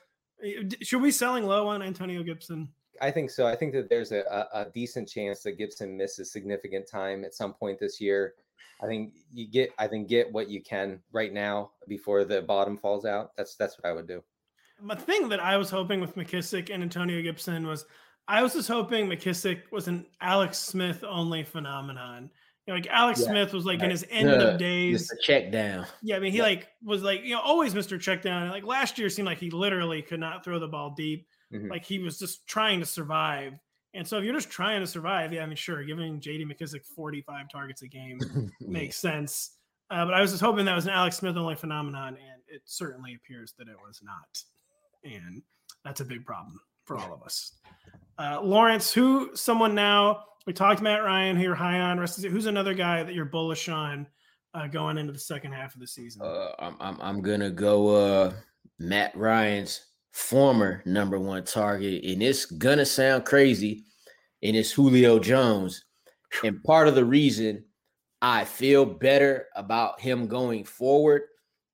Should 0.82 1.01
we 1.01 1.09
be 1.09 1.11
selling 1.11 1.45
low 1.45 1.67
on 1.67 1.82
Antonio 1.82 2.23
Gibson? 2.23 2.69
I 3.01 3.09
think 3.09 3.32
so. 3.32 3.47
I 3.47 3.55
think 3.55 3.73
that 3.73 3.89
there's 3.89 4.11
a, 4.11 4.47
a, 4.53 4.67
decent 4.71 5.09
chance 5.09 5.41
that 5.41 5.57
Gibson 5.57 5.97
misses 5.97 6.32
significant 6.32 6.88
time 6.88 7.23
at 7.25 7.34
some 7.34 7.53
point 7.53 7.79
this 7.79 7.99
year. 7.99 8.36
I 8.82 8.88
think 8.88 9.13
you 9.34 9.47
get 9.47 9.71
I 9.79 9.88
think 9.88 10.07
get 10.07 10.32
what 10.32 10.49
you 10.49 10.61
can 10.61 10.99
right 11.11 11.34
now 11.34 11.71
before 11.88 12.23
the 12.23 12.41
bottom 12.43 12.77
falls 12.77 13.05
out. 13.05 13.32
That's 13.36 13.55
that's 13.55 13.77
what 13.79 13.89
I 13.89 13.93
would 13.93 14.07
do. 14.07 14.23
The 14.84 14.95
thing 14.95 15.29
that 15.29 15.39
I 15.39 15.57
was 15.57 15.69
hoping 15.69 15.99
with 15.99 16.15
McKissic 16.15 16.71
and 16.71 16.82
Antonio 16.82 17.21
Gibson 17.21 17.67
was 17.67 17.86
I 18.32 18.41
was 18.41 18.53
just 18.53 18.69
hoping 18.69 19.07
McKissic 19.07 19.63
was 19.73 19.89
an 19.89 20.05
Alex 20.21 20.57
Smith 20.57 21.03
only 21.03 21.43
phenomenon. 21.43 22.29
You 22.65 22.71
know, 22.71 22.75
like 22.75 22.88
Alex 22.88 23.19
yeah. 23.19 23.27
Smith 23.27 23.51
was 23.51 23.65
like 23.65 23.79
right. 23.79 23.86
in 23.86 23.91
his 23.91 24.05
end 24.09 24.29
of 24.29 24.57
days. 24.57 25.11
Mr. 25.11 25.19
Check 25.21 25.51
down. 25.51 25.86
Yeah, 26.01 26.15
I 26.15 26.19
mean, 26.19 26.32
he 26.32 26.38
yeah. 26.38 26.45
like 26.45 26.69
was 26.82 27.03
like, 27.03 27.25
you 27.25 27.32
know, 27.32 27.41
always 27.41 27.73
Mr. 27.73 27.99
Check 27.99 28.21
down. 28.21 28.49
Like 28.49 28.63
last 28.63 28.97
year 28.97 29.09
seemed 29.09 29.25
like 29.25 29.38
he 29.38 29.49
literally 29.49 30.01
could 30.01 30.21
not 30.21 30.45
throw 30.45 30.59
the 30.59 30.67
ball 30.69 30.93
deep. 30.95 31.27
Mm-hmm. 31.53 31.67
Like 31.67 31.84
he 31.84 31.99
was 31.99 32.17
just 32.17 32.47
trying 32.47 32.79
to 32.79 32.86
survive. 32.86 33.59
And 33.93 34.07
so 34.07 34.17
if 34.17 34.23
you're 34.23 34.34
just 34.34 34.49
trying 34.49 34.79
to 34.79 34.88
survive, 34.88 35.34
yeah, 35.34 35.43
I 35.43 35.45
mean, 35.45 35.57
sure, 35.57 35.84
giving 35.84 36.21
JD 36.21 36.45
McKissic 36.45 36.86
45 36.86 37.49
targets 37.51 37.82
a 37.82 37.88
game 37.89 38.17
makes 38.61 38.95
sense. 38.95 39.57
Uh, 39.89 40.05
but 40.05 40.13
I 40.13 40.21
was 40.21 40.32
just 40.32 40.41
hoping 40.41 40.63
that 40.67 40.75
was 40.75 40.86
an 40.86 40.93
Alex 40.93 41.17
Smith 41.17 41.36
only 41.36 41.55
phenomenon, 41.55 42.15
and 42.15 42.41
it 42.47 42.61
certainly 42.63 43.13
appears 43.15 43.53
that 43.57 43.67
it 43.67 43.75
was 43.86 43.99
not. 44.01 44.41
And 45.03 45.41
that's 45.84 45.99
a 45.99 46.05
big 46.05 46.25
problem 46.25 46.61
for 46.86 46.97
all 46.97 47.13
of 47.13 47.23
us. 47.23 47.53
Uh, 48.17 48.39
Lawrence, 48.41 48.93
who 48.93 49.32
someone 49.36 49.73
now 49.73 50.23
we 50.45 50.53
talked 50.53 50.82
Matt 50.82 51.03
Ryan, 51.03 51.36
who 51.36 51.43
you're 51.43 51.55
high 51.55 51.79
on. 51.79 51.99
Rest 51.99 52.23
who's 52.23 52.45
another 52.45 52.73
guy 52.73 53.03
that 53.03 53.13
you're 53.13 53.25
bullish 53.25 53.69
on 53.69 54.07
uh, 54.53 54.67
going 54.67 54.97
into 54.97 55.13
the 55.13 55.19
second 55.19 55.53
half 55.53 55.73
of 55.73 55.82
the 55.82 55.88
season? 55.88 56.21
Uh, 56.23 56.51
I'm, 56.59 56.75
I'm 56.79 57.01
I'm 57.01 57.21
gonna 57.21 57.51
go 57.51 57.95
uh, 57.95 58.34
Matt 58.79 59.15
Ryan's 59.15 59.82
former 60.11 60.82
number 60.86 61.19
one 61.19 61.43
target, 61.43 62.03
and 62.03 62.21
it's 62.21 62.45
gonna 62.45 62.86
sound 62.86 63.25
crazy, 63.25 63.86
and 64.43 64.55
it's 64.55 64.71
Julio 64.71 65.19
Jones. 65.19 65.86
And 66.43 66.63
part 66.63 66.88
of 66.88 66.95
the 66.95 67.05
reason 67.05 67.65
I 68.21 68.45
feel 68.45 68.86
better 68.86 69.47
about 69.55 69.99
him 69.99 70.27
going 70.27 70.63
forward 70.63 71.23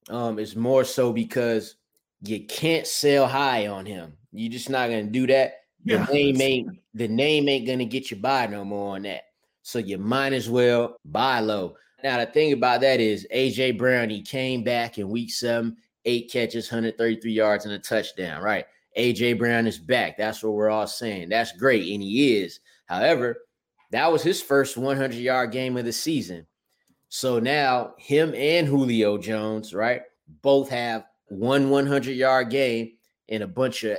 um, 0.10 0.40
is 0.40 0.56
more 0.56 0.84
so 0.84 1.14
because 1.14 1.76
you 2.22 2.46
can't 2.46 2.88
sell 2.88 3.28
high 3.28 3.68
on 3.68 3.86
him. 3.86 4.18
You're 4.38 4.52
just 4.52 4.70
not 4.70 4.90
gonna 4.90 5.04
do 5.04 5.28
that. 5.28 5.62
The 5.86 5.94
yeah. 5.94 6.06
name 6.12 6.42
ain't 6.42 6.80
the 6.94 7.08
name 7.08 7.50
ain't 7.50 7.68
gonna 7.68 7.86
get 7.86 8.12
you 8.12 8.18
by 8.18 8.48
no 8.48 8.64
more 8.64 8.96
on 8.96 9.04
that. 9.04 9.24
So 9.64 9.80
you 9.80 9.98
might 9.98 10.34
as 10.34 10.50
well 10.50 10.98
buy 11.06 11.40
low. 11.40 11.76
Now 12.04 12.20
the 12.20 12.28
thing 12.28 12.54
about 12.54 12.82
that 12.82 13.00
is 13.00 13.28
AJ 13.34 13.78
Brown, 13.78 14.10
he 14.10 14.22
came 14.22 14.64
back 14.64 14.98
in 14.98 15.10
week 15.10 15.32
seven, 15.32 15.76
eight 16.06 16.32
catches, 16.32 16.72
133 16.72 17.32
yards, 17.32 17.66
and 17.66 17.74
a 17.74 17.80
touchdown. 17.80 18.42
Right. 18.42 18.66
AJ 18.98 19.38
Brown 19.40 19.68
is 19.68 19.78
back. 19.78 20.18
That's 20.18 20.44
what 20.44 20.54
we're 20.54 20.70
all 20.70 20.88
saying. 20.88 21.30
That's 21.30 21.52
great, 21.52 21.92
and 21.94 22.02
he 22.02 22.38
is. 22.38 22.60
However, 22.86 23.38
that 23.92 24.12
was 24.12 24.24
his 24.24 24.42
first 24.42 24.78
100 24.78 25.16
yard 25.16 25.52
game 25.52 25.78
of 25.78 25.86
the 25.86 25.94
season. 25.94 26.46
So 27.10 27.40
now 27.40 27.94
him 27.98 28.34
and 28.36 28.68
Julio 28.68 29.18
Jones, 29.18 29.74
right, 29.74 30.02
both 30.42 30.70
have 30.70 31.06
one 31.30 31.70
100 31.70 32.12
yard 32.12 32.50
game 32.50 32.94
and 33.30 33.44
a 33.44 33.48
bunch 33.48 33.84
of 33.84 33.98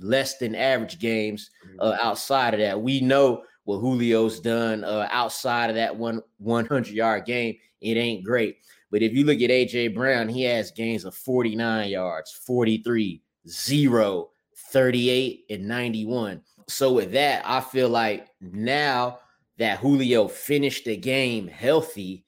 less 0.00 0.38
than 0.38 0.54
average 0.54 0.98
games 0.98 1.50
mm-hmm. 1.66 1.80
uh, 1.80 1.96
outside 2.00 2.54
of 2.54 2.60
that. 2.60 2.80
We 2.80 3.00
know 3.00 3.42
what 3.64 3.80
Julio's 3.80 4.40
done 4.40 4.84
uh, 4.84 5.08
outside 5.10 5.70
of 5.70 5.76
that 5.76 5.94
one 5.94 6.22
100 6.38 6.88
yard 6.88 7.24
game. 7.24 7.56
It 7.80 7.96
ain't 7.96 8.24
great. 8.24 8.58
But 8.90 9.02
if 9.02 9.12
you 9.12 9.24
look 9.24 9.40
at 9.40 9.50
AJ 9.50 9.94
Brown, 9.94 10.28
he 10.28 10.42
has 10.44 10.70
games 10.70 11.04
of 11.04 11.14
49 11.14 11.90
yards, 11.90 12.32
43, 12.46 13.20
0, 13.48 14.30
38, 14.72 15.44
and 15.50 15.68
91. 15.68 16.40
So 16.68 16.92
with 16.92 17.12
that, 17.12 17.42
I 17.44 17.60
feel 17.60 17.88
like 17.88 18.28
now 18.40 19.18
that 19.58 19.78
Julio 19.78 20.28
finished 20.28 20.84
the 20.84 20.96
game 20.96 21.48
healthy, 21.48 22.24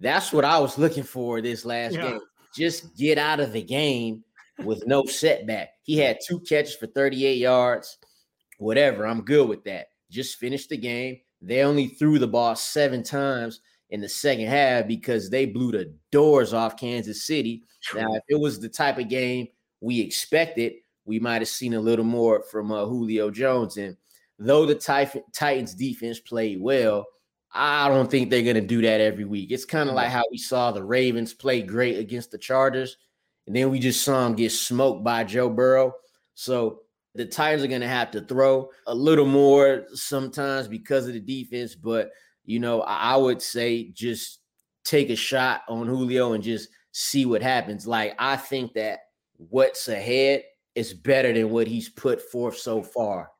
that's 0.00 0.32
what 0.32 0.44
I 0.44 0.58
was 0.58 0.78
looking 0.78 1.04
for 1.04 1.40
this 1.40 1.64
last 1.64 1.94
yeah. 1.94 2.10
game. 2.10 2.20
Just 2.54 2.96
get 2.96 3.18
out 3.18 3.40
of 3.40 3.52
the 3.52 3.62
game 3.62 4.24
with 4.64 4.86
no 4.86 5.04
setback. 5.04 5.70
He 5.82 5.98
had 5.98 6.18
two 6.26 6.40
catches 6.40 6.74
for 6.74 6.86
38 6.86 7.38
yards. 7.38 7.98
Whatever, 8.58 9.06
I'm 9.06 9.22
good 9.22 9.48
with 9.48 9.64
that. 9.64 9.88
Just 10.10 10.38
finished 10.38 10.68
the 10.68 10.76
game. 10.76 11.18
They 11.40 11.62
only 11.62 11.88
threw 11.88 12.18
the 12.18 12.28
ball 12.28 12.54
seven 12.54 13.02
times 13.02 13.60
in 13.90 14.00
the 14.00 14.08
second 14.08 14.46
half 14.46 14.86
because 14.86 15.28
they 15.28 15.46
blew 15.46 15.72
the 15.72 15.94
doors 16.10 16.52
off 16.52 16.76
Kansas 16.76 17.26
City. 17.26 17.64
Now, 17.94 18.14
if 18.14 18.22
it 18.28 18.40
was 18.40 18.60
the 18.60 18.68
type 18.68 18.98
of 18.98 19.08
game 19.08 19.48
we 19.80 20.00
expected, 20.00 20.74
we 21.04 21.18
might 21.18 21.42
have 21.42 21.48
seen 21.48 21.74
a 21.74 21.80
little 21.80 22.04
more 22.04 22.42
from 22.50 22.70
uh, 22.70 22.84
Julio 22.86 23.30
Jones. 23.30 23.76
And 23.76 23.96
though 24.38 24.66
the 24.66 24.76
Titans 25.32 25.74
defense 25.74 26.20
played 26.20 26.60
well, 26.60 27.06
I 27.54 27.88
don't 27.88 28.10
think 28.10 28.30
they're 28.30 28.42
going 28.42 28.54
to 28.54 28.62
do 28.62 28.80
that 28.82 29.00
every 29.00 29.24
week. 29.24 29.50
It's 29.50 29.66
kind 29.66 29.88
of 29.88 29.94
like 29.94 30.08
how 30.08 30.24
we 30.30 30.38
saw 30.38 30.72
the 30.72 30.82
Ravens 30.82 31.34
play 31.34 31.60
great 31.60 31.98
against 31.98 32.30
the 32.30 32.38
Chargers, 32.38 32.96
and 33.46 33.56
then 33.56 33.70
we 33.70 33.78
just 33.78 34.02
saw 34.02 34.26
him 34.26 34.34
get 34.34 34.52
smoked 34.52 35.02
by 35.04 35.24
Joe 35.24 35.48
Burrow. 35.48 35.94
So 36.34 36.80
the 37.14 37.26
Titans 37.26 37.62
are 37.62 37.68
going 37.68 37.80
to 37.80 37.88
have 37.88 38.10
to 38.12 38.22
throw 38.22 38.70
a 38.86 38.94
little 38.94 39.26
more 39.26 39.84
sometimes 39.94 40.68
because 40.68 41.06
of 41.06 41.14
the 41.14 41.20
defense. 41.20 41.74
But, 41.74 42.10
you 42.44 42.60
know, 42.60 42.82
I 42.82 43.16
would 43.16 43.42
say 43.42 43.90
just 43.90 44.40
take 44.84 45.10
a 45.10 45.16
shot 45.16 45.62
on 45.68 45.86
Julio 45.86 46.32
and 46.32 46.42
just 46.42 46.68
see 46.92 47.26
what 47.26 47.42
happens. 47.42 47.86
Like, 47.86 48.14
I 48.18 48.36
think 48.36 48.74
that 48.74 49.00
what's 49.36 49.88
ahead 49.88 50.44
is 50.74 50.94
better 50.94 51.32
than 51.32 51.50
what 51.50 51.66
he's 51.66 51.88
put 51.88 52.22
forth 52.30 52.56
so 52.56 52.82
far. 52.82 53.30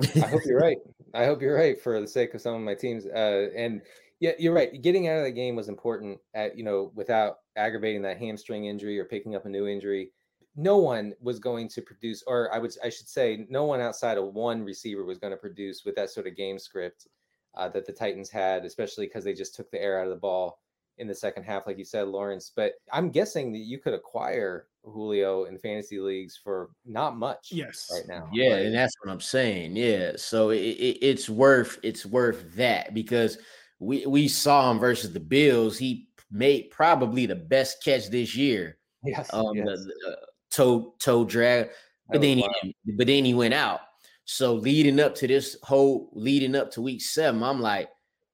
I 0.00 0.20
hope 0.20 0.40
you're 0.46 0.58
right. 0.60 0.78
I 1.14 1.26
hope 1.26 1.42
you're 1.42 1.56
right 1.56 1.80
for 1.80 2.00
the 2.00 2.08
sake 2.08 2.32
of 2.34 2.40
some 2.40 2.54
of 2.54 2.62
my 2.62 2.74
teams. 2.74 3.06
Uh, 3.06 3.48
and 3.54 3.82
yeah, 4.22 4.30
you're 4.38 4.54
right. 4.54 4.80
Getting 4.80 5.08
out 5.08 5.18
of 5.18 5.24
the 5.24 5.32
game 5.32 5.56
was 5.56 5.68
important. 5.68 6.16
At 6.32 6.56
you 6.56 6.62
know, 6.62 6.92
without 6.94 7.38
aggravating 7.56 8.02
that 8.02 8.18
hamstring 8.18 8.66
injury 8.66 8.96
or 9.00 9.04
picking 9.04 9.34
up 9.34 9.46
a 9.46 9.48
new 9.48 9.66
injury, 9.66 10.12
no 10.54 10.76
one 10.76 11.12
was 11.20 11.40
going 11.40 11.68
to 11.70 11.82
produce, 11.82 12.22
or 12.28 12.54
I 12.54 12.58
would, 12.58 12.72
I 12.84 12.88
should 12.88 13.08
say, 13.08 13.46
no 13.50 13.64
one 13.64 13.80
outside 13.80 14.18
of 14.18 14.32
one 14.32 14.62
receiver 14.62 15.04
was 15.04 15.18
going 15.18 15.32
to 15.32 15.36
produce 15.36 15.84
with 15.84 15.96
that 15.96 16.08
sort 16.08 16.28
of 16.28 16.36
game 16.36 16.60
script 16.60 17.08
uh, 17.56 17.68
that 17.70 17.84
the 17.84 17.92
Titans 17.92 18.30
had, 18.30 18.64
especially 18.64 19.06
because 19.06 19.24
they 19.24 19.34
just 19.34 19.56
took 19.56 19.68
the 19.72 19.82
air 19.82 19.98
out 19.98 20.06
of 20.06 20.10
the 20.10 20.20
ball 20.20 20.60
in 20.98 21.08
the 21.08 21.14
second 21.16 21.42
half, 21.42 21.66
like 21.66 21.78
you 21.78 21.84
said, 21.84 22.06
Lawrence. 22.06 22.52
But 22.54 22.74
I'm 22.92 23.10
guessing 23.10 23.50
that 23.52 23.58
you 23.58 23.78
could 23.78 23.92
acquire 23.92 24.68
Julio 24.84 25.46
in 25.46 25.58
fantasy 25.58 25.98
leagues 25.98 26.36
for 26.36 26.70
not 26.86 27.16
much. 27.16 27.48
Yes, 27.50 27.88
right 27.92 28.06
now. 28.06 28.28
Yeah, 28.32 28.52
right? 28.52 28.66
and 28.66 28.74
that's 28.74 28.94
what 29.02 29.10
I'm 29.10 29.20
saying. 29.20 29.74
Yeah, 29.74 30.12
so 30.14 30.50
it, 30.50 30.58
it, 30.58 30.98
it's 31.02 31.28
worth 31.28 31.80
it's 31.82 32.06
worth 32.06 32.54
that 32.54 32.94
because 32.94 33.38
we 33.82 34.06
we 34.06 34.28
saw 34.28 34.70
him 34.70 34.78
versus 34.78 35.12
the 35.12 35.20
Bills. 35.20 35.76
He 35.76 36.08
made 36.30 36.70
probably 36.70 37.26
the 37.26 37.34
best 37.34 37.82
catch 37.84 38.08
this 38.08 38.34
year. 38.36 38.78
Yes, 39.04 39.28
um, 39.32 39.54
yes. 39.54 39.66
the, 39.66 39.76
the 39.76 40.18
toe 40.50 40.94
toe 40.98 41.24
drag, 41.24 41.70
but 42.08 42.20
then 42.20 42.38
he 42.38 42.76
but 42.96 43.06
then 43.06 43.24
he 43.24 43.34
went 43.34 43.54
out. 43.54 43.80
So 44.24 44.54
leading 44.54 45.00
up 45.00 45.14
to 45.16 45.26
this 45.26 45.56
whole 45.62 46.10
leading 46.12 46.54
up 46.54 46.70
to 46.72 46.80
week 46.82 47.02
seven, 47.02 47.42
I'm 47.42 47.60
like, 47.60 47.88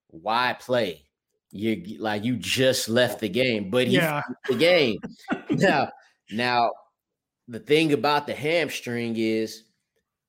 why 0.09 0.55
play? 0.61 1.05
You 1.51 1.97
like 1.99 2.25
you 2.25 2.37
just 2.37 2.91
left 2.91 3.21
the 3.21 3.29
game, 3.29 3.71
but 3.71 3.87
he 3.87 3.95
yeah. 3.95 4.23
the 4.49 4.55
game. 4.55 4.99
now, 5.51 5.89
now 6.31 6.73
the 7.49 7.59
thing 7.59 7.95
about 7.95 8.27
the 8.27 8.35
hamstring 8.35 9.15
is 9.17 9.65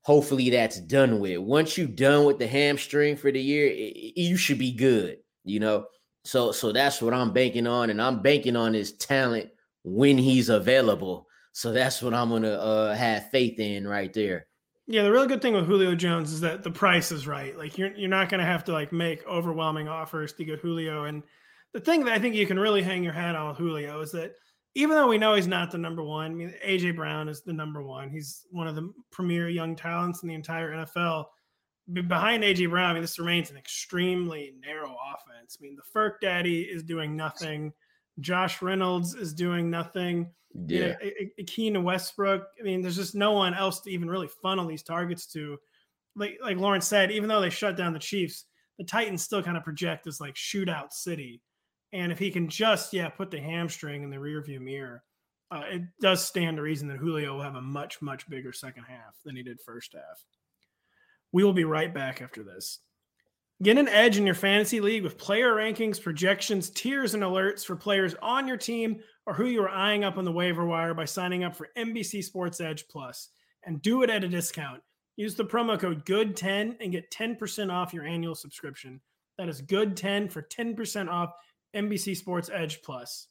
hopefully 0.10 0.50
that's 0.50 0.80
done 0.80 1.20
with. 1.20 1.38
Once 1.38 1.78
you're 1.78 1.86
done 1.86 2.26
with 2.26 2.40
the 2.40 2.48
hamstring 2.48 3.16
for 3.16 3.32
the 3.32 3.40
year, 3.40 3.68
it, 3.68 4.20
you 4.20 4.36
should 4.36 4.58
be 4.58 4.72
good, 4.72 5.20
you 5.46 5.60
know. 5.60 5.86
So 6.24 6.52
so 6.52 6.72
that's 6.72 7.00
what 7.00 7.14
I'm 7.14 7.32
banking 7.32 7.68
on, 7.68 7.92
and 7.92 8.02
I'm 8.02 8.24
banking 8.24 8.56
on 8.56 8.74
his 8.74 8.94
talent 8.94 9.52
when 9.84 10.18
he's 10.18 10.50
available. 10.50 11.28
So 11.52 11.72
that's 11.72 12.02
what 12.02 12.16
I'm 12.16 12.30
gonna 12.30 12.54
uh, 12.54 12.96
have 12.96 13.30
faith 13.30 13.60
in 13.60 13.88
right 13.88 14.12
there. 14.12 14.48
Yeah, 14.88 15.04
the 15.04 15.12
really 15.12 15.28
good 15.28 15.44
thing 15.44 15.54
with 15.54 15.68
Julio 15.68 15.94
Jones 15.94 16.34
is 16.34 16.42
that 16.42 16.64
the 16.64 16.72
price 16.72 17.12
is 17.12 17.28
right. 17.28 17.56
Like 17.56 17.78
you're 17.78 17.96
you're 17.96 18.10
not 18.10 18.32
to 18.32 18.44
have 18.44 18.64
to 18.64 18.72
like 18.72 18.92
make 18.92 19.24
overwhelming 19.28 19.88
offers 19.88 20.34
to 20.34 20.44
get 20.44 20.60
Julio. 20.60 21.04
And 21.04 21.22
the 21.72 21.80
thing 21.80 22.04
that 22.06 22.14
I 22.14 22.20
think 22.20 22.34
you 22.34 22.48
can 22.48 22.58
really 22.58 22.82
hang 22.82 23.04
your 23.04 23.14
hat 23.14 23.36
on 23.36 23.50
with 23.50 23.58
Julio 23.60 24.02
is 24.02 24.12
that 24.14 24.34
even 24.76 24.96
though 24.96 25.08
we 25.08 25.18
know 25.18 25.34
he's 25.34 25.48
not 25.48 25.72
the 25.72 25.78
number 25.78 26.04
one, 26.04 26.32
I 26.32 26.36
mean 26.36 26.54
AJ 26.66 26.96
Brown 26.96 27.28
is 27.28 27.42
the 27.42 27.54
number 27.54 27.82
one. 27.84 28.10
He's 28.10 28.46
one 28.52 28.68
of 28.68 28.76
the 28.76 28.92
premier 29.12 29.50
young 29.50 29.76
talents 29.76 30.22
in 30.24 30.30
the 30.30 30.36
entire 30.36 30.72
NFL. 30.72 31.26
Behind 31.92 32.44
AJ 32.44 32.70
Brown, 32.70 32.92
I 32.92 32.94
mean 32.94 33.02
this 33.02 33.20
remains 33.20 33.50
an 33.50 33.58
extremely 33.58 34.54
narrow 34.62 34.96
offense. 35.14 35.58
I 35.60 35.64
mean 35.64 35.76
the 35.76 36.00
Ferk 36.00 36.20
Daddy 36.22 36.62
is 36.62 36.84
doing 36.84 37.16
nothing. 37.16 37.74
Josh 38.20 38.62
Reynolds 38.62 39.16
is 39.16 39.34
doing 39.34 39.70
nothing. 39.70 40.30
Yeah. 40.54 40.96
You 41.56 41.72
know, 41.72 41.82
Westbrook. 41.82 42.48
I 42.60 42.64
mean, 42.64 42.82
there's 42.82 42.96
just 42.96 43.16
no 43.16 43.34
one 43.34 43.54
else 43.54 43.82
to 43.82 43.92
even 43.92 44.10
really 44.10 44.28
funnel 44.42 44.68
these 44.68 44.84
targets 44.84 45.26
to. 45.34 45.58
Like 46.16 46.40
like 46.42 46.58
Lawrence 46.58 46.88
said, 46.88 47.12
even 47.12 47.30
though 47.30 47.40
they 47.40 47.52
shut 47.52 47.78
down 47.78 47.94
the 47.94 48.00
Chiefs, 48.00 48.46
the 48.78 48.84
Titans 48.84 49.22
still 49.22 49.44
kind 49.44 49.56
of 49.58 49.64
project 49.64 50.08
as 50.08 50.20
like 50.20 50.34
shootout 50.36 50.92
city. 50.92 51.42
And 51.92 52.12
if 52.12 52.20
he 52.20 52.32
can 52.32 52.48
just 52.50 52.94
yeah 52.94 53.10
put 53.10 53.32
the 53.32 53.40
hamstring 53.40 54.04
in 54.04 54.10
the 54.10 54.18
rearview 54.18 54.60
mirror, 54.60 55.04
uh, 55.52 55.64
it 55.70 55.82
does 56.00 56.26
stand 56.26 56.58
to 56.58 56.64
reason 56.64 56.88
that 56.90 56.98
Julio 56.98 57.36
will 57.36 57.42
have 57.42 57.56
a 57.56 57.62
much 57.62 58.02
much 58.02 58.30
bigger 58.30 58.54
second 58.54 58.84
half 58.84 59.16
than 59.26 59.36
he 59.36 59.44
did 59.44 59.60
first 59.62 59.94
half. 59.94 60.24
We 61.32 61.44
will 61.44 61.54
be 61.54 61.64
right 61.64 61.94
back 61.94 62.22
after 62.22 62.44
this. 62.44 62.80
Get 63.62 63.78
an 63.78 63.90
edge 63.90 64.18
in 64.18 64.26
your 64.26 64.36
fantasy 64.36 64.80
league 64.80 65.04
with 65.04 65.18
player 65.18 65.54
rankings, 65.54 66.02
projections, 66.02 66.70
tiers, 66.70 67.14
and 67.14 67.24
alerts 67.24 67.66
for 67.66 67.76
players 67.76 68.16
on 68.22 68.48
your 68.48 68.56
team 68.56 69.02
or 69.26 69.34
who 69.34 69.48
you 69.48 69.62
are 69.62 69.70
eyeing 69.70 70.06
up 70.06 70.18
on 70.18 70.24
the 70.24 70.32
waiver 70.32 70.66
wire 70.66 70.94
by 70.94 71.04
signing 71.04 71.44
up 71.44 71.56
for 71.56 71.68
NBC 71.78 72.24
Sports 72.24 72.62
Edge 72.62 72.88
Plus, 72.88 73.30
and 73.66 73.82
do 73.82 74.02
it 74.02 74.10
at 74.10 74.24
a 74.24 74.30
discount. 74.30 74.82
Use 75.18 75.36
the 75.36 75.44
promo 75.44 75.78
code 75.78 76.06
GOOD10 76.06 76.78
and 76.80 76.92
get 76.94 77.12
10% 77.12 77.72
off 77.72 77.94
your 77.94 78.06
annual 78.06 78.34
subscription. 78.34 79.02
That 79.38 79.50
is 79.50 79.62
GOOD10 79.62 80.32
for 80.32 80.42
10% 80.44 81.10
off 81.10 81.34
NBC 81.76 82.16
Sports 82.16 82.50
Edge 82.54 82.82
Plus. 82.82 83.28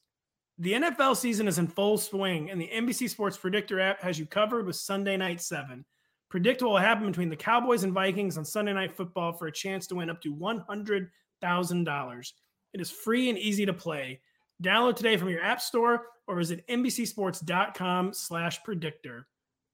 The 0.58 0.72
NFL 0.72 1.16
season 1.16 1.46
is 1.46 1.58
in 1.58 1.68
full 1.68 1.98
swing, 1.98 2.50
and 2.50 2.60
the 2.60 2.70
NBC 2.74 3.08
Sports 3.08 3.36
Predictor 3.36 3.80
app 3.80 4.00
has 4.02 4.18
you 4.18 4.26
covered 4.26 4.66
with 4.66 4.76
Sunday 4.76 5.16
Night 5.16 5.40
7. 5.40 5.84
Predict 6.30 6.62
what 6.62 6.70
will 6.70 6.78
happen 6.78 7.06
between 7.06 7.30
the 7.30 7.36
Cowboys 7.36 7.84
and 7.84 7.92
Vikings 7.92 8.36
on 8.36 8.44
Sunday 8.44 8.72
Night 8.72 8.94
Football 8.94 9.32
for 9.32 9.46
a 9.46 9.52
chance 9.52 9.86
to 9.86 9.94
win 9.94 10.10
up 10.10 10.20
to 10.22 10.34
$100,000. 10.34 12.32
It 12.74 12.80
is 12.80 12.90
free 12.90 13.28
and 13.28 13.38
easy 13.38 13.64
to 13.66 13.72
play. 13.72 14.20
Download 14.62 14.96
today 14.96 15.16
from 15.16 15.28
your 15.28 15.42
app 15.42 15.60
store 15.60 16.06
or 16.26 16.36
visit 16.36 16.66
NBCSports.com 16.68 18.12
slash 18.12 18.62
predictor. 18.62 19.26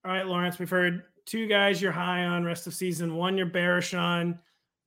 All 0.04 0.12
right, 0.12 0.26
Lawrence, 0.26 0.58
we've 0.58 0.70
heard 0.70 1.04
two 1.24 1.46
guys 1.46 1.80
you're 1.80 1.92
high 1.92 2.24
on 2.24 2.44
rest 2.44 2.66
of 2.66 2.74
season, 2.74 3.16
one 3.16 3.36
you're 3.36 3.46
bearish 3.46 3.94
on. 3.94 4.38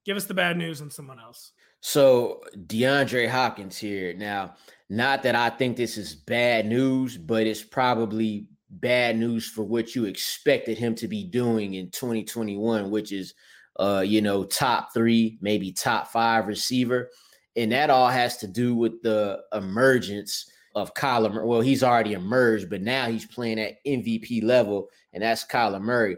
Give 0.06 0.16
us 0.16 0.26
the 0.26 0.34
bad 0.34 0.58
news 0.58 0.82
on 0.82 0.92
someone 0.92 1.20
else. 1.20 1.52
So 1.88 2.42
DeAndre 2.66 3.30
Hopkins 3.30 3.78
here. 3.78 4.14
Now, 4.14 4.56
not 4.90 5.24
that 5.24 5.36
I 5.36 5.50
think 5.50 5.78
this 5.78 5.98
is 5.98 6.16
bad 6.16 6.66
news, 6.66 7.18
but 7.18 7.48
it's 7.48 7.64
probably 7.64 8.50
bad 8.70 9.18
news 9.18 9.48
for 9.48 9.64
what 9.64 9.96
you 9.96 10.04
expected 10.04 10.78
him 10.78 10.96
to 10.96 11.08
be 11.08 11.24
doing 11.24 11.76
in 11.76 11.90
2021, 11.92 12.92
which 12.92 13.14
is, 13.14 13.36
uh, 13.80 14.04
you 14.06 14.22
know, 14.22 14.44
top 14.44 14.94
three, 14.94 15.38
maybe 15.40 15.72
top 15.72 16.10
five 16.10 16.48
receiver. 16.48 17.10
And 17.56 17.72
that 17.72 17.90
all 17.90 18.10
has 18.10 18.36
to 18.40 18.48
do 18.48 18.76
with 18.76 19.02
the 19.02 19.40
emergence 19.54 20.52
of 20.76 20.94
Kyler. 20.94 21.34
Murray. 21.34 21.48
Well, 21.48 21.62
he's 21.62 21.84
already 21.84 22.12
emerged, 22.12 22.70
but 22.70 22.82
now 22.82 23.08
he's 23.08 23.26
playing 23.26 23.62
at 23.62 23.82
MVP 23.88 24.44
level, 24.44 24.90
and 25.14 25.24
that's 25.24 25.46
Kyler 25.46 25.82
Murray. 25.82 26.18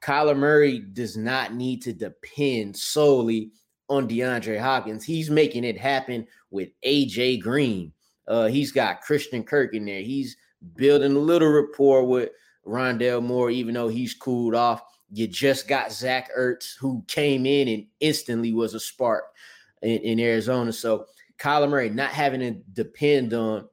Kyler 0.00 0.34
Murray 0.34 0.78
does 0.78 1.18
not 1.18 1.52
need 1.52 1.82
to 1.82 1.92
depend 1.92 2.74
solely 2.74 3.52
on 3.90 4.08
DeAndre 4.08 4.58
Hopkins. 4.58 5.04
He's 5.04 5.28
making 5.28 5.64
it 5.64 5.76
happen 5.76 6.26
with 6.50 6.70
AJ 6.86 7.42
Green. 7.42 7.92
Uh, 8.26 8.46
he's 8.46 8.70
got 8.70 9.02
Christian 9.02 9.42
Kirk 9.42 9.74
in 9.74 9.84
there. 9.84 10.00
He's 10.00 10.36
building 10.76 11.16
a 11.16 11.18
little 11.18 11.48
rapport 11.48 12.06
with 12.06 12.30
Rondale 12.64 13.22
Moore, 13.22 13.50
even 13.50 13.74
though 13.74 13.88
he's 13.88 14.14
cooled 14.14 14.54
off. 14.54 14.82
You 15.12 15.26
just 15.26 15.66
got 15.66 15.92
Zach 15.92 16.30
Ertz, 16.38 16.76
who 16.78 17.04
came 17.08 17.44
in 17.44 17.66
and 17.66 17.86
instantly 17.98 18.52
was 18.52 18.74
a 18.74 18.80
spark 18.80 19.24
in, 19.82 19.98
in 19.98 20.20
Arizona. 20.20 20.72
So 20.72 21.06
Kyler 21.38 21.68
Murray 21.68 21.90
not 21.90 22.10
having 22.10 22.40
to 22.40 22.52
depend 22.72 23.34
on 23.34 23.68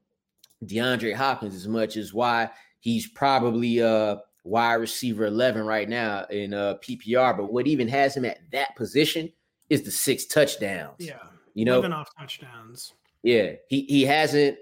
DeAndre 0.66 1.14
Hopkins 1.14 1.54
as 1.54 1.68
much 1.68 1.96
is 1.96 2.14
why 2.14 2.50
he's 2.80 3.08
probably 3.08 3.82
uh 3.82 4.18
wide 4.44 4.76
receiver 4.76 5.26
11 5.26 5.64
right 5.66 5.88
now 5.88 6.26
in 6.32 6.56
uh 6.56 6.76
PPR. 6.84 7.38
But 7.38 7.54
what 7.54 7.68
even 7.68 7.88
has 7.90 8.18
him 8.18 8.26
at 8.26 8.40
that 8.52 8.76
position 8.76 9.32
is 9.70 9.84
the 9.84 9.92
six 9.92 10.26
touchdowns. 10.26 10.96
Yeah. 11.00 11.20
You 11.54 11.66
know, 11.66 11.78
living 11.78 11.94
off 11.94 12.10
touchdowns. 12.18 12.94
Yeah. 13.24 13.54
He 13.68 13.82
he 13.84 14.04
hasn't 14.04 14.58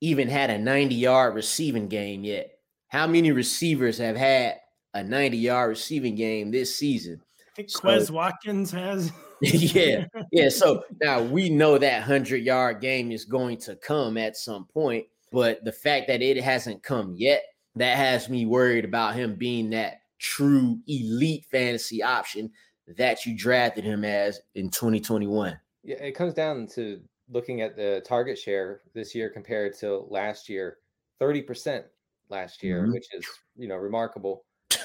even 0.00 0.28
had 0.28 0.50
a 0.50 0.58
90 0.58 0.94
yard 0.94 1.34
receiving 1.34 1.88
game 1.88 2.24
yet. 2.24 2.58
How 2.88 3.06
many 3.06 3.32
receivers 3.32 3.98
have 3.98 4.16
had 4.16 4.56
a 4.94 5.02
90 5.02 5.36
yard 5.36 5.70
receiving 5.70 6.14
game 6.14 6.50
this 6.50 6.74
season? 6.76 7.20
I 7.40 7.50
think 7.56 7.70
so, 7.70 7.80
Quez 7.80 8.10
Watkins 8.10 8.70
has. 8.70 9.12
yeah. 9.40 10.06
Yeah. 10.32 10.48
So 10.50 10.84
now 11.02 11.22
we 11.22 11.50
know 11.50 11.78
that 11.78 12.00
100 12.00 12.38
yard 12.38 12.80
game 12.80 13.10
is 13.12 13.24
going 13.24 13.58
to 13.58 13.76
come 13.76 14.16
at 14.16 14.36
some 14.36 14.66
point. 14.66 15.06
But 15.32 15.64
the 15.64 15.72
fact 15.72 16.06
that 16.08 16.22
it 16.22 16.42
hasn't 16.42 16.82
come 16.82 17.14
yet, 17.16 17.42
that 17.74 17.96
has 17.96 18.28
me 18.28 18.46
worried 18.46 18.84
about 18.84 19.16
him 19.16 19.34
being 19.34 19.70
that 19.70 20.00
true 20.18 20.78
elite 20.86 21.44
fantasy 21.50 22.02
option 22.02 22.50
that 22.96 23.26
you 23.26 23.36
drafted 23.36 23.84
him 23.84 24.04
as 24.04 24.40
in 24.54 24.70
2021. 24.70 25.58
Yeah, 25.82 25.96
it 25.96 26.12
comes 26.12 26.34
down 26.34 26.66
to 26.68 27.00
looking 27.28 27.60
at 27.60 27.76
the 27.76 28.02
target 28.06 28.38
share 28.38 28.82
this 28.94 29.14
year 29.14 29.28
compared 29.30 29.76
to 29.78 30.06
last 30.08 30.48
year 30.48 30.78
30% 31.20 31.84
last 32.28 32.62
year, 32.62 32.82
mm-hmm. 32.82 32.92
which 32.92 33.06
is, 33.12 33.26
you 33.56 33.68
know, 33.68 33.76
remarkable. 33.76 34.44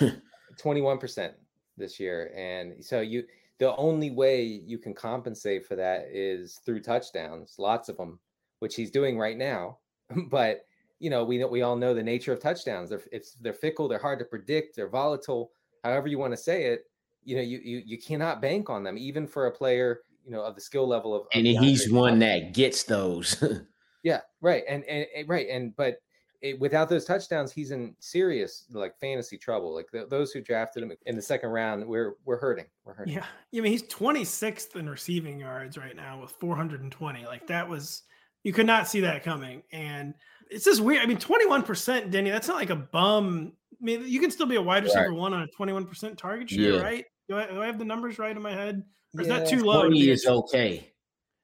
21% 0.59 1.31
this 1.77 1.99
year. 1.99 2.31
And 2.35 2.83
so 2.83 3.01
you, 3.01 3.23
the 3.59 3.75
only 3.75 4.11
way 4.11 4.43
you 4.43 4.77
can 4.77 4.93
compensate 4.93 5.65
for 5.65 5.75
that 5.75 6.07
is 6.11 6.59
through 6.65 6.81
touchdowns, 6.81 7.55
lots 7.57 7.89
of 7.89 7.97
them, 7.97 8.19
which 8.59 8.75
he's 8.75 8.91
doing 8.91 9.17
right 9.17 9.37
now. 9.37 9.77
but 10.29 10.61
you 10.99 11.09
know, 11.09 11.23
we 11.23 11.43
we 11.45 11.63
all 11.63 11.75
know 11.75 11.95
the 11.95 12.03
nature 12.03 12.31
of 12.31 12.39
touchdowns. 12.39 12.89
They're 12.91 13.01
it's 13.11 13.33
they're 13.41 13.53
fickle, 13.53 13.87
they're 13.87 13.97
hard 13.97 14.19
to 14.19 14.25
predict, 14.25 14.75
they're 14.75 14.87
volatile. 14.87 15.51
However 15.83 16.07
you 16.07 16.19
want 16.19 16.33
to 16.33 16.37
say 16.37 16.65
it, 16.65 16.83
you 17.23 17.35
know, 17.35 17.41
you 17.41 17.59
you 17.63 17.81
you 17.85 17.97
cannot 17.97 18.41
bank 18.41 18.69
on 18.69 18.83
them, 18.83 18.97
even 18.97 19.27
for 19.27 19.47
a 19.47 19.51
player, 19.51 20.01
you 20.25 20.31
know, 20.31 20.41
of 20.43 20.55
the 20.55 20.61
skill 20.61 20.87
level 20.87 21.15
of. 21.15 21.27
And 21.33 21.45
he's 21.45 21.91
one 21.91 22.19
that 22.19 22.53
gets 22.53 22.83
those. 22.83 23.43
yeah, 24.03 24.21
right, 24.41 24.63
and, 24.67 24.83
and, 24.85 25.05
and 25.15 25.29
right, 25.29 25.47
and 25.49 25.75
but 25.75 25.97
it, 26.41 26.59
without 26.59 26.89
those 26.89 27.05
touchdowns, 27.05 27.51
he's 27.51 27.71
in 27.71 27.95
serious 27.99 28.65
like 28.71 28.99
fantasy 28.99 29.37
trouble. 29.37 29.73
Like 29.73 29.91
the, 29.91 30.07
those 30.09 30.31
who 30.31 30.41
drafted 30.41 30.83
him 30.83 30.91
in 31.05 31.15
the 31.15 31.21
second 31.21 31.49
round, 31.49 31.85
we're 31.85 32.15
we're 32.25 32.39
hurting. 32.39 32.65
We're 32.83 32.93
hurting. 32.93 33.13
Yeah, 33.13 33.25
I 33.55 33.59
mean 33.61 33.71
he's 33.71 33.83
26th 33.83 34.75
in 34.75 34.89
receiving 34.89 35.39
yards 35.39 35.77
right 35.77 35.95
now 35.95 36.19
with 36.21 36.31
420. 36.31 37.25
Like 37.25 37.47
that 37.47 37.67
was 37.67 38.03
you 38.43 38.53
could 38.53 38.65
not 38.65 38.87
see 38.87 39.01
that 39.01 39.23
coming. 39.23 39.63
And 39.71 40.13
it's 40.49 40.65
just 40.65 40.81
weird. 40.81 41.03
I 41.03 41.05
mean, 41.05 41.17
21%, 41.17 42.11
Denny, 42.11 42.29
that's 42.29 42.47
not 42.47 42.57
like 42.57 42.69
a 42.69 42.75
bum. 42.75 43.53
I 43.73 43.83
mean, 43.83 44.03
you 44.05 44.19
can 44.19 44.31
still 44.31 44.45
be 44.45 44.55
a 44.55 44.61
wide 44.61 44.83
receiver 44.83 45.09
right. 45.09 45.17
one 45.17 45.33
on 45.33 45.43
a 45.43 45.47
21% 45.47 46.17
target 46.17 46.49
share, 46.49 46.73
yeah. 46.73 46.81
right? 46.81 47.05
Do 47.31 47.37
I, 47.37 47.47
do 47.47 47.61
I, 47.61 47.65
have 47.65 47.79
the 47.79 47.85
numbers 47.85 48.19
right 48.19 48.35
in 48.35 48.41
my 48.41 48.51
head? 48.51 48.83
Or 49.15 49.21
is 49.21 49.27
yeah, 49.29 49.39
that 49.39 49.47
too 49.47 49.63
low? 49.63 49.83
20 49.83 50.09
is 50.09 50.25
okay. 50.25 50.91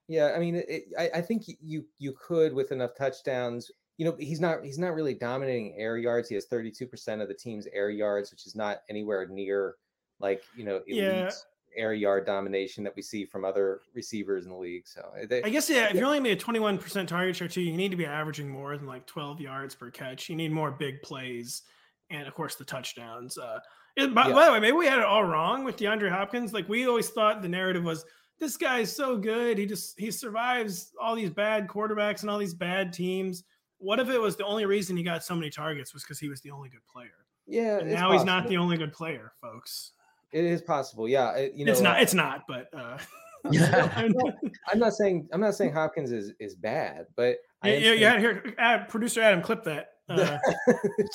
Yeah, 0.06 0.34
I 0.36 0.38
mean, 0.38 0.56
it, 0.56 0.84
I, 0.98 1.10
I 1.14 1.20
think 1.22 1.44
you 1.62 1.86
you 1.98 2.12
could 2.12 2.52
with 2.52 2.72
enough 2.72 2.90
touchdowns. 2.94 3.70
You 3.96 4.04
know, 4.04 4.14
he's 4.18 4.38
not 4.38 4.62
he's 4.62 4.78
not 4.78 4.94
really 4.94 5.14
dominating 5.14 5.74
air 5.78 5.96
yards. 5.96 6.28
He 6.28 6.34
has 6.34 6.46
32% 6.46 7.22
of 7.22 7.28
the 7.28 7.34
team's 7.34 7.66
air 7.72 7.88
yards, 7.88 8.30
which 8.30 8.46
is 8.46 8.54
not 8.54 8.82
anywhere 8.90 9.26
near 9.28 9.76
like 10.20 10.42
you 10.54 10.64
know 10.64 10.82
elite 10.86 10.96
yeah 10.96 11.30
air 11.74 11.94
yard 11.94 12.26
domination 12.26 12.84
that 12.84 12.94
we 12.94 13.00
see 13.00 13.24
from 13.24 13.44
other 13.44 13.80
receivers 13.94 14.44
in 14.44 14.50
the 14.50 14.56
league. 14.56 14.86
So 14.86 15.08
eh, 15.18 15.26
they, 15.26 15.42
I 15.42 15.48
guess 15.48 15.70
yeah, 15.70 15.88
if 15.88 15.94
you're 15.94 16.04
only 16.04 16.20
made 16.20 16.38
a 16.38 16.44
21% 16.44 17.06
target 17.06 17.36
share 17.36 17.48
too, 17.48 17.62
you 17.62 17.76
need 17.76 17.90
to 17.90 17.96
be 17.96 18.04
averaging 18.04 18.48
more 18.48 18.76
than 18.76 18.86
like 18.86 19.06
12 19.06 19.40
yards 19.40 19.74
per 19.74 19.90
catch. 19.90 20.28
You 20.28 20.36
need 20.36 20.52
more 20.52 20.70
big 20.70 21.00
plays, 21.00 21.62
and 22.10 22.28
of 22.28 22.34
course 22.34 22.56
the 22.56 22.64
touchdowns. 22.64 23.38
Uh, 23.38 23.60
it, 23.98 24.14
by, 24.14 24.28
yeah. 24.28 24.34
by 24.34 24.46
the 24.46 24.52
way, 24.52 24.60
maybe 24.60 24.76
we 24.76 24.86
had 24.86 24.98
it 24.98 25.04
all 25.04 25.24
wrong 25.24 25.64
with 25.64 25.76
DeAndre 25.76 26.10
Hopkins. 26.10 26.52
Like 26.52 26.68
we 26.68 26.86
always 26.86 27.08
thought 27.08 27.42
the 27.42 27.48
narrative 27.48 27.84
was 27.84 28.04
this 28.38 28.56
guy 28.56 28.80
is 28.80 28.94
so 28.94 29.16
good. 29.16 29.58
He 29.58 29.66
just 29.66 29.98
he 29.98 30.10
survives 30.10 30.92
all 31.00 31.16
these 31.16 31.30
bad 31.30 31.66
quarterbacks 31.66 32.22
and 32.22 32.30
all 32.30 32.38
these 32.38 32.54
bad 32.54 32.92
teams. 32.92 33.44
What 33.78 34.00
if 34.00 34.08
it 34.08 34.20
was 34.20 34.36
the 34.36 34.44
only 34.44 34.66
reason 34.66 34.96
he 34.96 35.02
got 35.02 35.24
so 35.24 35.34
many 35.34 35.50
targets 35.50 35.92
was 35.92 36.02
because 36.02 36.18
he 36.18 36.28
was 36.28 36.40
the 36.40 36.50
only 36.50 36.68
good 36.68 36.86
player? 36.90 37.10
Yeah. 37.46 37.78
now 37.78 37.94
possible. 37.94 38.12
he's 38.12 38.24
not 38.24 38.48
the 38.48 38.56
only 38.56 38.76
good 38.76 38.92
player, 38.92 39.32
folks. 39.40 39.92
It 40.32 40.44
is 40.44 40.62
possible. 40.62 41.08
Yeah. 41.08 41.32
It, 41.32 41.54
you 41.54 41.64
know, 41.64 41.72
it's 41.72 41.80
not. 41.80 42.00
It's 42.00 42.14
not. 42.14 42.44
But 42.46 42.68
uh, 42.72 42.98
I'm, 43.44 44.12
not, 44.12 44.34
I'm 44.68 44.78
not 44.78 44.92
saying. 44.94 45.28
I'm 45.32 45.40
not 45.40 45.54
saying 45.54 45.72
Hopkins 45.72 46.12
is 46.12 46.32
is 46.38 46.54
bad, 46.54 47.06
but 47.16 47.38
yeah, 47.64 47.72
yeah, 47.72 47.92
yeah. 47.92 48.18
Here, 48.18 48.54
Ad, 48.58 48.88
producer 48.88 49.20
Adam, 49.20 49.42
clip 49.42 49.64
that. 49.64 49.90
Uh, 50.08 50.38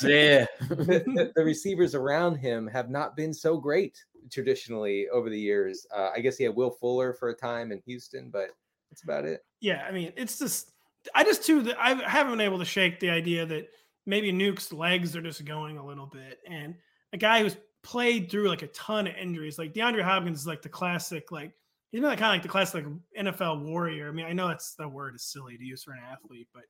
yeah. 0.03 0.45
the, 0.69 0.75
the, 0.75 1.31
the, 1.35 1.43
receivers 1.43 1.95
around 1.95 2.35
him 2.35 2.67
have 2.67 2.89
not 2.89 3.15
been 3.15 3.33
so 3.33 3.57
great 3.57 3.97
traditionally 4.31 5.07
over 5.09 5.29
the 5.29 5.39
years. 5.39 5.87
Uh, 5.95 6.11
I 6.15 6.19
guess 6.19 6.37
he 6.37 6.43
had 6.43 6.55
Will 6.55 6.71
Fuller 6.71 7.13
for 7.13 7.29
a 7.29 7.35
time 7.35 7.71
in 7.71 7.81
Houston, 7.85 8.29
but 8.29 8.49
that's 8.91 9.03
about 9.03 9.25
it. 9.25 9.43
Yeah, 9.61 9.85
I 9.87 9.91
mean, 9.91 10.13
it's 10.15 10.37
just. 10.37 10.71
I 11.13 11.23
just 11.23 11.43
too. 11.43 11.73
I 11.77 11.95
haven't 12.07 12.33
been 12.33 12.41
able 12.41 12.59
to 12.59 12.65
shake 12.65 12.99
the 12.99 13.09
idea 13.09 13.45
that 13.45 13.67
maybe 14.05 14.31
Nuke's 14.31 14.71
legs 14.71 15.15
are 15.15 15.21
just 15.21 15.43
going 15.43 15.77
a 15.77 15.85
little 15.85 16.05
bit, 16.05 16.39
and 16.47 16.75
a 17.11 17.17
guy 17.17 17.41
who's 17.41 17.57
played 17.83 18.31
through 18.31 18.47
like 18.47 18.61
a 18.61 18.67
ton 18.67 19.07
of 19.07 19.15
injuries. 19.15 19.57
Like 19.57 19.73
DeAndre 19.73 20.01
Hopkins 20.01 20.39
is 20.39 20.47
like 20.47 20.61
the 20.61 20.69
classic, 20.69 21.31
like 21.31 21.51
he's 21.91 22.01
been 22.01 22.09
like 22.09 22.19
kind 22.19 22.31
of 22.31 22.35
like 22.35 22.43
the 22.43 22.49
classic 22.49 22.85
like 22.85 23.25
NFL 23.25 23.63
warrior. 23.63 24.07
I 24.07 24.11
mean, 24.11 24.25
I 24.25 24.33
know 24.33 24.47
that's 24.47 24.75
the 24.75 24.87
word 24.87 25.15
is 25.15 25.23
silly 25.23 25.57
to 25.57 25.63
use 25.63 25.83
for 25.83 25.91
an 25.91 25.99
athlete, 26.11 26.47
but 26.53 26.63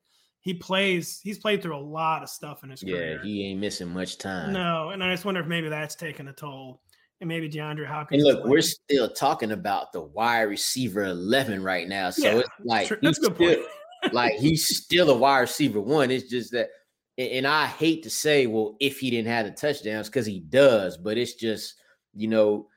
he 0.44 0.52
plays. 0.52 1.20
He's 1.22 1.38
played 1.38 1.62
through 1.62 1.76
a 1.76 1.80
lot 1.80 2.22
of 2.22 2.28
stuff 2.28 2.62
in 2.62 2.70
his 2.70 2.82
yeah, 2.82 2.94
career. 2.94 3.16
Yeah, 3.16 3.24
he 3.24 3.46
ain't 3.46 3.60
missing 3.60 3.88
much 3.88 4.18
time. 4.18 4.52
No, 4.52 4.90
and 4.90 5.02
I 5.02 5.10
just 5.10 5.24
wonder 5.24 5.40
if 5.40 5.46
maybe 5.46 5.70
that's 5.70 5.94
taken 5.94 6.28
a 6.28 6.32
toll. 6.32 6.80
And 7.20 7.28
maybe 7.28 7.48
DeAndre 7.48 7.86
Hopkins. 7.86 8.22
And 8.22 8.30
look, 8.30 8.44
we're 8.44 8.60
still 8.60 9.08
talking 9.08 9.52
about 9.52 9.92
the 9.92 10.02
wide 10.02 10.42
receiver 10.42 11.04
eleven 11.04 11.62
right 11.62 11.88
now, 11.88 12.10
so 12.10 12.28
yeah, 12.28 12.38
it's 12.38 12.48
like 12.62 12.88
that's 12.88 13.00
good 13.00 13.14
still, 13.14 13.30
point. 13.30 13.60
like 14.12 14.34
he's 14.34 14.66
still 14.66 15.10
a 15.10 15.16
wide 15.16 15.40
receiver 15.40 15.80
one. 15.80 16.10
It's 16.10 16.28
just 16.28 16.52
that 16.52 16.68
and 17.16 17.46
I 17.46 17.66
hate 17.66 18.02
to 18.02 18.10
say, 18.10 18.46
well, 18.46 18.76
if 18.80 18.98
he 18.98 19.10
didn't 19.10 19.28
have 19.28 19.46
the 19.46 19.52
touchdowns, 19.52 20.08
because 20.08 20.26
he 20.26 20.40
does, 20.40 20.96
but 20.96 21.16
it's 21.16 21.34
just, 21.34 21.74
you 22.12 22.26
know, 22.26 22.68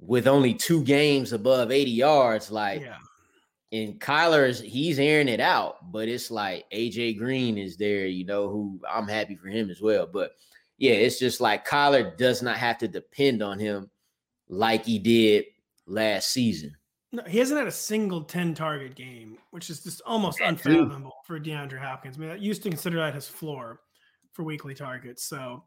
with 0.00 0.26
only 0.26 0.54
two 0.54 0.82
games 0.82 1.32
above 1.32 1.70
80 1.70 1.90
yards, 1.90 2.50
like, 2.50 2.80
yeah. 2.80 2.96
And 3.72 4.00
Kyler's, 4.00 4.60
he's 4.60 4.98
airing 4.98 5.28
it 5.28 5.40
out, 5.40 5.90
but 5.90 6.08
it's 6.08 6.30
like 6.30 6.70
AJ 6.70 7.18
Green 7.18 7.58
is 7.58 7.76
there, 7.76 8.06
you 8.06 8.24
know, 8.24 8.48
who 8.48 8.80
I'm 8.88 9.08
happy 9.08 9.36
for 9.36 9.48
him 9.48 9.70
as 9.70 9.80
well. 9.80 10.06
But 10.06 10.32
yeah, 10.78 10.92
it's 10.92 11.18
just 11.18 11.40
like 11.40 11.66
Kyler 11.66 12.16
does 12.16 12.42
not 12.42 12.58
have 12.58 12.78
to 12.78 12.88
depend 12.88 13.42
on 13.42 13.58
him 13.58 13.90
like 14.48 14.84
he 14.84 14.98
did 14.98 15.46
last 15.86 16.30
season. 16.30 16.76
No, 17.12 17.22
he 17.26 17.38
hasn't 17.38 17.58
had 17.58 17.66
a 17.66 17.72
single 17.72 18.22
10 18.22 18.54
target 18.54 18.94
game, 18.94 19.38
which 19.50 19.70
is 19.70 19.82
just 19.82 20.02
almost 20.04 20.40
unfathomable 20.40 21.14
for 21.24 21.40
DeAndre 21.40 21.78
Hopkins. 21.78 22.16
I 22.16 22.20
mean, 22.20 22.30
I 22.30 22.36
used 22.36 22.62
to 22.64 22.68
consider 22.68 22.98
that 22.98 23.14
his 23.14 23.28
floor 23.28 23.80
for 24.32 24.42
weekly 24.42 24.74
targets. 24.74 25.24
So 25.24 25.64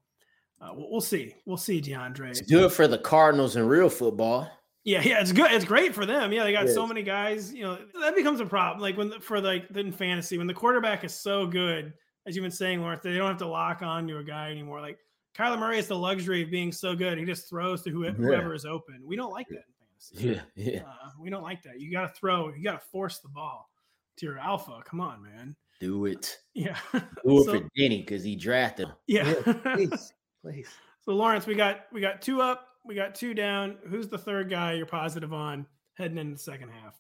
uh, 0.62 0.72
we'll 0.74 1.02
see. 1.02 1.36
We'll 1.46 1.58
see, 1.58 1.82
DeAndre. 1.82 2.30
It's 2.30 2.42
good 2.42 2.72
for 2.72 2.88
the 2.88 2.98
Cardinals 2.98 3.56
in 3.56 3.66
real 3.66 3.90
football. 3.90 4.52
Yeah, 4.84 5.02
yeah, 5.04 5.20
it's 5.20 5.32
good. 5.32 5.52
It's 5.52 5.66
great 5.66 5.94
for 5.94 6.06
them. 6.06 6.32
Yeah, 6.32 6.44
they 6.44 6.54
got 6.54 6.70
so 6.70 6.88
many 6.88 7.04
guys. 7.04 7.54
You 7.54 7.64
know, 7.64 7.78
that 8.00 8.16
becomes 8.16 8.40
a 8.40 8.46
problem. 8.46 8.82
Like 8.82 8.98
when 8.98 9.20
for 9.20 9.42
like 9.42 9.70
in 9.76 9.92
fantasy, 9.92 10.38
when 10.38 10.48
the 10.48 10.54
quarterback 10.54 11.04
is 11.04 11.14
so 11.14 11.46
good, 11.46 11.94
as 12.26 12.36
you've 12.36 12.44
been 12.44 12.52
saying, 12.52 12.82
Lawrence, 12.82 13.04
they 13.04 13.16
don't 13.16 13.28
have 13.28 13.38
to 13.38 13.48
lock 13.48 13.82
on 13.82 14.08
to 14.08 14.18
a 14.20 14.24
guy 14.24 14.52
anymore. 14.52 14.82
Like 14.82 14.98
Kyler 15.38 15.60
Murray 15.60 15.78
has 15.78 15.88
the 15.88 15.98
luxury 15.98 16.44
of 16.44 16.50
being 16.50 16.72
so 16.72 16.96
good; 16.96 17.18
he 17.18 17.26
just 17.26 17.50
throws 17.50 17.82
to 17.84 17.90
whoever, 17.90 18.22
yeah. 18.22 18.28
whoever 18.28 18.54
is 18.54 18.66
open. 18.66 19.02
We 19.06 19.16
don't 19.16 19.32
like 19.32 19.48
that. 19.50 19.66
Yeah, 20.14 20.42
yeah. 20.56 20.82
Uh, 20.82 21.10
we 21.20 21.30
don't 21.30 21.44
like 21.44 21.62
that. 21.64 21.80
You 21.80 21.92
got 21.92 22.14
to 22.14 22.20
throw. 22.20 22.54
You 22.54 22.64
got 22.64 22.80
to 22.80 22.88
force 22.88 23.20
the 23.20 23.30
ball 23.30 23.70
to 24.18 24.26
your 24.26 24.40
alpha. 24.40 24.82
Come 24.86 25.02
on, 25.02 25.22
man. 25.22 25.56
Do 25.80 26.06
it. 26.06 26.38
Yeah. 26.56 26.78
Do 26.92 27.00
it 27.40 27.46
so, 27.46 27.54
for 27.54 27.70
Denny 27.78 28.02
because 28.02 28.22
he 28.22 28.36
drafted. 28.36 28.88
Him. 28.88 28.96
Yeah. 29.08 29.34
yeah. 29.48 29.54
Please, 29.76 30.14
please. 30.42 30.68
So 31.04 31.14
Lawrence, 31.14 31.48
we 31.48 31.56
got 31.56 31.86
we 31.94 32.02
got 32.02 32.22
two 32.22 32.42
up, 32.42 32.69
we 32.86 32.96
got 32.96 33.16
two 33.16 33.34
down. 33.34 33.78
Who's 33.88 34.08
the 34.08 34.18
third 34.18 34.50
guy 34.50 34.74
you're 34.74 34.86
positive 34.86 35.34
on 35.34 35.66
heading 35.96 36.18
into 36.18 36.34
the 36.34 36.40
second 36.40 36.70
half? 36.70 36.96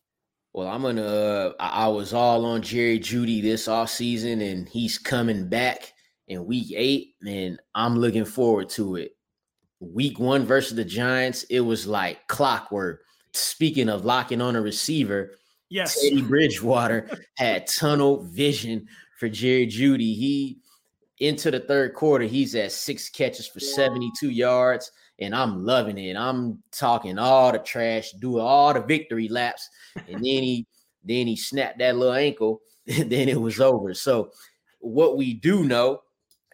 Well, 0.53 0.67
I'm 0.67 0.81
gonna. 0.81 1.03
Uh, 1.03 1.53
I, 1.59 1.85
I 1.85 1.87
was 1.87 2.13
all 2.13 2.45
on 2.45 2.61
Jerry 2.61 2.99
Jeudy 2.99 3.41
this 3.41 3.67
off 3.67 3.89
season, 3.89 4.41
and 4.41 4.67
he's 4.67 4.97
coming 4.97 5.47
back 5.47 5.93
in 6.27 6.45
week 6.45 6.73
eight, 6.75 7.15
and 7.25 7.59
I'm 7.75 7.97
looking 7.97 8.25
forward 8.25 8.69
to 8.69 8.95
it. 8.95 9.15
week 9.79 10.19
one 10.19 10.45
versus 10.45 10.75
the 10.75 10.85
Giants, 10.85 11.43
it 11.43 11.61
was 11.61 11.85
like 11.87 12.27
clockwork. 12.27 13.01
Speaking 13.33 13.89
of 13.89 14.05
locking 14.05 14.41
on 14.41 14.55
a 14.55 14.61
receiver, 14.61 15.35
yes, 15.69 16.01
Teddy 16.01 16.23
Bridgewater 16.23 17.09
had 17.37 17.67
tunnel 17.67 18.23
vision 18.23 18.87
for 19.19 19.29
Jerry 19.29 19.67
Jeudy. 19.67 20.15
He 20.15 20.59
into 21.19 21.51
the 21.51 21.59
third 21.59 21.93
quarter, 21.93 22.25
he's 22.25 22.55
at 22.55 22.71
six 22.71 23.09
catches 23.09 23.45
for 23.45 23.59
72 23.59 24.29
yards, 24.29 24.91
and 25.21 25.35
I'm 25.35 25.65
loving 25.65 25.97
it. 25.97 26.15
I'm 26.15 26.61
talking 26.71 27.17
all 27.19 27.51
the 27.51 27.59
trash, 27.59 28.11
doing 28.11 28.43
all 28.43 28.73
the 28.73 28.81
victory 28.81 29.27
laps, 29.27 29.69
and 29.95 30.05
then 30.15 30.21
he 30.21 30.67
then 31.03 31.27
he 31.27 31.35
snapped 31.35 31.79
that 31.79 31.95
little 31.95 32.13
ankle, 32.13 32.61
and 32.87 33.11
then 33.11 33.29
it 33.29 33.39
was 33.39 33.59
over. 33.59 33.93
So 33.93 34.31
what 34.79 35.17
we 35.17 35.33
do 35.33 35.65
know 35.65 36.01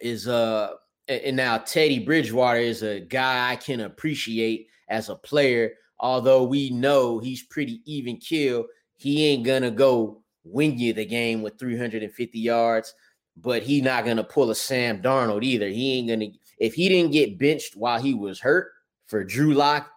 is 0.00 0.28
uh 0.28 0.72
and 1.08 1.36
now 1.36 1.58
Teddy 1.58 2.00
Bridgewater 2.00 2.58
is 2.58 2.82
a 2.82 3.00
guy 3.00 3.50
I 3.50 3.56
can 3.56 3.82
appreciate 3.82 4.66
as 4.88 5.08
a 5.08 5.14
player, 5.14 5.72
although 6.00 6.42
we 6.42 6.70
know 6.70 7.18
he's 7.20 7.44
pretty 7.44 7.80
even 7.84 8.16
kill. 8.16 8.66
He 8.96 9.26
ain't 9.26 9.46
gonna 9.46 9.70
go 9.70 10.22
win 10.44 10.78
you 10.78 10.92
the 10.92 11.04
game 11.04 11.42
with 11.42 11.58
350 11.58 12.38
yards, 12.38 12.92
but 13.36 13.62
he 13.62 13.80
not 13.80 14.04
gonna 14.04 14.24
pull 14.24 14.50
a 14.50 14.54
Sam 14.54 15.00
Darnold 15.00 15.44
either. 15.44 15.68
He 15.68 15.98
ain't 15.98 16.08
gonna 16.08 16.32
if 16.58 16.74
he 16.74 16.88
didn't 16.88 17.12
get 17.12 17.38
benched 17.38 17.76
while 17.76 18.00
he 18.00 18.14
was 18.14 18.40
hurt 18.40 18.72
for 19.06 19.24
Drew 19.24 19.54
Lock 19.54 19.90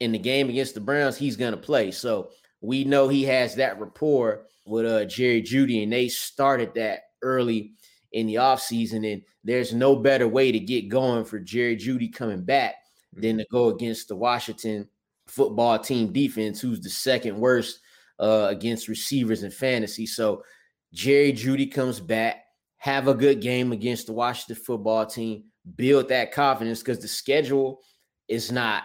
in 0.00 0.12
the 0.12 0.18
game 0.18 0.48
against 0.48 0.74
the 0.74 0.80
Browns, 0.80 1.16
he's 1.16 1.36
gonna 1.36 1.56
play. 1.56 1.90
So 1.90 2.30
we 2.60 2.84
know 2.84 3.08
he 3.08 3.24
has 3.24 3.54
that 3.56 3.78
rapport 3.80 4.46
with 4.64 4.86
uh 4.86 5.04
Jerry 5.04 5.42
Jeudy, 5.42 5.82
and 5.82 5.92
they 5.92 6.08
started 6.08 6.74
that 6.74 7.00
early 7.22 7.72
in 8.12 8.26
the 8.26 8.36
offseason. 8.36 9.12
And 9.12 9.22
there's 9.44 9.74
no 9.74 9.96
better 9.96 10.26
way 10.28 10.52
to 10.52 10.58
get 10.58 10.88
going 10.88 11.24
for 11.24 11.38
Jerry 11.38 11.76
Jeudy 11.76 12.12
coming 12.12 12.42
back 12.42 12.76
than 13.12 13.38
to 13.38 13.46
go 13.50 13.68
against 13.68 14.08
the 14.08 14.16
Washington 14.16 14.88
football 15.26 15.78
team 15.78 16.12
defense, 16.12 16.60
who's 16.60 16.80
the 16.80 16.90
second 16.90 17.38
worst 17.38 17.80
uh, 18.18 18.46
against 18.50 18.88
receivers 18.88 19.42
in 19.42 19.50
fantasy. 19.50 20.06
So 20.06 20.42
Jerry 20.92 21.32
Jeudy 21.32 21.70
comes 21.70 22.00
back, 22.00 22.44
have 22.78 23.08
a 23.08 23.14
good 23.14 23.40
game 23.40 23.72
against 23.72 24.06
the 24.06 24.12
Washington 24.12 24.62
football 24.64 25.06
team, 25.06 25.44
build 25.74 26.08
that 26.08 26.32
confidence 26.32 26.80
because 26.80 27.00
the 27.00 27.08
schedule 27.08 27.80
is 28.28 28.52
not 28.52 28.84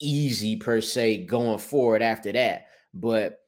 easy 0.00 0.56
per 0.56 0.80
se 0.80 1.26
going 1.26 1.58
forward 1.58 2.02
after 2.02 2.32
that. 2.32 2.66
But 2.94 3.38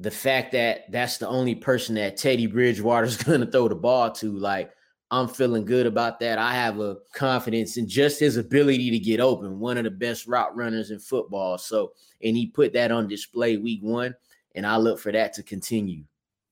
the 0.00 0.10
fact 0.10 0.52
that 0.52 0.90
that's 0.90 1.18
the 1.18 1.28
only 1.28 1.54
person 1.54 1.96
that 1.96 2.16
Teddy 2.16 2.46
Bridgewater 2.46 3.06
is 3.06 3.16
going 3.22 3.40
to 3.40 3.50
throw 3.50 3.68
the 3.68 3.74
ball 3.74 4.10
to, 4.12 4.36
like, 4.38 4.70
I'm 5.10 5.28
feeling 5.28 5.64
good 5.64 5.86
about 5.86 6.20
that. 6.20 6.38
I 6.38 6.52
have 6.52 6.80
a 6.80 6.98
confidence 7.14 7.78
in 7.78 7.88
just 7.88 8.20
his 8.20 8.36
ability 8.36 8.90
to 8.90 8.98
get 8.98 9.20
open, 9.20 9.58
one 9.58 9.78
of 9.78 9.84
the 9.84 9.90
best 9.90 10.26
route 10.26 10.54
runners 10.54 10.90
in 10.90 10.98
football. 10.98 11.56
So, 11.56 11.92
and 12.22 12.36
he 12.36 12.46
put 12.46 12.74
that 12.74 12.92
on 12.92 13.08
display 13.08 13.56
week 13.56 13.80
one, 13.82 14.14
and 14.54 14.66
I 14.66 14.76
look 14.76 14.98
for 14.98 15.10
that 15.12 15.32
to 15.34 15.42
continue. 15.42 16.04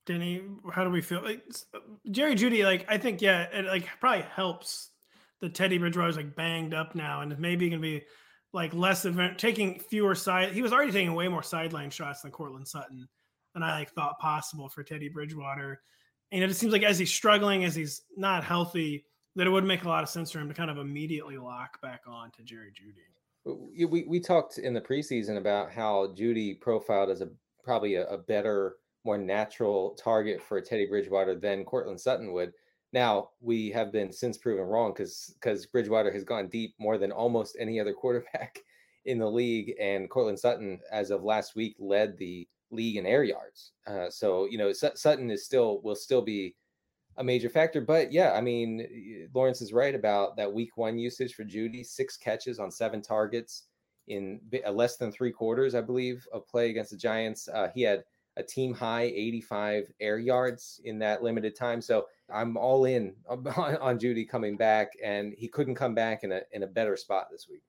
Denny, 0.07 0.43
how 0.73 0.85
do 0.85 0.91
we 0.91 1.03
feel? 1.03 1.23
Like, 1.23 1.43
Jerry 2.11 2.35
Jeudy, 2.35 2.65
like 2.65 2.87
I 2.89 2.97
think, 2.97 3.21
yeah, 3.21 3.43
it 3.53 3.67
like 3.67 3.89
probably 4.01 4.25
helps 4.35 4.91
the 5.41 5.49
Teddy 5.49 5.79
Bridgewater's 5.79 6.17
like 6.17 6.35
banged 6.35 6.75
up 6.75 6.95
now, 6.95 7.21
and 7.21 7.39
maybe 7.39 7.69
gonna 7.69 7.81
be 7.81 8.05
like 8.53 8.73
less 8.73 9.05
event, 9.05 9.39
taking 9.39 9.79
fewer 9.79 10.15
side. 10.15 10.53
He 10.53 10.63
was 10.63 10.73
already 10.73 10.93
taking 10.93 11.15
way 11.15 11.29
more 11.29 11.43
sideline 11.43 11.91
shots 11.91 12.23
than 12.23 12.31
Courtland 12.31 12.67
Sutton 12.67 13.07
than 13.55 13.63
I 13.63 13.79
like 13.79 13.93
thought 13.93 14.19
possible 14.19 14.69
for 14.69 14.83
Teddy 14.83 15.09
Bridgewater. 15.09 15.81
And 16.33 16.43
it 16.43 16.49
just 16.49 16.61
seems 16.61 16.73
like 16.73 16.83
as 16.83 16.99
he's 16.99 17.13
struggling, 17.13 17.65
as 17.65 17.75
he's 17.75 18.03
not 18.17 18.45
healthy, 18.45 19.05
that 19.37 19.47
it 19.47 19.51
would 19.51 19.65
make 19.65 19.85
a 19.85 19.89
lot 19.89 20.03
of 20.03 20.09
sense 20.09 20.31
for 20.31 20.41
him 20.41 20.49
to 20.49 20.55
kind 20.55 20.71
of 20.71 20.79
immediately 20.79 21.37
lock 21.37 21.81
back 21.83 22.03
on 22.07 22.31
to 22.33 22.43
Jerry 22.43 22.73
Jeudy. 22.73 23.87
We, 23.89 24.05
we 24.05 24.19
talked 24.19 24.59
in 24.59 24.75
the 24.75 24.81
preseason 24.81 25.37
about 25.37 25.71
how 25.71 26.15
Jeudy 26.19 26.61
profiled 26.61 27.11
as 27.11 27.21
a 27.21 27.29
probably 27.63 27.97
a, 27.97 28.07
a 28.07 28.19
better, 28.19 28.77
more 29.05 29.19
natural 29.19 29.95
target 29.95 30.43
for 30.43 30.61
Teddy 30.61 30.87
Bridgewater 30.87 31.35
than 31.35 31.65
Courtland 31.65 32.01
Sutton 32.01 32.33
would. 32.33 32.53
Now 32.97 33.29
we 33.43 33.71
have 33.73 33.93
been 33.93 34.11
since 34.11 34.39
proven 34.39 34.65
wrong 34.65 34.95
because 34.95 35.35
because 35.39 35.67
Bridgewater 35.67 36.11
has 36.11 36.25
gone 36.25 36.49
deep 36.49 36.75
more 36.79 36.97
than 36.97 37.13
almost 37.13 37.59
any 37.61 37.79
other 37.79 37.93
quarterback 38.03 38.63
in 39.05 39.19
the 39.19 39.31
league, 39.31 39.75
and 39.79 40.09
Courtland 40.09 40.39
Sutton, 40.39 40.81
as 40.91 41.11
of 41.11 41.23
last 41.23 41.55
week, 41.55 41.77
led 41.79 42.17
the 42.17 42.49
league 42.71 42.97
in 42.97 43.05
air 43.05 43.23
yards. 43.23 43.73
Uh, 43.87 44.09
so 44.09 44.47
you 44.47 44.57
know 44.57 44.73
Sutton 44.73 45.31
is 45.31 45.45
still 45.45 45.83
will 45.83 45.95
still 45.95 46.23
be 46.23 46.55
a 47.19 47.23
major 47.23 47.51
factor. 47.51 47.83
But 47.83 48.13
yeah, 48.13 48.33
I 48.33 48.41
mean 48.41 49.29
Lawrence 49.35 49.61
is 49.61 49.75
right 49.75 49.95
about 49.95 50.35
that 50.39 50.51
week 50.51 50.79
one 50.79 50.99
usage 50.99 51.35
for 51.35 51.45
Jeudy, 51.45 51.85
six 51.85 52.17
catches 52.17 52.59
on 52.59 52.71
seven 52.71 53.03
targets 53.03 53.65
in 54.09 54.41
uh, 54.67 54.71
less 54.71 54.97
than 54.97 55.13
three 55.13 55.33
quarters, 55.33 55.75
I 55.75 55.83
believe, 55.83 56.27
of 56.33 56.49
play 56.49 56.71
against 56.71 56.93
the 56.93 56.97
Giants. 56.97 57.47
Uh, 57.47 57.69
he 57.75 57.83
had 57.83 58.05
a 58.37 58.43
team 58.43 58.75
high 58.75 59.03
85 59.03 59.93
air 60.01 60.19
yards 60.19 60.81
in 60.85 60.99
that 60.99 61.23
limited 61.23 61.57
time. 61.57 61.81
So 61.81 62.07
I'm 62.31 62.57
all 62.57 62.85
in 62.85 63.15
on, 63.29 63.47
on 63.77 63.99
Jeudy 63.99 64.29
coming 64.29 64.57
back, 64.57 64.93
and 65.03 65.35
he 65.37 65.49
couldn't 65.49 65.75
come 65.75 65.95
back 65.95 66.25
in 66.25 66.33
a 66.33 66.43
in 66.53 66.63
a 66.63 66.67
better 66.67 66.97
spot 66.97 67.29
this 67.31 67.49
week. 67.49 67.63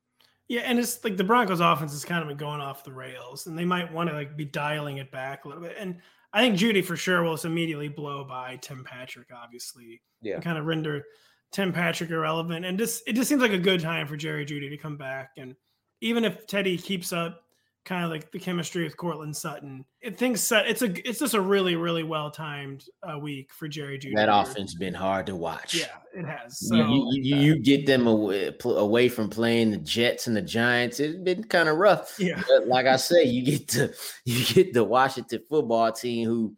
Yeah, 0.47 0.61
and 0.61 0.79
it's 0.79 1.03
like 1.03 1.17
the 1.17 1.25
Broncos 1.25 1.59
offense 1.59 1.91
has 1.91 2.05
kind 2.05 2.21
of 2.21 2.29
been 2.29 2.37
going 2.37 2.61
off 2.61 2.83
the 2.83 2.93
rails, 2.93 3.47
and 3.47 3.57
they 3.57 3.65
might 3.65 3.91
want 3.91 4.09
to 4.09 4.15
like 4.15 4.37
be 4.37 4.45
dialing 4.45 4.97
it 4.97 5.11
back 5.11 5.45
a 5.45 5.47
little 5.47 5.63
bit. 5.63 5.75
And 5.77 5.97
I 6.33 6.41
think 6.41 6.57
Jeudy 6.57 6.83
for 6.83 6.95
sure 6.95 7.23
will 7.23 7.33
just 7.33 7.45
immediately 7.45 7.89
blow 7.89 8.23
by 8.23 8.57
Tim 8.61 8.83
Patrick, 8.83 9.27
obviously. 9.35 10.01
Yeah. 10.21 10.39
kind 10.39 10.57
of 10.57 10.65
render 10.65 11.03
Tim 11.51 11.71
Patrick 11.71 12.09
irrelevant. 12.09 12.65
And 12.65 12.77
just 12.77 13.03
it 13.07 13.13
just 13.13 13.29
seems 13.29 13.41
like 13.41 13.51
a 13.51 13.57
good 13.57 13.81
time 13.81 14.07
for 14.07 14.17
Jerry 14.17 14.45
Jeudy 14.45 14.69
to 14.69 14.77
come 14.77 14.97
back. 14.97 15.31
And 15.37 15.55
even 16.01 16.25
if 16.25 16.47
Teddy 16.47 16.77
keeps 16.77 17.13
up 17.13 17.43
kind 17.87 18.03
of 18.03 18.11
like 18.11 18.29
the 18.31 18.37
chemistry 18.37 18.83
with 18.83 18.97
Courtland 18.97 19.35
Sutton. 19.35 19.85
It 20.01 20.17
thinks 20.17 20.41
set. 20.41 20.67
It's 20.67 20.81
a 20.81 21.07
it's 21.07 21.19
just 21.19 21.33
a 21.33 21.41
really 21.41 21.75
really 21.75 22.03
well 22.03 22.29
timed 22.29 22.83
uh, 23.01 23.17
week 23.17 23.53
for 23.53 23.67
Jerry 23.69 23.97
Jeudy. 23.97 24.13
That 24.15 24.29
offense 24.29 24.75
been 24.75 24.93
hard 24.93 25.25
to 25.27 25.35
watch. 25.35 25.75
Yeah, 25.75 25.95
it 26.13 26.25
has. 26.25 26.59
So, 26.59 26.75
you, 26.75 27.09
you, 27.13 27.35
you, 27.37 27.59
get 27.59 27.85
them 27.85 28.05
away, 28.05 28.53
away 28.63 29.07
from 29.07 29.29
playing 29.29 29.71
the 29.71 29.77
Jets 29.77 30.27
and 30.27 30.35
the 30.35 30.41
Giants. 30.41 30.99
It's 30.99 31.17
been 31.17 31.45
kind 31.45 31.69
of 31.69 31.77
rough. 31.77 32.15
Yeah, 32.19 32.43
but 32.47 32.67
like 32.67 32.85
I 32.85 32.97
say, 32.97 33.23
you 33.23 33.43
get 33.43 33.69
to 33.69 33.93
you 34.25 34.45
get 34.53 34.73
the 34.73 34.83
Washington 34.83 35.41
football 35.49 35.91
team 35.93 36.27
who 36.27 36.55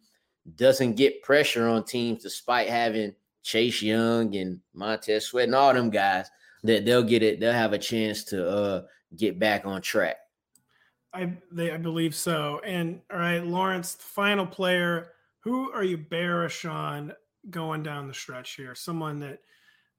doesn't 0.56 0.96
get 0.96 1.22
pressure 1.22 1.68
on 1.68 1.84
teams 1.84 2.24
despite 2.24 2.68
having 2.68 3.14
Chase 3.44 3.80
Young 3.80 4.34
and 4.34 4.58
Montez 4.74 5.26
Sweat 5.26 5.44
and 5.44 5.54
all 5.54 5.72
them 5.72 5.90
guys. 5.90 6.28
That 6.64 6.84
they'll 6.84 7.04
get 7.04 7.22
it. 7.22 7.40
They'll 7.40 7.52
have 7.52 7.72
a 7.72 7.78
chance 7.78 8.24
to 8.24 8.46
uh, 8.46 8.82
get 9.16 9.38
back 9.38 9.64
on 9.64 9.80
track. 9.80 10.16
I 11.12 11.32
they 11.50 11.72
I 11.72 11.76
believe 11.76 12.14
so. 12.14 12.60
And 12.64 13.00
all 13.12 13.18
right, 13.18 13.44
Lawrence, 13.44 13.96
final 13.98 14.46
player. 14.46 15.12
Who 15.40 15.72
are 15.72 15.84
you 15.84 15.96
bearish 15.96 16.64
on 16.64 17.12
going 17.48 17.82
down 17.82 18.06
the 18.06 18.14
stretch 18.14 18.52
here? 18.54 18.74
Someone 18.74 19.18
that 19.20 19.40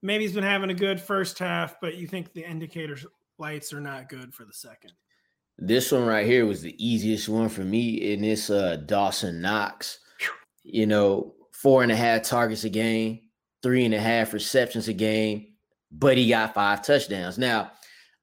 maybe 0.01 0.23
has 0.23 0.33
been 0.33 0.43
having 0.43 0.69
a 0.69 0.75
good 0.75 1.01
first 1.01 1.39
half, 1.39 1.79
but 1.81 1.95
you 1.95 2.07
think 2.07 2.33
the 2.33 2.47
indicators 2.49 3.05
lights 3.37 3.73
are 3.73 3.81
not 3.81 4.09
good 4.09 4.33
for 4.33 4.45
the 4.45 4.53
second. 4.53 4.93
This 5.57 5.91
one 5.91 6.05
right 6.05 6.25
here 6.25 6.45
was 6.45 6.61
the 6.61 6.75
easiest 6.83 7.27
one 7.27 7.49
for 7.49 7.61
me, 7.61 8.13
and 8.13 8.25
it's 8.25 8.49
uh 8.49 8.77
Dawson 8.85 9.41
Knox. 9.41 9.99
You 10.63 10.85
know, 10.85 11.33
four 11.51 11.83
and 11.83 11.91
a 11.91 11.95
half 11.95 12.23
targets 12.23 12.63
a 12.63 12.69
game, 12.69 13.19
three 13.63 13.85
and 13.85 13.93
a 13.93 13.99
half 13.99 14.33
receptions 14.33 14.87
a 14.87 14.93
game, 14.93 15.47
but 15.91 16.17
he 16.17 16.29
got 16.29 16.53
five 16.53 16.83
touchdowns. 16.83 17.37
Now, 17.37 17.71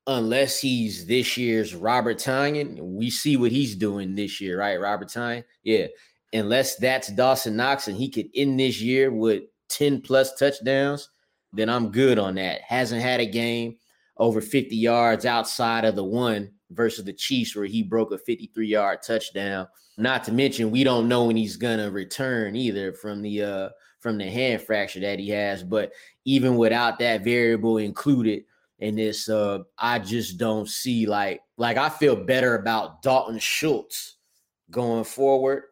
unless 0.08 0.58
he's 0.58 1.06
this 1.06 1.36
year's 1.36 1.74
Robert 1.74 2.16
Tonyan. 2.16 2.78
We 2.80 3.10
see 3.10 3.36
what 3.36 3.52
he's 3.52 3.76
doing 3.76 4.14
this 4.14 4.40
year, 4.40 4.58
right? 4.58 4.80
Robert 4.80 5.08
Tonyan. 5.08 5.44
Yeah. 5.62 5.86
Unless 6.32 6.76
that's 6.76 7.08
Dawson 7.08 7.56
Knox 7.56 7.88
and 7.88 7.96
he 7.96 8.10
could 8.10 8.28
end 8.34 8.58
this 8.58 8.80
year 8.80 9.12
with 9.12 9.44
10 9.68 10.00
plus 10.00 10.34
touchdowns, 10.34 11.10
then 11.52 11.68
I'm 11.68 11.92
good 11.92 12.18
on 12.18 12.34
that. 12.36 12.62
Hasn't 12.62 13.02
had 13.02 13.20
a 13.20 13.26
game 13.26 13.76
over 14.16 14.40
50 14.40 14.74
yards 14.74 15.26
outside 15.26 15.84
of 15.84 15.94
the 15.94 16.04
one 16.04 16.52
versus 16.70 17.04
the 17.04 17.12
Chiefs 17.12 17.54
where 17.54 17.66
he 17.66 17.82
broke 17.82 18.10
a 18.10 18.18
53 18.18 18.66
yard 18.66 19.00
touchdown. 19.06 19.68
Not 19.98 20.24
to 20.24 20.32
mention, 20.32 20.70
we 20.70 20.84
don't 20.84 21.08
know 21.08 21.26
when 21.26 21.36
he's 21.36 21.56
gonna 21.56 21.90
return 21.90 22.56
either 22.56 22.92
from 22.92 23.20
the 23.20 23.42
uh 23.42 23.68
from 24.00 24.16
the 24.16 24.30
hand 24.30 24.62
fracture 24.62 25.00
that 25.00 25.18
he 25.18 25.28
has. 25.30 25.62
But 25.62 25.92
even 26.24 26.56
without 26.56 26.98
that 27.00 27.24
variable 27.24 27.78
included, 27.78 28.44
in 28.78 28.98
it's 28.98 29.28
Uh, 29.28 29.60
I 29.78 29.98
just 29.98 30.38
don't 30.38 30.68
see 30.68 31.06
like 31.06 31.40
like 31.56 31.76
I 31.76 31.88
feel 31.88 32.16
better 32.16 32.54
about 32.54 33.02
Dalton 33.02 33.38
Schultz 33.38 34.16
going 34.70 35.04
forward 35.04 35.64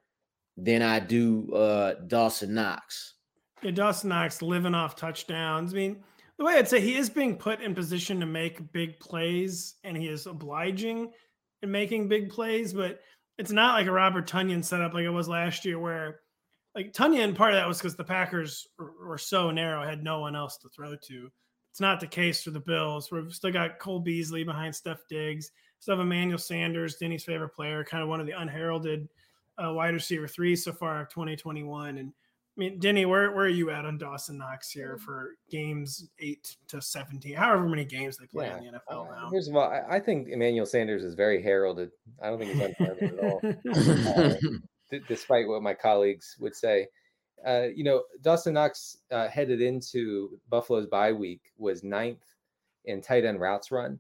than 0.57 0.83
I 0.83 0.99
do 1.01 1.53
uh, 1.55 1.95
Dawson 2.07 2.55
Knox. 2.55 3.15
Yeah, 3.63 3.71
Dawson 3.73 4.09
Knox 4.09 4.43
living 4.43 4.75
off 4.75 4.97
touchdowns. 4.97 5.73
I 5.73 5.77
mean, 5.77 6.03
the 6.39 6.45
way 6.45 6.55
I'd 6.55 6.69
say 6.69 6.81
he 6.81 6.97
is 6.97 7.11
being 7.11 7.37
put 7.37 7.61
in 7.61 7.75
position 7.75 8.21
to 8.21 8.27
make 8.27 8.73
big 8.73 8.99
plays, 9.01 9.75
and 9.85 9.97
he 9.97 10.09
is 10.09 10.27
obliging 10.27 11.11
in 11.63 11.71
making 11.71 12.09
big 12.09 12.31
plays, 12.31 12.73
but 12.73 13.01
it's 13.39 13.53
not 13.53 13.75
like 13.75 13.87
a 13.87 13.93
Robert 13.93 14.29
Tonyan 14.29 14.65
setup 14.65 14.95
like 14.95 15.05
it 15.05 15.11
was 15.11 15.29
last 15.29 15.65
year, 15.65 15.79
where 15.79 16.21
like 16.75 16.93
Tonyan, 16.93 17.35
part 17.35 17.53
of 17.53 17.61
that 17.61 17.69
was 17.69 17.79
because 17.79 17.97
the 17.97 18.05
Packers 18.05 18.67
were, 18.79 18.93
were 19.07 19.19
so 19.19 19.51
narrow, 19.51 19.87
had 19.87 20.03
no 20.03 20.21
one 20.21 20.37
else 20.37 20.59
to 20.59 20.69
throw 20.69 20.95
to. 20.95 21.31
It's 21.77 21.81
not 21.83 22.01
the 22.01 22.07
case 22.07 22.43
for 22.43 22.53
the 22.53 22.59
Bills. 22.59 23.11
We've 23.11 23.31
still 23.35 23.53
got 23.53 23.79
Cole 23.79 24.01
Beasley 24.01 24.45
behind 24.45 24.75
Steph 24.75 25.07
Diggs. 25.11 25.51
Still 25.79 25.97
have 25.97 26.07
Emmanuel 26.07 26.39
Sanders, 26.39 26.97
Denny's 26.97 27.23
favorite 27.23 27.51
player, 27.51 27.85
kind 27.85 28.03
of 28.03 28.09
one 28.09 28.19
of 28.19 28.25
the 28.25 28.33
unheralded 28.33 29.07
uh, 29.63 29.75
wide 29.75 29.93
receiver 29.93 30.27
three 30.27 30.57
so 30.57 30.73
far 30.73 31.03
of 31.03 31.11
2021. 31.11 31.99
And 31.99 32.09
I 32.09 32.13
mean, 32.57 32.79
Denny, 32.79 33.05
where, 33.05 33.31
where 33.33 33.45
are 33.45 33.51
you 33.51 33.69
at 33.69 33.85
on 33.85 33.99
Dawson 33.99 34.39
Knox 34.39 34.71
here 34.71 34.97
for 34.97 35.33
games 35.51 36.09
eight 36.19 36.57
to 36.69 36.81
17, 36.81 37.35
however 37.35 37.69
many 37.69 37.85
games 37.85 38.17
they 38.17 38.25
play 38.25 38.47
yeah. 38.47 38.57
in 38.57 38.65
the 38.65 38.71
NFL 38.71 39.11
now? 39.11 39.29
First 39.31 39.51
of 39.51 39.57
all, 39.57 39.71
I, 39.71 39.97
I, 39.97 40.01
think 40.01 40.29
Emmanuel 40.29 40.65
Sanders 40.65 41.05
is 41.05 41.13
very 41.13 41.43
heralded. 41.43 41.91
I 42.23 42.31
don't 42.31 42.39
think 42.39 42.53
he's 42.53 42.63
unheralded 42.63 43.19
at 43.19 43.23
all, 43.23 43.41
uh, 44.25 44.35
d- 44.91 45.01
despite 45.07 45.47
what 45.47 45.61
my 45.63 45.75
colleagues 45.75 46.37
would 46.41 46.57
say. 46.57 46.87
Uh, 47.45 47.69
you 47.75 47.85
know, 47.85 48.03
Dawson 48.23 48.55
Knox 48.55 48.99
uh, 49.11 49.29
headed 49.29 49.61
into 49.61 50.39
Buffalo's 50.49 50.87
bye 50.87 51.13
week 51.13 51.53
was 51.59 51.85
ninth 51.85 52.25
in 52.85 53.01
tight 53.01 53.25
end 53.25 53.41
routes 53.41 53.71
run, 53.71 53.99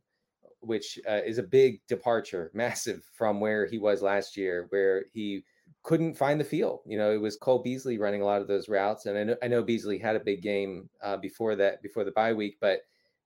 which 0.61 0.99
uh, 1.09 1.20
is 1.24 1.39
a 1.39 1.43
big 1.43 1.80
departure, 1.89 2.51
massive 2.55 3.03
from 3.12 3.41
where 3.41 3.66
he 3.66 3.78
was 3.78 4.03
last 4.03 4.37
year, 4.37 4.66
where 4.70 5.07
he– 5.12 5.45
couldn't 5.87 6.16
find 6.16 6.41
the 6.41 6.45
field. 6.45 6.80
You 6.84 6.99
know, 6.99 7.12
it 7.12 7.20
was 7.20 7.37
Cole 7.37 7.62
Beasley 7.62 7.97
running 7.97 8.20
a 8.20 8.24
lot 8.24 8.43
of 8.43 8.49
those 8.49 8.68
routes, 8.68 9.07
and 9.07 9.16
I 9.16 9.22
know, 9.22 9.37
I 9.41 9.49
know 9.49 9.62
Beasley 9.62 9.99
had 9.99 10.16
a 10.16 10.20
big 10.20 10.43
game 10.43 10.91
uh, 11.01 11.16
before 11.16 11.55
that, 11.57 11.80
before 11.80 12.03
the 12.03 12.11
bye 12.11 12.32
week. 12.32 12.57
But 12.61 12.80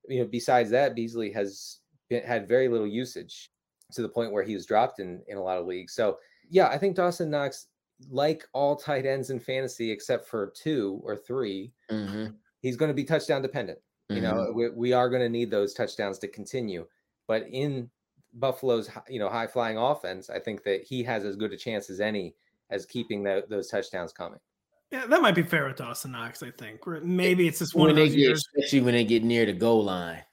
you 0.07 0.19
know, 0.19 0.27
besides 0.27 0.69
that, 0.69 0.95
Beasley 0.95 1.31
has 1.31 1.79
been, 2.07 2.23
had 2.23 2.47
very 2.47 2.67
little 2.67 2.87
usage 2.87 3.49
to 3.93 4.03
the 4.03 4.09
point 4.09 4.31
where 4.31 4.43
he 4.43 4.53
was 4.53 4.67
dropped 4.67 4.99
in 4.99 5.23
in 5.27 5.37
a 5.37 5.43
lot 5.43 5.57
of 5.57 5.65
leagues. 5.65 5.93
So 5.93 6.19
yeah, 6.51 6.67
I 6.67 6.77
think 6.77 6.95
Dawson 6.95 7.31
Knox, 7.31 7.65
like 8.09 8.47
all 8.53 8.75
tight 8.75 9.05
ends 9.05 9.29
in 9.29 9.39
fantasy 9.39 9.91
except 9.91 10.27
for 10.27 10.53
two 10.55 11.01
or 11.03 11.15
3 11.15 11.71
mm-hmm. 11.91 12.25
he's 12.61 12.77
going 12.77 12.89
to 12.89 12.95
be 12.95 13.03
touchdown 13.03 13.41
dependent. 13.41 13.79
Mm-hmm. 14.11 14.15
You 14.15 14.21
know, 14.21 14.51
we, 14.53 14.69
we 14.69 14.93
are 14.93 15.09
going 15.09 15.21
to 15.21 15.29
need 15.29 15.51
those 15.51 15.73
touchdowns 15.73 16.19
to 16.19 16.27
continue. 16.27 16.85
But 17.27 17.47
in 17.49 17.89
Buffalo's 18.33 18.89
you 19.09 19.19
know 19.19 19.29
high 19.29 19.47
flying 19.47 19.77
offense, 19.77 20.29
I 20.29 20.39
think 20.39 20.63
that 20.63 20.83
he 20.83 21.03
has 21.03 21.25
as 21.25 21.35
good 21.35 21.53
a 21.53 21.57
chance 21.57 21.89
as 21.89 21.99
any 21.99 22.35
as 22.69 22.85
keeping 22.85 23.23
the, 23.23 23.45
those 23.49 23.67
touchdowns 23.67 24.13
coming. 24.13 24.39
Yeah, 24.91 25.05
that 25.05 25.21
might 25.21 25.35
be 25.35 25.43
fair 25.43 25.67
with 25.67 25.77
Dawson 25.77 26.11
Knox. 26.11 26.43
I 26.43 26.51
think 26.51 26.85
maybe 26.85 27.47
it's 27.47 27.59
just 27.59 27.75
one 27.75 27.87
when 27.87 27.91
of 27.91 27.95
those 27.97 28.09
get, 28.09 28.19
years, 28.19 28.43
especially 28.55 28.81
when 28.81 28.93
they 28.93 29.05
get 29.05 29.23
near 29.23 29.45
the 29.45 29.53
goal 29.53 29.83
line. 29.83 30.23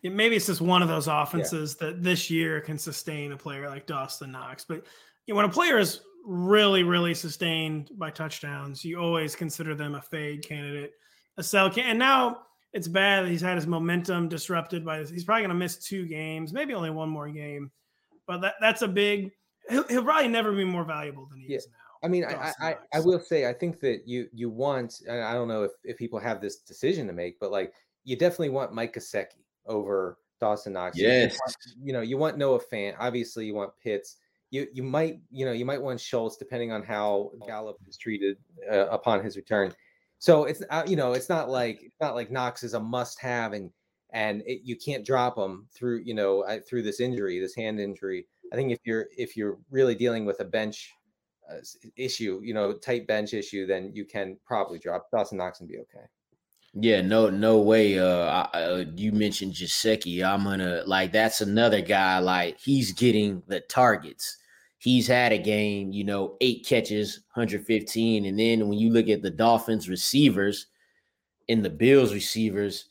Yeah, 0.00 0.10
maybe 0.10 0.36
it's 0.36 0.46
just 0.46 0.62
one 0.62 0.80
of 0.80 0.88
those 0.88 1.06
offenses 1.06 1.76
yeah. 1.78 1.88
that 1.88 2.02
this 2.02 2.30
year 2.30 2.60
can 2.60 2.78
sustain 2.78 3.32
a 3.32 3.36
player 3.36 3.68
like 3.68 3.86
Dawson 3.86 4.32
Knox. 4.32 4.64
But 4.64 4.86
you 5.26 5.34
know, 5.34 5.36
when 5.36 5.44
a 5.44 5.50
player 5.50 5.78
is 5.78 6.00
really, 6.24 6.82
really 6.82 7.14
sustained 7.14 7.90
by 7.96 8.10
touchdowns, 8.10 8.84
you 8.84 8.98
always 8.98 9.34
consider 9.34 9.74
them 9.74 9.94
a 9.94 10.02
fade 10.02 10.42
candidate, 10.42 10.92
a 11.36 11.42
sell 11.42 11.70
can. 11.70 11.84
And 11.84 11.98
now 11.98 12.42
it's 12.72 12.88
bad 12.88 13.24
that 13.24 13.30
he's 13.30 13.40
had 13.40 13.56
his 13.56 13.66
momentum 13.66 14.28
disrupted 14.28 14.84
by 14.84 14.98
this. 14.98 15.10
He's 15.10 15.24
probably 15.24 15.42
going 15.42 15.50
to 15.50 15.54
miss 15.54 15.76
two 15.76 16.06
games, 16.06 16.52
maybe 16.52 16.74
only 16.74 16.90
one 16.90 17.08
more 17.08 17.28
game. 17.28 17.70
But 18.26 18.42
that, 18.42 18.54
that's 18.60 18.82
a 18.82 18.88
big 18.88 19.32
he'll, 19.68 19.86
he'll 19.88 20.04
probably 20.04 20.28
never 20.28 20.52
be 20.52 20.64
more 20.64 20.84
valuable 20.84 21.26
than 21.26 21.40
he 21.40 21.48
yeah. 21.48 21.58
is 21.58 21.68
now. 21.68 21.76
I 22.02 22.08
mean, 22.08 22.24
I, 22.24 22.52
I, 22.60 22.76
I, 22.94 23.00
will 23.00 23.20
say, 23.20 23.46
I 23.46 23.52
think 23.52 23.78
that 23.80 24.08
you 24.08 24.26
you 24.32 24.48
want, 24.48 25.02
I 25.10 25.34
don't 25.34 25.48
know 25.48 25.64
if, 25.64 25.72
if 25.84 25.98
people 25.98 26.18
have 26.18 26.40
this 26.40 26.60
decision 26.60 27.06
to 27.08 27.12
make, 27.12 27.38
but 27.38 27.50
like 27.50 27.74
you 28.04 28.16
definitely 28.16 28.48
want 28.48 28.72
Mike 28.72 28.94
Gesicki 28.94 29.44
over 29.66 30.16
Dawson 30.40 30.72
Knox. 30.72 30.96
Yes. 30.96 31.34
You, 31.34 31.38
want, 31.38 31.56
you 31.82 31.92
know, 31.92 32.00
you 32.00 32.16
want 32.16 32.38
Noah 32.38 32.60
Fant. 32.72 32.94
Obviously, 32.98 33.44
you 33.44 33.54
want 33.54 33.72
Pitts. 33.82 34.16
You 34.50 34.66
you 34.72 34.82
might 34.82 35.20
you 35.30 35.44
know 35.44 35.52
you 35.52 35.64
might 35.64 35.80
want 35.80 36.00
Schultz 36.00 36.36
depending 36.36 36.72
on 36.72 36.82
how 36.82 37.30
Gallup 37.46 37.76
is 37.88 37.96
treated 37.96 38.36
uh, 38.70 38.88
upon 38.88 39.22
his 39.24 39.36
return. 39.36 39.72
So 40.18 40.44
it's 40.44 40.62
uh, 40.70 40.82
you 40.86 40.96
know 40.96 41.12
it's 41.12 41.28
not 41.28 41.48
like 41.48 41.82
it's 41.82 42.00
not 42.00 42.14
like 42.14 42.30
Knox 42.30 42.62
is 42.62 42.74
a 42.74 42.80
must 42.80 43.20
have 43.20 43.52
and 43.52 43.70
and 44.12 44.42
it, 44.46 44.62
you 44.64 44.76
can't 44.76 45.06
drop 45.06 45.38
him 45.38 45.66
through 45.72 46.02
you 46.04 46.14
know 46.14 46.44
through 46.68 46.82
this 46.82 47.00
injury, 47.00 47.38
this 47.40 47.54
hand 47.54 47.80
injury. 47.80 48.26
I 48.52 48.56
think 48.56 48.72
if 48.72 48.80
you're 48.84 49.06
if 49.16 49.36
you're 49.36 49.58
really 49.70 49.94
dealing 49.94 50.24
with 50.24 50.40
a 50.40 50.44
bench 50.44 50.92
uh, 51.50 51.56
issue, 51.96 52.40
you 52.42 52.54
know, 52.54 52.72
tight 52.72 53.06
bench 53.06 53.34
issue, 53.34 53.66
then 53.66 53.90
you 53.94 54.04
can 54.04 54.36
probably 54.44 54.78
drop 54.78 55.10
Dawson 55.10 55.38
Knox 55.38 55.60
and 55.60 55.68
be 55.68 55.78
okay. 55.78 56.06
Yeah, 56.74 57.00
no, 57.00 57.30
no 57.30 57.58
way. 57.58 57.98
Uh, 57.98 58.04
uh, 58.06 58.84
you 58.94 59.10
mentioned 59.10 59.54
Gesicki. 59.54 60.24
I'm 60.24 60.44
gonna 60.44 60.84
like 60.86 61.10
that's 61.10 61.40
another 61.40 61.80
guy. 61.80 62.18
Like 62.20 62.60
he's 62.60 62.92
getting 62.92 63.42
the 63.48 63.60
targets. 63.60 64.36
He's 64.80 65.06
had 65.06 65.30
a 65.32 65.38
game, 65.38 65.92
you 65.92 66.04
know, 66.04 66.38
eight 66.40 66.64
catches, 66.64 67.20
115, 67.34 68.24
and 68.24 68.38
then 68.38 68.66
when 68.66 68.78
you 68.78 68.90
look 68.90 69.10
at 69.10 69.20
the 69.20 69.30
Dolphins 69.30 69.90
receivers 69.90 70.68
and 71.50 71.62
the 71.62 71.68
Bills 71.68 72.14
receivers, 72.14 72.86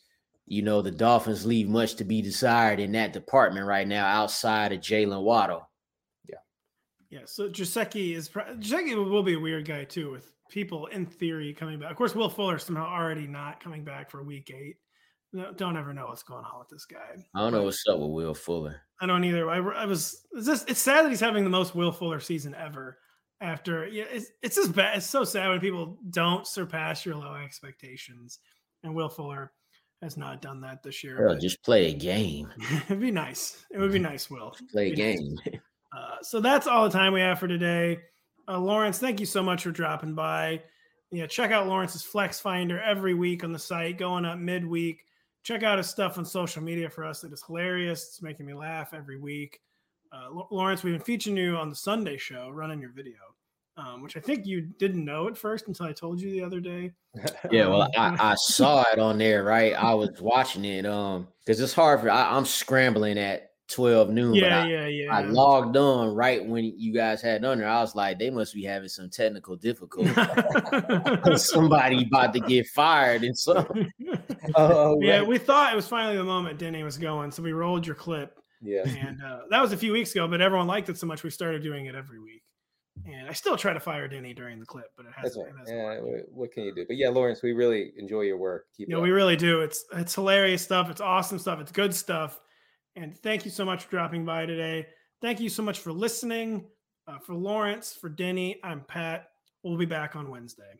you 0.45 0.61
know, 0.61 0.83
the 0.83 0.91
Dolphins 0.91 1.47
leave 1.47 1.67
much 1.67 1.95
to 1.95 2.03
be 2.03 2.21
desired 2.21 2.79
in 2.79 2.91
that 2.91 3.11
department 3.11 3.65
right 3.65 3.87
now 3.87 4.05
outside 4.05 4.71
of 4.71 4.81
Jaylen 4.81 5.23
Waddle. 5.23 5.67
Yeah. 6.27 6.35
Yeah. 7.09 7.25
So 7.25 7.49
Gesicki 7.49 8.15
is 8.15 8.29
Gesicki 8.29 8.95
will 8.95 9.23
be 9.23 9.33
a 9.33 9.39
weird 9.39 9.67
guy 9.67 9.83
too, 9.83 10.11
with 10.11 10.31
people 10.51 10.85
in 10.87 11.07
theory 11.07 11.55
coming 11.55 11.79
back. 11.79 11.89
Of 11.89 11.97
course, 11.97 12.13
Will 12.13 12.29
Fuller 12.29 12.59
somehow 12.59 12.85
already 12.85 13.25
not 13.25 13.63
coming 13.63 13.83
back 13.83 14.11
for 14.11 14.23
week 14.23 14.51
eight. 14.55 14.77
Don't 15.57 15.77
ever 15.77 15.93
know 15.93 16.07
what's 16.07 16.23
going 16.23 16.43
on 16.43 16.59
with 16.59 16.69
this 16.69 16.85
guy. 16.85 17.23
I 17.35 17.39
don't 17.39 17.53
know 17.53 17.63
what's 17.63 17.83
up 17.87 17.99
with 17.99 18.09
Will 18.09 18.33
Fuller. 18.33 18.81
I 18.99 19.05
don't 19.05 19.23
either. 19.23 19.49
I, 19.49 19.57
I 19.57 19.85
was 19.85 20.25
it's 20.33 20.47
just 20.47 20.69
it's 20.69 20.79
sad 20.79 21.05
that 21.05 21.09
he's 21.09 21.19
having 21.19 21.43
the 21.43 21.49
most 21.49 21.75
Will 21.75 21.91
Fuller 21.91 22.19
season 22.19 22.55
ever. 22.55 22.97
After 23.41 23.87
yeah, 23.87 24.05
it's 24.11 24.31
it's 24.41 24.55
just 24.55 24.73
bad. 24.75 24.97
It's 24.97 25.05
so 25.05 25.23
sad 25.23 25.49
when 25.49 25.59
people 25.59 25.97
don't 26.09 26.47
surpass 26.47 27.05
your 27.05 27.15
low 27.15 27.35
expectations. 27.35 28.39
And 28.83 28.95
Will 28.95 29.07
Fuller 29.09 29.51
has 30.01 30.17
not 30.17 30.41
done 30.41 30.61
that 30.61 30.81
this 30.83 31.03
year. 31.03 31.17
Bro, 31.17 31.39
just 31.39 31.63
play 31.63 31.91
a 31.91 31.93
game. 31.93 32.51
It'd 32.85 32.99
be 32.99 33.11
nice. 33.11 33.65
It 33.71 33.77
would 33.77 33.91
be 33.91 33.99
nice, 33.99 34.29
Will. 34.29 34.55
play 34.71 34.91
a 34.91 34.95
game. 34.95 35.35
Nice. 35.45 35.59
Uh, 35.91 36.17
so 36.21 36.39
that's 36.39 36.67
all 36.67 36.83
the 36.83 36.95
time 36.95 37.13
we 37.13 37.19
have 37.19 37.39
for 37.39 37.47
today. 37.47 37.97
Uh, 38.47 38.59
Lawrence, 38.59 38.99
thank 38.99 39.19
you 39.19 39.25
so 39.25 39.41
much 39.41 39.63
for 39.63 39.71
dropping 39.71 40.13
by. 40.13 40.61
Yeah, 41.11 41.25
check 41.25 41.49
out 41.49 41.67
Lawrence's 41.67 42.03
Flex 42.03 42.39
Finder 42.39 42.79
every 42.79 43.15
week 43.15 43.43
on 43.43 43.51
the 43.51 43.57
site, 43.57 43.97
going 43.97 44.23
up 44.23 44.37
midweek. 44.37 44.99
Check 45.43 45.63
out 45.63 45.77
his 45.77 45.89
stuff 45.89 46.17
on 46.17 46.25
social 46.25 46.61
media 46.61 46.89
for 46.89 47.05
us. 47.05 47.23
It 47.23 47.33
is 47.33 47.43
hilarious. 47.43 48.07
It's 48.07 48.21
making 48.21 48.45
me 48.45 48.53
laugh 48.53 48.93
every 48.93 49.19
week. 49.19 49.59
Uh, 50.11 50.43
Lawrence, 50.51 50.83
we've 50.83 50.93
been 50.93 51.01
featuring 51.01 51.37
you 51.37 51.55
on 51.55 51.69
the 51.69 51.75
Sunday 51.75 52.17
show, 52.17 52.49
running 52.49 52.81
your 52.81 52.91
video 52.91 53.15
um, 53.79 54.01
which 54.01 54.17
I 54.17 54.19
think 54.19 54.45
you 54.45 54.61
didn't 54.61 55.03
know 55.05 55.27
at 55.27 55.37
first 55.37 55.67
until 55.67 55.85
I 55.85 55.93
told 55.93 56.19
you 56.19 56.29
the 56.31 56.41
other 56.41 56.59
day. 56.59 56.91
yeah, 57.51 57.67
well, 57.67 57.89
I, 57.97 58.31
I, 58.31 58.35
saw 58.35 58.83
it 58.91 58.99
on 58.99 59.17
there, 59.17 59.43
right? 59.43 59.73
I 59.73 59.93
was 59.93 60.09
watching 60.19 60.65
it, 60.65 60.85
um, 60.85 61.27
because 61.45 61.61
it's 61.61 61.73
hard 61.73 62.01
for 62.01 62.09
I, 62.09 62.37
am 62.37 62.45
scrambling 62.45 63.17
at 63.17 63.51
12 63.69 64.09
noon. 64.09 64.33
Yeah, 64.33 64.63
I, 64.63 64.67
yeah, 64.67 64.87
yeah. 64.87 65.15
I 65.15 65.21
logged 65.21 65.77
on 65.77 66.13
right 66.13 66.45
when 66.45 66.73
you 66.77 66.93
guys 66.93 67.21
had 67.21 67.45
on 67.45 67.59
there. 67.59 67.69
I 67.69 67.81
was 67.81 67.95
like, 67.95 68.19
they 68.19 68.29
must 68.29 68.53
be 68.53 68.63
having 68.63 68.89
some 68.89 69.09
technical 69.09 69.55
difficulty. 69.55 70.11
Somebody 71.37 72.05
about 72.05 72.33
to 72.33 72.41
get 72.41 72.67
fired 72.67 73.23
and 73.23 73.37
so. 73.37 73.65
oh, 74.55 74.99
yeah, 75.01 75.21
we 75.21 75.37
thought 75.37 75.73
it 75.73 75.75
was 75.75 75.87
finally 75.87 76.17
the 76.17 76.23
moment 76.23 76.59
Denny 76.59 76.83
was 76.83 76.97
going, 76.97 77.31
so 77.31 77.43
we 77.43 77.51
rolled 77.51 77.85
your 77.85 77.95
clip. 77.95 78.37
Yeah, 78.61 78.87
and 78.87 79.21
uh, 79.23 79.39
that 79.49 79.61
was 79.61 79.71
a 79.71 79.77
few 79.77 79.93
weeks 79.93 80.11
ago, 80.11 80.27
but 80.27 80.41
everyone 80.41 80.67
liked 80.67 80.89
it 80.89 80.97
so 80.97 81.07
much 81.07 81.23
we 81.23 81.29
started 81.29 81.63
doing 81.63 81.85
it 81.85 81.95
every 81.95 82.19
week. 82.19 82.43
And 83.05 83.29
I 83.29 83.33
still 83.33 83.55
try 83.55 83.73
to 83.73 83.79
fire 83.79 84.07
Denny 84.07 84.33
during 84.33 84.59
the 84.59 84.65
clip, 84.65 84.91
but 84.97 85.05
it 85.05 85.13
hasn't. 85.15 85.45
Right. 85.45 85.67
yeah, 85.67 86.01
worked. 86.01 86.29
what 86.33 86.51
can 86.51 86.63
you 86.63 86.75
do? 86.75 86.85
But 86.85 86.97
yeah, 86.97 87.09
Lawrence, 87.09 87.41
we 87.41 87.53
really 87.53 87.93
enjoy 87.97 88.21
your 88.21 88.37
work. 88.37 88.65
Keep. 88.75 88.89
Yeah, 88.89 88.99
we 88.99 89.11
really 89.11 89.37
do. 89.37 89.61
It's 89.61 89.85
it's 89.93 90.15
hilarious 90.15 90.61
stuff. 90.61 90.89
It's 90.89 91.01
awesome 91.01 91.39
stuff. 91.39 91.61
It's 91.61 91.71
good 91.71 91.95
stuff. 91.95 92.39
And 92.95 93.17
thank 93.17 93.45
you 93.45 93.51
so 93.51 93.63
much 93.63 93.85
for 93.85 93.91
dropping 93.91 94.25
by 94.25 94.45
today. 94.45 94.87
Thank 95.21 95.39
you 95.39 95.49
so 95.49 95.63
much 95.63 95.79
for 95.79 95.93
listening. 95.93 96.65
Uh, 97.07 97.17
for 97.19 97.33
Lawrence, 97.33 97.97
for 97.99 98.09
Denny, 98.09 98.59
I'm 98.63 98.81
Pat. 98.81 99.29
We'll 99.63 99.77
be 99.77 99.85
back 99.85 100.15
on 100.15 100.29
Wednesday. 100.29 100.79